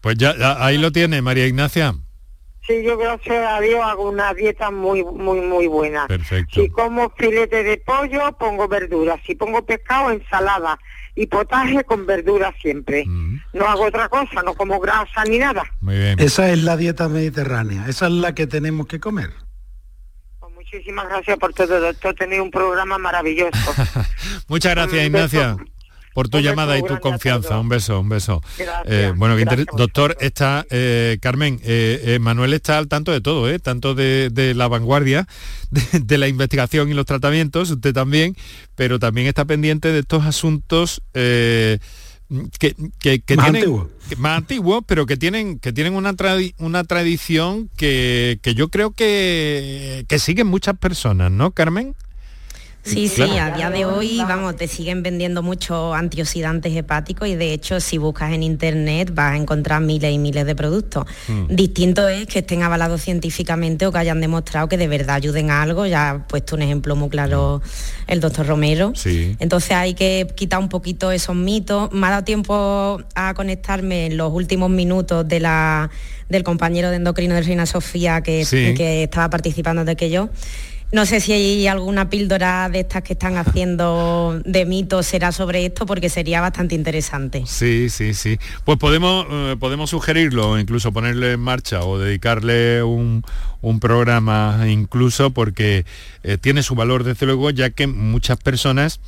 Pues 0.00 0.16
ya, 0.16 0.36
ya, 0.38 0.64
ahí 0.64 0.78
lo 0.78 0.92
tiene, 0.92 1.20
María 1.20 1.46
Ignacia. 1.46 1.94
Sí, 2.66 2.74
yo 2.84 2.96
gracias 2.96 3.44
a 3.44 3.60
Dios 3.60 3.80
hago 3.82 4.08
una 4.08 4.32
dieta 4.34 4.70
muy, 4.70 5.02
muy, 5.04 5.40
muy 5.40 5.66
buena. 5.66 6.06
Perfecto. 6.06 6.60
Si 6.62 6.68
como 6.70 7.10
filete 7.10 7.64
de 7.64 7.76
pollo, 7.78 8.32
pongo 8.38 8.68
verduras. 8.68 9.20
Si 9.26 9.34
pongo 9.34 9.66
pescado, 9.66 10.10
ensalada. 10.12 10.78
Y 11.14 11.26
potaje 11.26 11.84
con 11.84 12.06
verduras 12.06 12.54
siempre. 12.60 13.04
No 13.52 13.66
hago 13.66 13.84
otra 13.84 14.08
cosa, 14.08 14.42
no 14.42 14.54
como 14.54 14.80
grasa 14.80 15.24
ni 15.28 15.38
nada. 15.38 15.62
Muy 15.80 15.96
bien. 15.96 16.18
Esa 16.18 16.50
es 16.50 16.62
la 16.62 16.76
dieta 16.76 17.08
mediterránea, 17.08 17.86
esa 17.88 18.06
es 18.06 18.12
la 18.12 18.34
que 18.34 18.46
tenemos 18.46 18.86
que 18.86 18.98
comer. 18.98 19.30
Muchísimas 20.72 21.06
gracias 21.06 21.38
por 21.38 21.52
todo, 21.52 21.80
doctor. 21.80 22.14
Tenéis 22.14 22.40
un 22.40 22.50
programa 22.50 22.96
maravilloso. 22.96 23.74
Muchas 24.48 24.74
gracias. 24.74 25.04
Ignacia, 25.04 25.58
por 26.14 26.28
tu 26.28 26.38
Un 26.38 26.42
beso 26.42 26.50
llamada 26.52 26.78
y 26.78 26.82
tu 26.82 26.98
confianza. 27.00 27.58
Un 27.58 27.68
beso, 27.68 28.00
un 28.00 28.08
beso. 28.08 28.40
Gracias. 28.58 28.82
Eh, 28.86 29.12
bueno, 29.16 29.36
que 29.36 29.44
Gracias. 29.44 29.66
doctor, 29.76 30.16
está 30.20 30.66
eh, 30.70 31.18
Carmen, 31.20 31.60
eh, 31.64 32.02
eh, 32.04 32.18
Manuel 32.18 32.52
está 32.54 32.78
al 32.78 32.88
tanto 32.88 33.12
de 33.12 33.20
todo, 33.20 33.48
¿eh? 33.50 33.58
tanto 33.58 33.94
de, 33.94 34.30
de 34.30 34.54
la 34.54 34.68
vanguardia, 34.68 35.26
de, 35.70 35.82
de 36.00 36.18
la 36.18 36.28
investigación 36.28 36.90
y 36.90 36.94
los 36.94 37.06
tratamientos, 37.06 37.70
usted 37.70 37.92
también, 37.92 38.36
pero 38.74 38.98
también 38.98 39.26
está 39.26 39.44
pendiente 39.44 39.92
de 39.92 40.00
estos 40.00 40.24
asuntos 40.24 41.02
eh, 41.14 41.78
que, 42.58 42.74
que- 42.98 43.20
que 43.20 43.36
Más 43.36 43.50
tienen 43.52 43.78
que- 44.08 44.16
más 44.16 44.38
antiguos, 44.38 44.82
pero 44.86 45.04
que 45.06 45.16
tienen 45.18 45.58
que 45.58 45.72
tienen 45.72 45.94
una, 45.94 46.14
tradi- 46.14 46.54
una 46.58 46.82
tradición 46.84 47.68
que, 47.76 48.38
que 48.42 48.54
yo 48.54 48.68
creo 48.68 48.90
que, 48.92 50.04
que 50.08 50.18
siguen 50.18 50.46
muchas 50.46 50.76
personas, 50.78 51.30
¿no, 51.30 51.50
Carmen? 51.52 51.94
Sí, 52.84 53.06
sí, 53.06 53.22
a 53.22 53.54
día 53.54 53.70
de 53.70 53.84
hoy, 53.84 54.18
vamos, 54.26 54.56
te 54.56 54.66
siguen 54.66 55.04
vendiendo 55.04 55.40
muchos 55.40 55.94
antioxidantes 55.94 56.74
hepáticos 56.74 57.28
y 57.28 57.36
de 57.36 57.52
hecho 57.52 57.78
si 57.78 57.96
buscas 57.96 58.32
en 58.32 58.42
internet 58.42 59.12
vas 59.14 59.34
a 59.34 59.36
encontrar 59.36 59.80
miles 59.80 60.12
y 60.12 60.18
miles 60.18 60.44
de 60.46 60.56
productos. 60.56 61.04
Mm. 61.28 61.54
Distinto 61.54 62.08
es 62.08 62.26
que 62.26 62.40
estén 62.40 62.62
avalados 62.64 63.00
científicamente 63.02 63.86
o 63.86 63.92
que 63.92 63.98
hayan 63.98 64.20
demostrado 64.20 64.68
que 64.68 64.76
de 64.76 64.88
verdad 64.88 65.14
ayuden 65.14 65.50
a 65.52 65.62
algo. 65.62 65.86
Ya 65.86 66.10
ha 66.10 66.26
puesto 66.26 66.56
un 66.56 66.62
ejemplo 66.62 66.96
muy 66.96 67.08
claro 67.08 67.62
el 68.08 68.20
doctor 68.20 68.48
Romero. 68.48 68.92
Sí. 68.96 69.36
Entonces 69.38 69.70
hay 69.72 69.94
que 69.94 70.26
quitar 70.34 70.58
un 70.58 70.68
poquito 70.68 71.12
esos 71.12 71.36
mitos. 71.36 71.92
Me 71.92 72.08
ha 72.08 72.10
dado 72.10 72.24
tiempo 72.24 73.00
a 73.14 73.34
conectarme 73.34 74.06
en 74.06 74.16
los 74.16 74.32
últimos 74.32 74.70
minutos 74.70 75.26
de 75.28 75.38
la, 75.38 75.88
del 76.28 76.42
compañero 76.42 76.90
de 76.90 76.96
endocrino 76.96 77.36
de 77.36 77.42
Reina 77.42 77.64
Sofía 77.64 78.22
que, 78.22 78.44
Sí. 78.44 78.74
que 78.76 79.04
estaba 79.04 79.30
participando 79.30 79.84
de 79.84 79.94
que 79.94 80.10
yo. 80.10 80.30
No 80.92 81.06
sé 81.06 81.20
si 81.20 81.32
hay 81.32 81.66
alguna 81.66 82.10
píldora 82.10 82.68
de 82.68 82.80
estas 82.80 83.02
que 83.02 83.14
están 83.14 83.38
haciendo 83.38 84.38
de 84.44 84.66
mitos 84.66 85.06
será 85.06 85.32
sobre 85.32 85.64
esto 85.64 85.86
porque 85.86 86.10
sería 86.10 86.42
bastante 86.42 86.74
interesante. 86.74 87.44
Sí, 87.46 87.88
sí, 87.88 88.12
sí. 88.12 88.38
Pues 88.66 88.76
podemos, 88.76 89.26
eh, 89.30 89.56
podemos 89.58 89.88
sugerirlo, 89.88 90.58
incluso 90.58 90.92
ponerle 90.92 91.32
en 91.32 91.40
marcha 91.40 91.80
o 91.80 91.98
dedicarle 91.98 92.82
un, 92.82 93.24
un 93.62 93.80
programa 93.80 94.66
incluso 94.68 95.30
porque 95.30 95.86
eh, 96.24 96.36
tiene 96.38 96.62
su 96.62 96.74
valor 96.74 97.04
desde 97.04 97.24
luego, 97.24 97.48
ya 97.48 97.70
que 97.70 97.86
muchas 97.86 98.36
personas 98.36 99.00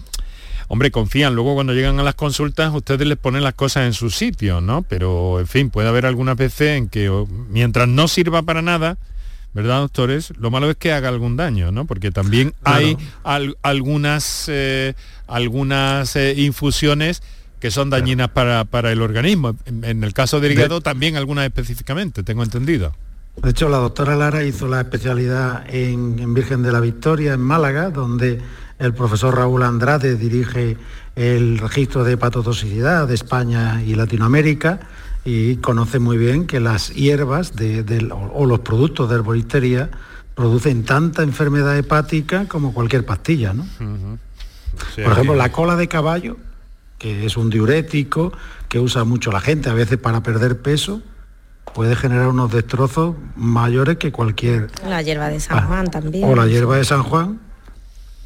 hombre, 0.69 0.91
confían. 0.91 1.35
Luego 1.35 1.55
cuando 1.55 1.75
llegan 1.75 2.01
a 2.01 2.03
las 2.03 2.15
consultas 2.15 2.73
ustedes 2.75 3.07
les 3.07 3.19
ponen 3.19 3.45
las 3.45 3.55
cosas 3.55 3.85
en 3.85 3.93
su 3.93 4.09
sitio, 4.09 4.63
¿no? 4.63 4.83
Pero, 4.83 5.39
en 5.39 5.47
fin, 5.47 5.69
puede 5.69 5.89
haber 5.89 6.07
algunas 6.07 6.37
veces 6.37 6.79
en 6.79 6.89
que 6.89 7.11
mientras 7.51 7.89
no 7.89 8.09
sirva 8.09 8.41
para 8.41 8.63
nada, 8.63 8.97
¿verdad, 9.55 9.81
doctores? 9.81 10.33
Lo 10.39 10.51
malo 10.51 10.69
es 10.71 10.77
que 10.77 10.93
haga 10.93 11.09
algún 11.09 11.37
daño, 11.37 11.73
¿no? 11.73 11.87
Porque 11.87 12.11
también 12.11 12.53
hay 12.65 12.97
al- 13.23 13.57
algunas, 13.63 14.47
eh, 14.49 14.95
algunas 15.27 16.17
eh, 16.17 16.35
infusiones 16.37 17.23
que 17.61 17.71
son 17.71 17.89
dañinas 17.89 18.29
para, 18.31 18.65
para 18.67 18.93
el 18.93 19.01
organismo. 19.01 19.57
En, 19.65 19.85
en 19.85 20.05
el 20.05 20.13
caso 20.13 20.41
del 20.41 20.51
De- 20.55 20.61
hígado 20.61 20.81
también 20.81 21.17
algunas 21.17 21.47
específicamente, 21.47 22.23
tengo 22.23 22.43
entendido. 22.43 22.95
De 23.43 23.51
hecho, 23.51 23.69
la 23.69 23.79
doctora 23.79 24.15
Lara 24.17 24.45
hizo 24.45 24.69
la 24.69 24.81
especialidad 24.83 25.65
en, 25.69 26.19
en 26.21 26.35
Virgen 26.35 26.63
de 26.63 26.71
la 26.71 26.81
Victoria, 26.81 27.33
en 27.33 27.41
Málaga, 27.41 27.91
donde 27.91 28.41
el 28.79 28.93
profesor 28.95 29.37
Raúl 29.37 29.63
Andrade 29.63 30.17
dirige 30.17 30.77
el 31.17 31.59
registro 31.59 32.05
de 32.05 32.13
hepatotoxicidad 32.13 33.09
de 33.09 33.15
España 33.15 33.83
y 33.85 33.95
Latinoamérica 33.95 34.81
y 35.25 35.57
conoce 35.57 35.99
muy 35.99 36.19
bien 36.19 36.47
que 36.47 36.61
las 36.61 36.91
hierbas 36.95 37.57
de- 37.57 38.09
o, 38.13 38.47
los 38.47 38.61
productos 38.61 39.09
de 39.09 39.17
herboristería 39.17 39.91
producen 40.35 40.85
tanta 40.85 41.23
enfermedad 41.23 41.77
hepática 41.79 42.47
como 42.49 42.75
cualquier 42.75 43.07
pastilla. 43.07 43.53
¿no? 43.55 43.67
Por 44.97 45.13
ejemplo, 45.13 45.35
la 45.35 45.51
cola 45.53 45.77
de 45.77 45.89
caballo, 45.89 46.37
que 46.99 47.25
es 47.27 47.37
un 47.37 47.51
diurético 47.51 48.33
que 48.69 48.81
usa 48.81 49.05
mucho 49.05 49.31
la 49.31 49.41
gente, 49.41 49.71
a 49.71 49.75
veces 49.75 49.99
para 49.99 50.23
perder 50.23 50.61
peso, 50.61 51.01
puede 51.75 51.97
generar 51.97 52.29
unos 52.29 52.53
destrozos 52.53 53.17
mayores 53.37 53.97
que 53.97 54.13
cualquier... 54.13 54.71
La 54.87 55.03
hierba 55.03 55.29
de 55.29 55.41
San 55.41 55.67
Juan 55.67 55.91
también. 55.91 56.25
Ah. 56.25 56.29
O 56.29 56.37
la 56.37 56.47
hierba 56.47 56.77
de 56.77 56.85
San 56.85 57.03
Juan, 57.03 57.41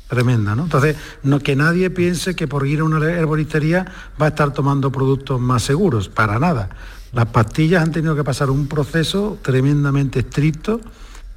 tremenda, 0.08 0.56
¿no? 0.56 0.64
Entonces, 0.64 0.96
no, 1.22 1.38
que 1.38 1.54
nadie 1.54 1.90
piense 1.90 2.34
que 2.34 2.48
por 2.48 2.66
ir 2.66 2.80
a 2.80 2.84
una 2.84 2.98
herboristería 3.04 3.86
va 4.20 4.26
a 4.26 4.28
estar 4.30 4.52
tomando 4.52 4.90
productos 4.90 5.40
más 5.40 5.62
seguros, 5.62 6.08
para 6.08 6.38
nada. 6.38 6.70
Las 7.12 7.26
pastillas 7.26 7.82
han 7.82 7.92
tenido 7.92 8.16
que 8.16 8.24
pasar 8.24 8.50
un 8.50 8.66
proceso 8.66 9.38
tremendamente 9.42 10.20
estricto 10.20 10.80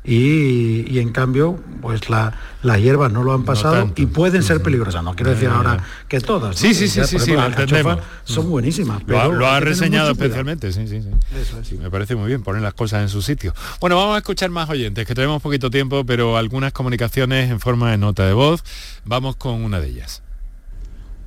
y, 0.04 0.92
y 0.92 1.00
en 1.00 1.12
cambio, 1.12 1.60
pues 1.82 2.10
la- 2.10 2.34
las 2.64 2.80
hierbas 2.80 3.12
no 3.12 3.24
lo 3.24 3.34
han 3.34 3.44
pasado 3.44 3.92
y 3.96 4.06
pueden 4.08 4.42
ser 4.44 4.62
peligrosas. 4.62 5.04
No 5.04 5.16
quiero 5.16 5.32
decir 5.32 5.50
ya, 5.50 5.56
ahora 5.56 5.78
ya. 5.78 5.84
que 6.08 6.20
todas. 6.20 6.56
Sí, 6.58 6.70
¿no? 6.70 6.74
sí, 6.74 6.88
sí, 6.88 7.00
Ya, 7.00 7.04
sí, 7.06 7.10
sí, 7.10 7.16
ejemplo, 7.18 7.34
lo 7.36 7.40
las 7.42 7.48
alcachofas 7.58 7.80
entendemos. 7.80 8.06
Son 8.24 8.50
buenísimas. 8.50 9.02
Lo 9.06 9.20
ha, 9.20 9.24
pero 9.24 9.36
lo 9.36 9.48
ha 9.48 9.60
reseñado 9.60 10.12
especialmente, 10.12 10.72
sí, 10.72 10.88
sí, 10.88 11.02
sí. 11.02 11.10
Eso 11.40 11.60
es. 11.60 11.68
Sí, 11.68 11.76
me 11.78 11.90
parece 11.92 12.16
muy 12.16 12.28
bien 12.28 12.42
poner 12.44 12.62
las 12.62 12.74
cosas 12.74 13.02
en 13.04 13.10
su 13.10 13.22
sitio. 13.22 13.54
Bueno, 13.80 13.96
vamos 13.96 14.16
a 14.16 14.18
escuchar 14.20 14.50
más 14.50 14.70
oyentes, 14.70 15.06
que 15.08 15.14
tenemos 15.16 15.42
poquito 15.42 15.70
tiempo, 15.70 16.04
pero 16.06 16.38
algunas 16.38 16.72
comunicaciones 16.74 17.50
en 17.52 17.60
forma 17.60 17.92
de 17.92 17.98
nota 17.98 18.26
de 18.26 18.34
voz. 18.34 18.64
Vamos 19.06 19.36
con 19.36 19.64
una 19.64 19.80
de 19.80 19.90
ellas. 19.90 20.22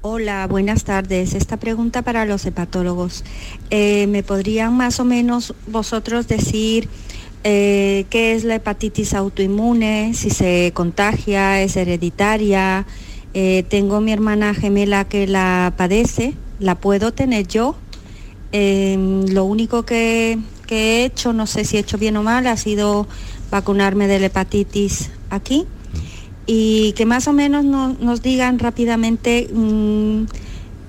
Hola, 0.07 0.47
buenas 0.47 0.85
tardes. 0.85 1.33
Esta 1.33 1.57
pregunta 1.57 2.03
para 2.03 2.27
los 2.27 2.45
hepatólogos. 2.45 3.25
Eh, 3.71 4.07
¿Me 4.07 4.23
podrían 4.23 4.77
más 4.77 5.01
o 5.01 5.05
menos 5.07 5.55
vosotros 5.67 6.29
decir 6.29 6.91
eh, 7.45 8.07
qué 8.11 8.35
es 8.35 8.45
la 8.45 8.57
hepatitis 8.57 9.15
autoinmune, 9.15 10.13
si 10.15 10.31
se 10.31 10.73
contagia, 10.75 11.63
es 11.63 11.77
hereditaria? 11.77 12.87
Eh, 13.35 13.65
tengo 13.69 14.01
mi 14.01 14.13
hermana 14.13 14.55
gemela 14.55 15.05
que 15.05 15.27
la 15.27 15.75
padece, 15.77 16.35
¿la 16.59 16.75
puedo 16.77 17.13
tener 17.13 17.47
yo? 17.47 17.77
Eh, 18.53 18.97
lo 19.29 19.45
único 19.45 19.85
que, 19.85 20.39
he 20.71 21.05
hecho, 21.05 21.33
no 21.33 21.47
sé 21.47 21.65
si 21.65 21.77
he 21.77 21.81
hecho 21.81 21.99
bien 21.99 22.17
o 22.17 22.23
mal, 22.25 22.47
ha 22.49 22.57
sido 22.57 23.07
vacunarme 23.51 24.09
de 24.09 24.19
la 24.19 24.27
hepatitis 24.27 25.11
aquí 25.31 25.67
y 26.47 26.93
que 26.93 27.07
más 27.07 27.29
o 27.29 27.33
menos 27.33 27.65
no- 27.65 27.97
nos 28.01 28.23
digan 28.23 28.59
rápidamente 28.59 29.49
mm, 29.53 30.25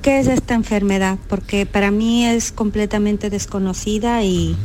qué 0.02 0.20
es 0.20 0.28
esta 0.28 0.54
enfermedad, 0.56 1.18
porque 1.28 1.66
para 1.66 1.92
mí 1.92 2.26
es 2.26 2.52
completamente 2.52 3.30
desconocida 3.30 4.24
y, 4.24 4.56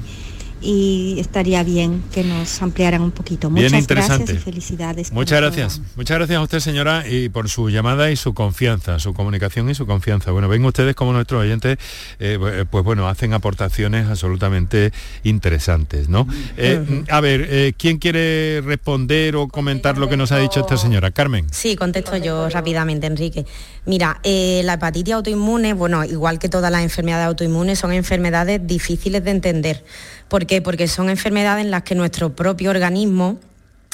y 0.60 1.16
estaría 1.18 1.62
bien 1.62 2.02
que 2.12 2.22
nos 2.24 2.60
ampliaran 2.62 3.02
un 3.02 3.10
poquito. 3.10 3.48
Bien 3.50 3.66
Muchas 3.66 3.80
interesante. 3.80 4.24
gracias 4.24 4.40
y 4.42 4.44
felicidades. 4.44 5.12
Muchas 5.12 5.40
gracias. 5.40 5.80
Muchas 5.96 6.18
gracias 6.18 6.38
a 6.38 6.42
usted, 6.42 6.60
señora, 6.60 7.04
y 7.08 7.28
por 7.28 7.48
su 7.48 7.70
llamada 7.70 8.10
y 8.10 8.16
su 8.16 8.34
confianza, 8.34 8.98
su 8.98 9.14
comunicación 9.14 9.70
y 9.70 9.74
su 9.74 9.86
confianza. 9.86 10.30
Bueno, 10.32 10.48
ven 10.48 10.64
ustedes 10.64 10.94
como 10.94 11.12
nuestros 11.12 11.42
oyentes, 11.42 11.78
eh, 12.18 12.38
bu- 12.38 12.66
pues 12.70 12.84
bueno, 12.84 13.08
hacen 13.08 13.32
aportaciones 13.32 14.06
absolutamente 14.08 14.92
interesantes, 15.24 16.08
¿no? 16.08 16.26
Eh, 16.56 17.04
A 17.08 17.20
ver, 17.20 17.46
eh, 17.48 17.72
¿quién 17.78 17.98
quiere 17.98 18.60
responder 18.60 19.36
o 19.36 19.48
comentar 19.48 19.96
lo 19.98 20.08
que 20.08 20.16
nos 20.16 20.32
ha 20.32 20.38
dicho 20.38 20.60
esta 20.60 20.76
señora? 20.76 21.10
Carmen. 21.10 21.46
Sí, 21.50 21.76
contesto 21.76 22.16
yo 22.16 22.48
rápidamente, 22.48 23.06
Enrique. 23.06 23.46
Mira, 23.86 24.20
eh, 24.22 24.60
la 24.64 24.74
hepatitis 24.74 25.14
autoinmune, 25.14 25.72
bueno, 25.72 26.04
igual 26.04 26.38
que 26.38 26.48
todas 26.48 26.70
las 26.70 26.82
enfermedades 26.82 27.26
autoinmunes, 27.26 27.78
son 27.78 27.92
enfermedades 27.92 28.60
difíciles 28.66 29.24
de 29.24 29.30
entender. 29.30 29.84
¿Por 30.30 30.46
qué? 30.46 30.62
Porque 30.62 30.86
son 30.86 31.10
enfermedades 31.10 31.64
en 31.64 31.72
las 31.72 31.82
que 31.82 31.96
nuestro 31.96 32.36
propio 32.36 32.70
organismo 32.70 33.40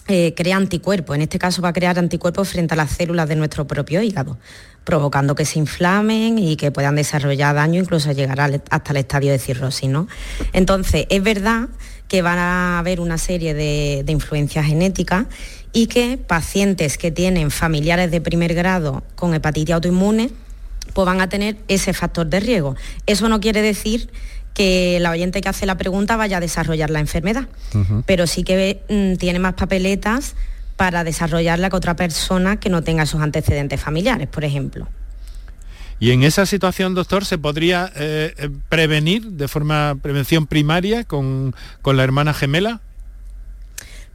eh, 0.07 0.35
crea 0.37 0.59
anticuerpos. 0.59 1.17
En 1.17 1.23
este 1.23 1.39
caso 1.39 1.63
va 1.63 1.71
a 1.71 1.73
crear 1.73 1.99
anticuerpos 1.99 2.51
frente 2.51 2.75
a 2.75 2.77
las 2.77 2.91
células 2.91 3.27
de 3.27 3.37
nuestro 3.37 3.67
propio 3.67 4.03
hígado, 4.03 4.37
provocando 4.85 5.35
que 5.35 5.47
se 5.47 5.59
inflamen 5.59 6.39
y 6.39 6.57
que 6.57 6.71
puedan 6.71 6.95
desarrollar 6.95 7.55
daño, 7.55 7.81
incluso 7.81 8.13
llegar 8.13 8.61
hasta 8.71 8.93
el 8.93 8.99
estadio 8.99 9.33
de 9.33 9.39
cirrosis. 9.39 9.89
¿no? 9.89 10.09
Entonces, 10.53 11.07
es 11.09 11.23
verdad 11.23 11.71
que 12.07 12.21
van 12.21 12.39
a 12.39 12.79
haber 12.79 13.01
una 13.01 13.17
serie 13.17 13.55
de, 13.55 14.03
de 14.05 14.13
influencias 14.13 14.67
genéticas 14.67 15.25
y 15.73 15.87
que 15.87 16.19
pacientes 16.19 16.99
que 16.99 17.11
tienen 17.11 17.51
familiares 17.51 18.11
de 18.11 18.21
primer 18.21 18.53
grado 18.53 19.03
con 19.15 19.33
hepatitis 19.33 19.75
autoinmune 19.75 20.31
pues 20.93 21.05
van 21.05 21.21
a 21.21 21.29
tener 21.29 21.57
ese 21.69 21.93
factor 21.93 22.27
de 22.27 22.41
riesgo. 22.41 22.77
Eso 23.07 23.29
no 23.29 23.41
quiere 23.41 23.61
decir 23.61 24.09
que 24.57 24.97
la 25.03 25.11
oyente 25.11 25.43
que 25.43 25.51
hace 25.51 25.67
la 25.67 25.77
pregunta 25.77 26.17
vaya 26.17 26.39
a 26.39 26.41
desarrollar 26.41 26.89
la 26.89 27.01
enfermedad, 27.01 27.47
pero 28.07 28.27
sí 28.27 28.43
que 28.43 28.81
mm, 28.89 29.19
tiene 29.19 29.39
más 29.39 29.53
papeletas 29.53 30.35
para 30.79 31.05
desarrollarla 31.05 31.69
que 31.69 31.77
otra 31.77 31.95
persona 31.95 32.59
que 32.59 32.71
no 32.71 32.83
tenga 32.83 33.03
esos 33.03 33.21
antecedentes 33.21 33.79
familiares, 33.79 34.29
por 34.29 34.45
ejemplo. 34.45 34.89
Y 36.01 36.13
en 36.13 36.23
esa 36.23 36.47
situación, 36.47 36.95
doctor, 36.95 37.27
¿se 37.27 37.37
podría 37.37 37.93
eh, 37.97 38.33
eh, 38.39 38.49
prevenir 38.71 39.25
de 39.33 39.47
forma 39.47 39.99
prevención 40.01 40.47
primaria 40.47 41.05
con, 41.05 41.55
con 41.83 41.99
la 41.99 42.05
hermana 42.05 42.33
gemela? 42.33 42.81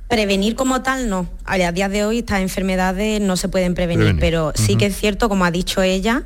Prevenir 0.07 0.55
como 0.55 0.81
tal 0.81 1.07
no. 1.07 1.29
A 1.45 1.71
día 1.71 1.87
de 1.87 2.03
hoy 2.03 2.19
estas 2.19 2.41
enfermedades 2.41 3.21
no 3.21 3.37
se 3.37 3.47
pueden 3.47 3.75
prevenir, 3.75 4.05
Prevenir. 4.05 4.19
pero 4.19 4.53
sí 4.55 4.75
que 4.75 4.87
es 4.87 4.97
cierto, 4.97 5.29
como 5.29 5.45
ha 5.45 5.51
dicho 5.51 5.83
ella, 5.83 6.23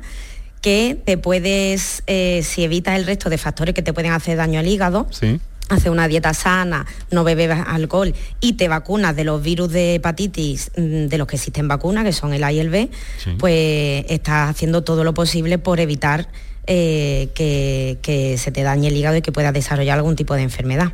que 0.66 0.98
te 1.04 1.16
puedes, 1.16 2.02
eh, 2.08 2.40
si 2.42 2.64
evitas 2.64 2.96
el 2.98 3.06
resto 3.06 3.30
de 3.30 3.38
factores 3.38 3.72
que 3.72 3.82
te 3.82 3.92
pueden 3.92 4.10
hacer 4.10 4.36
daño 4.36 4.58
al 4.58 4.66
hígado, 4.66 5.06
Sí. 5.12 5.38
haces 5.68 5.86
una 5.92 6.08
dieta 6.08 6.34
sana, 6.34 6.86
no 7.12 7.22
bebes 7.22 7.56
alcohol 7.68 8.12
y 8.40 8.54
te 8.54 8.66
vacunas 8.66 9.14
de 9.14 9.22
los 9.22 9.40
virus 9.40 9.70
de 9.70 9.94
hepatitis 9.94 10.72
mm, 10.76 11.06
de 11.06 11.18
los 11.18 11.28
que 11.28 11.36
existen 11.36 11.68
vacunas, 11.68 12.02
que 12.02 12.12
son 12.12 12.34
el 12.34 12.42
A 12.42 12.50
y 12.50 12.58
el 12.58 12.70
B, 12.70 12.90
pues 13.38 14.06
estás 14.08 14.50
haciendo 14.50 14.82
todo 14.82 15.04
lo 15.04 15.14
posible 15.14 15.58
por 15.58 15.78
evitar 15.78 16.26
eh, 16.66 17.28
que, 17.36 17.98
que 18.02 18.36
se 18.36 18.50
te 18.50 18.64
dañe 18.64 18.88
el 18.88 18.96
hígado 18.96 19.16
y 19.18 19.22
que 19.22 19.30
puedas 19.30 19.52
desarrollar 19.54 19.98
algún 19.98 20.16
tipo 20.16 20.34
de 20.34 20.42
enfermedad. 20.42 20.92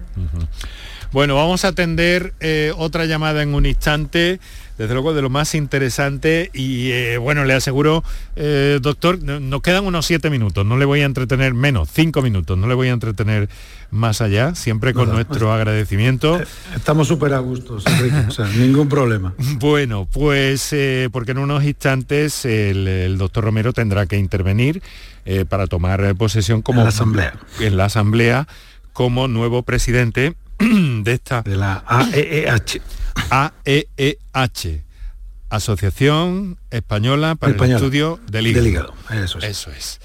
Bueno, 1.13 1.35
vamos 1.37 1.65
a 1.65 1.69
atender 1.69 2.35
eh, 2.41 2.73
otra 2.77 3.07
llamada 3.07 3.43
en 3.43 3.55
un 3.55 3.65
instante, 3.67 4.39
desde 4.83 4.95
luego 4.95 5.15
de 5.15 5.23
lo 5.23 5.31
más 5.31 5.55
interesante 5.55 6.51
y 6.53 6.91
eh, 6.91 7.19
bueno, 7.19 7.45
le 7.45 7.55
aseguro, 7.55 8.03
eh, 8.37 8.79
doctor, 8.83 9.23
no- 9.23 9.39
nos 9.41 9.63
quedan 9.63 9.85
unos 9.87 10.07
siete 10.07 10.29
minutos, 10.29 10.67
no 10.67 10.77
le 10.77 10.85
voy 10.85 11.01
a 11.03 11.05
entretener 11.05 11.55
menos, 11.55 11.89
cinco 11.93 12.21
minutos, 12.21 12.59
no 12.59 12.67
le 12.67 12.75
voy 12.75 12.89
a 12.89 12.93
entretener 12.93 13.49
más 13.93 14.21
allá, 14.21 14.55
siempre 14.55 14.93
con 14.95 15.05
Nada, 15.09 15.15
nuestro 15.23 15.53
agradecimiento. 15.53 16.41
Estamos 16.75 17.07
súper 17.09 17.35
a 17.35 17.39
gusto, 17.39 17.79
Enrique, 17.87 18.17
o 18.29 18.31
sea, 18.31 18.47
ningún 18.49 18.89
problema. 18.89 19.35
Bueno, 19.59 20.09
pues 20.13 20.73
eh, 20.73 21.09
porque 21.13 21.31
en 21.33 21.39
unos 21.39 21.63
instantes 21.65 22.45
el, 22.45 22.89
el 22.89 23.19
doctor 23.19 23.45
Romero 23.45 23.73
tendrá 23.73 24.07
que 24.07 24.17
intervenir 24.19 24.83
eh, 25.25 25.45
para 25.49 25.67
tomar 25.69 26.03
eh, 26.05 26.15
posesión 26.15 26.63
como 26.63 26.81
En 26.81 26.85
la 26.85 26.89
asamblea. 26.89 27.35
en 27.61 27.77
la 27.77 27.85
asamblea 27.85 28.49
como 28.93 29.29
nuevo 29.29 29.63
presidente 29.63 30.35
de 30.59 31.13
esta 31.13 31.43
de 31.43 31.57
la 31.57 31.85
AEEH 31.87 32.81
AEEH 33.31 34.85
Asociación 35.51 36.57
Española 36.71 37.35
para 37.35 37.53
Española. 37.53 37.79
el 37.79 37.85
Estudio 37.85 38.19
del 38.27 38.47
Hígado. 38.47 38.65
Del 38.65 38.73
hígado, 38.73 38.95
eso 39.25 39.39
es. 39.39 39.45
Eso 39.45 39.71
es. 39.71 40.01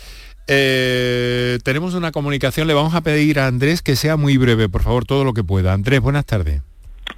Eh, 0.47 1.59
tenemos 1.63 1.93
una 1.93 2.11
comunicación, 2.11 2.67
le 2.67 2.73
vamos 2.73 2.95
a 2.95 3.01
pedir 3.01 3.39
a 3.39 3.47
Andrés 3.47 3.81
que 3.81 3.95
sea 3.95 4.17
muy 4.17 4.37
breve, 4.37 4.69
por 4.69 4.83
favor, 4.83 5.05
todo 5.05 5.23
lo 5.23 5.33
que 5.33 5.43
pueda. 5.43 5.73
Andrés, 5.73 5.99
buenas 6.01 6.25
tardes. 6.25 6.61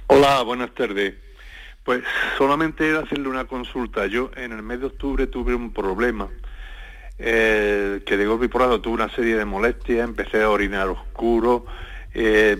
Hola, 0.06 0.42
buenas 0.42 0.72
tardes. 0.74 1.14
Pues 1.84 2.02
solamente 2.38 2.88
era 2.88 3.00
hacerle 3.00 3.28
una 3.28 3.46
consulta. 3.46 4.06
Yo 4.06 4.30
en 4.36 4.52
el 4.52 4.62
mes 4.62 4.80
de 4.80 4.86
octubre 4.86 5.26
tuve 5.26 5.54
un 5.54 5.72
problema 5.72 6.28
eh, 7.18 8.02
que 8.06 8.16
de 8.16 8.26
golpe 8.26 8.46
y 8.46 8.48
porrazo 8.48 8.80
tuve 8.80 8.94
una 8.94 9.10
serie 9.10 9.36
de 9.36 9.44
molestias, 9.44 10.08
empecé 10.08 10.42
a 10.42 10.50
orinar 10.50 10.88
oscuro, 10.88 11.66
eh, 12.22 12.56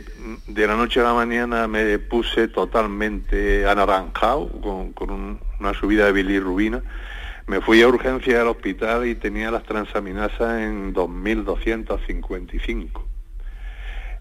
de 0.46 0.66
la 0.66 0.74
noche 0.74 1.00
a 1.00 1.04
la 1.04 1.14
mañana 1.14 1.68
me 1.68 1.98
puse 1.98 2.48
totalmente 2.48 3.66
anaranjado 3.66 4.48
con, 4.60 4.92
con 4.92 5.10
un- 5.10 5.40
una 5.58 5.74
subida 5.74 6.06
de 6.06 6.12
bilirrubina. 6.12 6.82
Me 7.46 7.60
fui 7.60 7.82
a 7.82 7.88
urgencia 7.88 8.40
al 8.40 8.48
hospital 8.48 9.06
y 9.06 9.14
tenía 9.16 9.50
las 9.50 9.64
transaminasas 9.64 10.60
en 10.60 10.92
2255. 10.92 13.04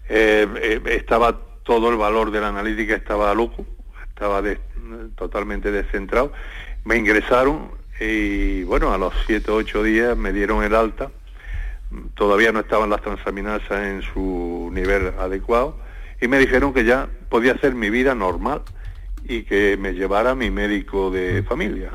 Eh, 0.08 0.46
eh, 0.60 0.80
estaba 0.86 1.38
todo 1.62 1.90
el 1.90 1.96
valor 1.96 2.30
de 2.32 2.40
la 2.40 2.48
analítica 2.48 2.94
estaba 2.94 3.32
loco, 3.34 3.64
estaba 4.08 4.42
de- 4.42 4.58
totalmente 5.16 5.70
descentrado. 5.70 6.32
Me 6.84 6.96
ingresaron 6.96 7.70
y 8.00 8.64
bueno, 8.64 8.92
a 8.92 8.98
los 8.98 9.12
7 9.26 9.50
o 9.50 9.56
8 9.56 9.82
días 9.82 10.16
me 10.16 10.32
dieron 10.32 10.64
el 10.64 10.74
alta. 10.74 11.10
Todavía 12.14 12.52
no 12.52 12.60
estaban 12.60 12.90
las 12.90 13.02
transaminasas 13.02 13.86
en 13.86 14.02
su 14.02 14.70
nivel 14.72 15.12
adecuado 15.18 15.76
y 16.20 16.28
me 16.28 16.38
dijeron 16.38 16.72
que 16.72 16.84
ya 16.84 17.08
podía 17.28 17.52
hacer 17.52 17.74
mi 17.74 17.90
vida 17.90 18.14
normal 18.14 18.62
y 19.24 19.42
que 19.42 19.76
me 19.76 19.94
llevara 19.94 20.34
mi 20.34 20.50
médico 20.50 21.10
de 21.10 21.42
familia. 21.42 21.92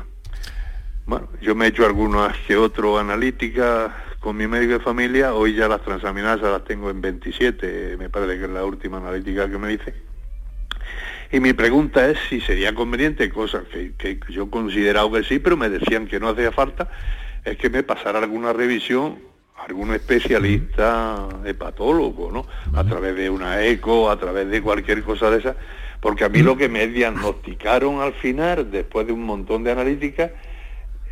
Bueno, 1.06 1.28
yo 1.40 1.54
me 1.54 1.66
he 1.66 1.68
hecho 1.68 1.86
algunas 1.86 2.36
que 2.46 2.56
otro 2.56 2.98
analíticas 2.98 3.92
con 4.20 4.36
mi 4.36 4.46
médico 4.46 4.72
de 4.72 4.80
familia, 4.80 5.34
hoy 5.34 5.54
ya 5.54 5.68
las 5.68 5.82
transaminasas 5.82 6.42
las 6.42 6.64
tengo 6.64 6.90
en 6.90 7.00
27, 7.00 7.96
me 7.96 8.10
parece 8.10 8.38
que 8.38 8.44
es 8.44 8.50
la 8.50 8.64
última 8.64 8.98
analítica 8.98 9.48
que 9.48 9.58
me 9.58 9.72
hice. 9.72 9.94
Y 11.30 11.40
mi 11.40 11.52
pregunta 11.52 12.08
es 12.08 12.18
si 12.28 12.40
sería 12.40 12.74
conveniente, 12.74 13.30
cosa 13.30 13.62
que, 13.70 13.94
que 13.94 14.18
yo 14.30 14.44
he 14.44 14.50
considerado 14.50 15.12
que 15.12 15.22
sí, 15.22 15.38
pero 15.38 15.56
me 15.56 15.68
decían 15.68 16.06
que 16.06 16.18
no 16.18 16.30
hacía 16.30 16.52
falta, 16.52 16.90
es 17.44 17.56
que 17.56 17.70
me 17.70 17.82
pasara 17.82 18.18
alguna 18.18 18.52
revisión 18.52 19.18
algún 19.58 19.92
especialista 19.94 21.28
hepatólogo, 21.44 22.30
¿no? 22.30 22.46
A 22.78 22.84
través 22.84 23.16
de 23.16 23.30
una 23.30 23.64
eco, 23.64 24.10
a 24.10 24.18
través 24.18 24.48
de 24.48 24.62
cualquier 24.62 25.02
cosa 25.02 25.30
de 25.30 25.38
esa, 25.38 25.56
porque 26.00 26.24
a 26.24 26.28
mí 26.28 26.42
lo 26.42 26.56
que 26.56 26.68
me 26.68 26.86
diagnosticaron 26.86 28.00
al 28.00 28.12
final, 28.14 28.70
después 28.70 29.06
de 29.06 29.12
un 29.12 29.24
montón 29.24 29.64
de 29.64 29.72
analíticas, 29.72 30.30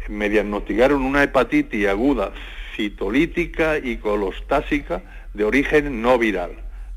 me 0.08 0.28
diagnosticaron 0.28 1.02
una 1.02 1.22
hepatitis 1.22 1.88
aguda 1.88 2.32
citolítica 2.76 3.78
y 3.78 3.96
colostásica 3.96 5.02
de 5.32 5.44
origen 5.44 6.02
no 6.02 6.18
viral, 6.18 6.52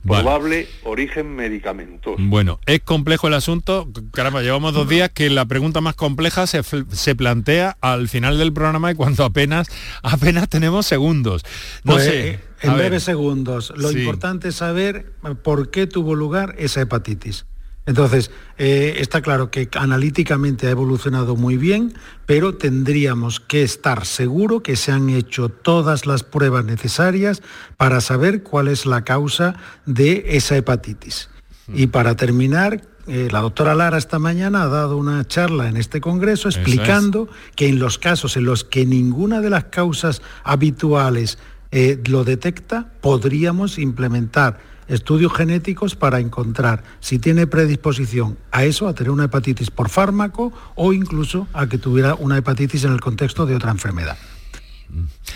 probable 0.07 0.67
origen 0.83 1.35
medicamentoso. 1.35 2.17
Bueno, 2.19 2.59
es 2.65 2.79
complejo 2.81 3.27
el 3.27 3.33
asunto. 3.33 3.87
Caramba, 4.13 4.41
llevamos 4.41 4.73
dos 4.73 4.87
días 4.89 5.09
que 5.11 5.29
la 5.29 5.45
pregunta 5.45 5.81
más 5.81 5.95
compleja 5.95 6.47
se, 6.47 6.61
se 6.91 7.15
plantea 7.15 7.77
al 7.81 8.07
final 8.09 8.37
del 8.37 8.53
programa 8.53 8.91
y 8.91 8.95
cuando 8.95 9.23
apenas 9.25 9.67
apenas 10.03 10.49
tenemos 10.49 10.85
segundos. 10.85 11.43
No 11.83 11.93
Pues, 11.93 12.05
sé. 12.05 12.29
eh, 12.29 12.39
En 12.61 12.71
ver. 12.71 12.79
breves 12.87 13.03
segundos. 13.03 13.71
Lo 13.75 13.89
Sí. 13.89 13.99
importante 13.99 14.47
es 14.49 14.55
saber 14.55 15.13
eh, 15.23 15.35
por 15.35 15.69
qué 15.69 15.85
tuvo 15.87 16.15
lugar 16.15 16.55
esa 16.57 16.81
hepatitis. 16.81 17.45
Entonces, 17.87 18.31
eh, 18.57 18.97
está 18.99 19.21
claro 19.21 19.49
que 19.49 19.69
analíticamente 19.73 20.67
ha 20.67 20.71
evolucionado 20.71 21.37
muy 21.37 21.55
bien, 21.55 21.93
pero 22.25 22.55
tendríamos 22.55 23.39
que 23.39 23.63
estar 23.63 24.05
seguro 24.05 24.61
que 24.61 24.75
se 24.75 24.91
han 24.91 25.09
hecho 25.09 25.47
todas 25.49 26.05
las 26.05 26.23
pruebas 26.23 26.65
necesarias 26.65 27.41
para 27.77 28.01
saber 28.01 28.43
cuál 28.43 28.67
es 28.67 28.85
la 28.85 29.03
causa 29.03 29.55
de 29.85 30.25
esa 30.27 30.57
hepatitis. 30.57 31.29
Y 31.73 31.87
para 31.87 32.15
terminar, 32.15 32.81
eh, 33.07 33.29
la 33.31 33.39
doctora 33.39 33.73
Lara 33.73 33.97
esta 33.97 34.19
mañana 34.19 34.63
ha 34.63 34.67
dado 34.67 34.97
una 34.97 35.25
charla 35.25 35.69
en 35.69 35.77
este 35.77 36.01
congreso 36.01 36.49
es. 36.49 36.57
explicando 36.57 37.29
que 37.55 37.69
en 37.69 37.79
los 37.79 37.97
casos 37.97 38.35
en 38.35 38.43
los 38.43 38.65
que 38.65 38.85
ninguna 38.85 39.39
de 39.39 39.49
las 39.49 39.65
causas 39.65 40.21
habituales 40.43 41.37
eh, 41.71 42.01
lo 42.09 42.25
detecta, 42.25 42.91
podríamos 42.99 43.79
implementar 43.79 44.59
estudios 44.87 45.33
genéticos 45.33 45.95
para 45.95 46.19
encontrar 46.19 46.83
si 46.99 47.19
tiene 47.19 47.47
predisposición 47.47 48.37
a 48.51 48.65
eso, 48.65 48.87
a 48.87 48.93
tener 48.93 49.11
una 49.11 49.25
hepatitis 49.25 49.71
por 49.71 49.89
fármaco 49.89 50.53
o 50.75 50.93
incluso 50.93 51.47
a 51.53 51.67
que 51.67 51.77
tuviera 51.77 52.15
una 52.15 52.37
hepatitis 52.37 52.83
en 52.83 52.93
el 52.93 53.01
contexto 53.01 53.45
de 53.45 53.55
otra 53.55 53.71
enfermedad. 53.71 54.17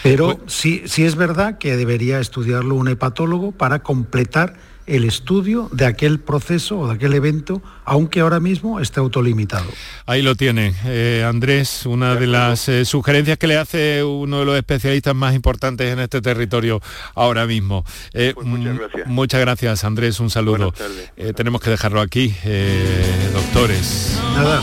Pero 0.04 0.40
sí, 0.48 0.84
sí 0.86 1.04
es 1.04 1.16
verdad 1.16 1.58
que 1.58 1.76
debería 1.76 2.20
estudiarlo 2.20 2.76
un 2.76 2.88
hepatólogo 2.88 3.52
para 3.52 3.80
completar 3.84 4.56
el 4.96 5.06
estudio 5.06 5.70
de 5.72 5.86
aquel 5.86 6.20
proceso 6.20 6.80
o 6.80 6.88
de 6.88 6.96
aquel 6.96 7.14
evento, 7.14 7.62
aunque 7.86 8.20
ahora 8.20 8.40
mismo 8.40 8.80
esté 8.80 9.00
autolimitado. 9.00 9.66
Ahí 10.06 10.22
lo 10.22 10.36
tiene, 10.36 10.74
eh, 10.86 11.26
Andrés, 11.28 11.86
una 11.86 12.16
de 12.16 12.28
las 12.28 12.68
eh, 12.68 12.86
sugerencias 12.86 13.38
que 13.38 13.48
le 13.48 13.58
hace 13.58 14.04
uno 14.04 14.40
de 14.40 14.46
los 14.46 14.58
especialistas 14.58 15.16
más 15.16 15.34
importantes 15.34 15.92
en 15.92 16.00
este 16.00 16.22
territorio 16.22 16.82
ahora 17.16 17.46
mismo. 17.46 17.86
Eh, 18.14 18.34
muchas 18.44 18.78
gracias. 18.78 19.08
Muchas 19.08 19.42
gracias, 19.42 19.84
Andrés, 19.84 20.20
un 20.20 20.30
saludo. 20.30 20.74
Eh, 21.16 21.34
tenemos 21.34 21.62
que 21.62 21.70
dejarlo 21.70 22.02
aquí, 22.02 22.34
eh, 22.44 23.30
doctores. 23.34 24.20
Nada, 24.36 24.62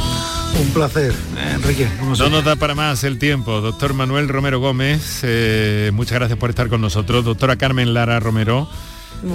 un 0.61 0.69
placer, 0.71 1.15
Enrique. 1.55 1.89
No 2.19 2.29
nos 2.29 2.45
da 2.45 2.57
para 2.57 2.75
más 2.75 3.05
el 3.05 3.19
tiempo. 3.19 3.61
Doctor 3.61 3.95
Manuel 3.95 4.29
Romero 4.29 4.61
Gómez, 4.61 5.21
eh, 5.23 5.91
muchas 5.95 6.15
gracias 6.15 6.39
por 6.39 6.51
estar 6.51 6.69
con 6.69 6.81
nosotros. 6.81 7.25
Doctora 7.25 7.57
Carmen 7.57 7.95
Lara 7.95 8.21
Romero, 8.21 8.69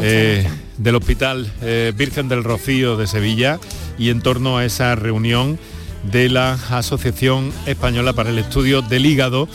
eh, 0.02 0.48
del 0.78 0.96
Hospital 0.96 1.52
eh, 1.62 1.92
Virgen 1.96 2.30
del 2.30 2.44
Rocío 2.44 2.98
de 2.98 3.08
Sevilla, 3.08 3.60
y 3.98 4.10
en 4.10 4.22
torno 4.22 4.58
a 4.58 4.66
esa 4.66 4.96
reunión 4.96 5.60
de 6.12 6.30
la 6.30 6.54
Asociación 6.70 7.52
Española 7.66 8.14
para 8.14 8.30
el 8.30 8.40
Estudio 8.40 8.82
del 8.82 9.06
Hígado, 9.06 9.48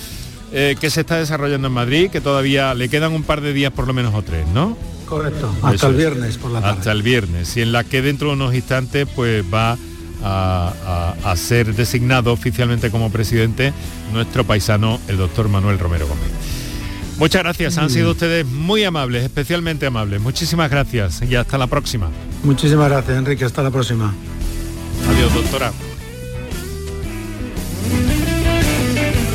eh, 0.52 0.76
que 0.80 0.88
se 0.90 1.00
está 1.02 1.18
desarrollando 1.18 1.68
en 1.68 1.74
Madrid, 1.74 2.10
que 2.10 2.20
todavía 2.20 2.72
le 2.74 2.88
quedan 2.88 3.12
un 3.12 3.22
par 3.22 3.40
de 3.42 3.52
días 3.52 3.72
por 3.72 3.86
lo 3.86 3.92
menos 3.92 4.14
o 4.14 4.22
tres, 4.22 4.46
¿no? 4.54 4.76
Correcto, 5.06 5.50
hasta 5.62 5.74
Eso 5.74 5.86
el 5.88 5.92
es. 5.92 5.98
viernes 5.98 6.38
por 6.38 6.50
la 6.50 6.60
tarde. 6.60 6.78
Hasta 6.78 6.92
el 6.92 7.02
viernes, 7.02 7.56
y 7.56 7.62
en 7.62 7.72
la 7.72 7.84
que 7.84 8.00
dentro 8.02 8.28
de 8.28 8.34
unos 8.34 8.54
instantes 8.54 9.06
pues 9.14 9.44
va 9.52 9.76
a, 10.22 11.14
a- 11.24 11.30
a 11.30 11.36
ser 11.36 11.74
designado 11.74 12.32
oficialmente 12.32 12.90
como 12.90 13.10
presidente 13.10 13.72
nuestro 14.12 14.44
paisano, 14.44 14.98
el 15.08 15.16
doctor 15.18 15.48
Manuel 15.48 15.78
Romero 15.78 16.06
Gómez. 16.06 16.30
Muchas 17.18 17.42
gracias, 17.42 17.78
han 17.78 17.90
sido 17.90 18.12
ustedes 18.12 18.46
muy 18.46 18.84
amables, 18.84 19.24
especialmente 19.24 19.86
amables. 19.86 20.20
Muchísimas 20.20 20.70
gracias 20.70 21.20
y 21.28 21.34
hasta 21.34 21.58
la 21.58 21.66
próxima. 21.66 22.10
Muchísimas 22.44 22.88
gracias, 22.88 23.18
Enrique. 23.18 23.44
Hasta 23.44 23.62
la 23.62 23.70
próxima. 23.70 24.14
Adiós, 25.08 25.34
doctora. 25.34 25.72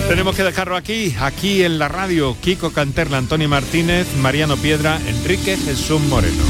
Tenemos 0.08 0.36
que 0.36 0.44
dejarlo 0.44 0.76
aquí, 0.78 1.14
aquí 1.20 1.64
en 1.64 1.80
la 1.80 1.88
radio. 1.90 2.38
Kiko 2.40 2.72
Canterla, 2.72 3.18
Antonio 3.18 3.50
Martínez, 3.50 4.08
Mariano 4.22 4.56
Piedra, 4.58 5.00
Enrique 5.08 5.58
Jesús 5.58 6.02
Moreno. 6.02 6.44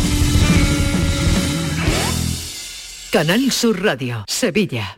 Canal 3.12 3.52
Sur 3.52 3.82
Radio, 3.82 4.26
Sevilla. 4.28 4.98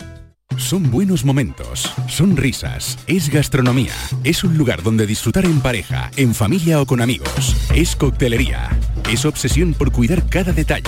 Son 0.61 0.89
buenos 0.89 1.25
momentos, 1.25 1.91
son 2.07 2.37
risas, 2.37 2.97
es 3.07 3.29
gastronomía, 3.29 3.93
es 4.23 4.43
un 4.43 4.57
lugar 4.57 4.83
donde 4.83 5.07
disfrutar 5.07 5.43
en 5.43 5.59
pareja, 5.59 6.11
en 6.15 6.33
familia 6.33 6.79
o 6.79 6.85
con 6.85 7.01
amigos, 7.01 7.57
es 7.75 7.95
coctelería, 7.95 8.69
es 9.11 9.25
obsesión 9.25 9.73
por 9.73 9.91
cuidar 9.91 10.29
cada 10.29 10.53
detalle. 10.53 10.87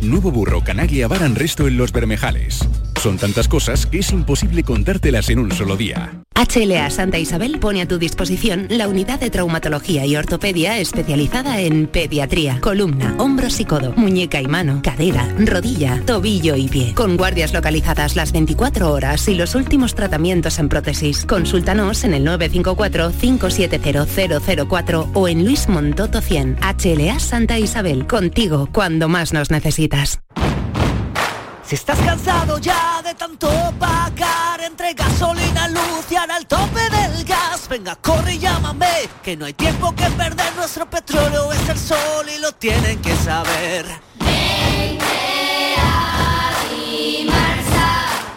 Nuevo 0.00 0.32
burro 0.32 0.64
Canaglia 0.64 1.06
Bar 1.06 1.22
and 1.22 1.38
Resto 1.38 1.68
en 1.68 1.76
Los 1.76 1.92
Bermejales. 1.92 2.66
Son 3.00 3.18
tantas 3.18 3.46
cosas 3.46 3.86
que 3.86 4.00
es 4.00 4.10
imposible 4.10 4.64
contártelas 4.64 5.28
en 5.30 5.38
un 5.38 5.52
solo 5.52 5.76
día. 5.76 6.22
HLA 6.34 6.90
Santa 6.90 7.18
Isabel 7.18 7.60
pone 7.60 7.82
a 7.82 7.88
tu 7.88 7.98
disposición 7.98 8.66
la 8.68 8.88
unidad 8.88 9.20
de 9.20 9.30
traumatología 9.30 10.06
y 10.06 10.16
ortopedia 10.16 10.78
especializada 10.78 11.60
en 11.60 11.86
pediatría, 11.86 12.60
columna, 12.60 13.14
hombros 13.18 13.60
y 13.60 13.64
codo, 13.64 13.92
muñeca 13.96 14.40
y 14.40 14.46
mano, 14.46 14.80
cadera, 14.82 15.28
rodilla, 15.38 16.02
tobillo 16.04 16.56
y 16.56 16.68
pie. 16.68 16.94
Con 16.94 17.16
guardias 17.16 17.52
localizadas 17.52 18.16
las 18.16 18.32
24 18.32 18.90
horas 18.90 19.01
y 19.02 19.34
los 19.34 19.56
últimos 19.56 19.96
tratamientos 19.96 20.60
en 20.60 20.68
prótesis. 20.68 21.24
Consúltanos 21.24 22.04
en 22.04 22.14
el 22.14 22.24
954-570004 22.24 25.10
o 25.12 25.26
en 25.26 25.44
Luis 25.44 25.68
Montoto 25.68 26.20
100. 26.20 26.58
HLA 26.60 27.18
Santa 27.18 27.58
Isabel, 27.58 28.06
contigo 28.06 28.68
cuando 28.72 29.08
más 29.08 29.32
nos 29.32 29.50
necesitas. 29.50 30.20
Si 31.64 31.74
estás 31.74 31.98
cansado 31.98 32.58
ya 32.58 33.02
de 33.02 33.12
tanto 33.14 33.50
pagar 33.80 34.60
entre 34.60 34.94
gasolina, 34.94 35.66
luz 35.68 36.06
y 36.10 36.14
ahora 36.14 36.36
el 36.36 36.46
tope 36.46 36.88
del 36.90 37.24
gas, 37.24 37.68
venga, 37.68 37.96
corre 37.96 38.34
y 38.34 38.38
llámame, 38.38 39.08
que 39.24 39.36
no 39.36 39.46
hay 39.46 39.54
tiempo 39.54 39.92
que 39.96 40.08
perder, 40.10 40.54
nuestro 40.54 40.88
petróleo 40.88 41.52
es 41.52 41.68
el 41.68 41.78
sol 41.78 42.26
y 42.36 42.40
lo 42.40 42.52
tienen 42.52 43.02
que 43.02 43.16
saber. 43.16 43.84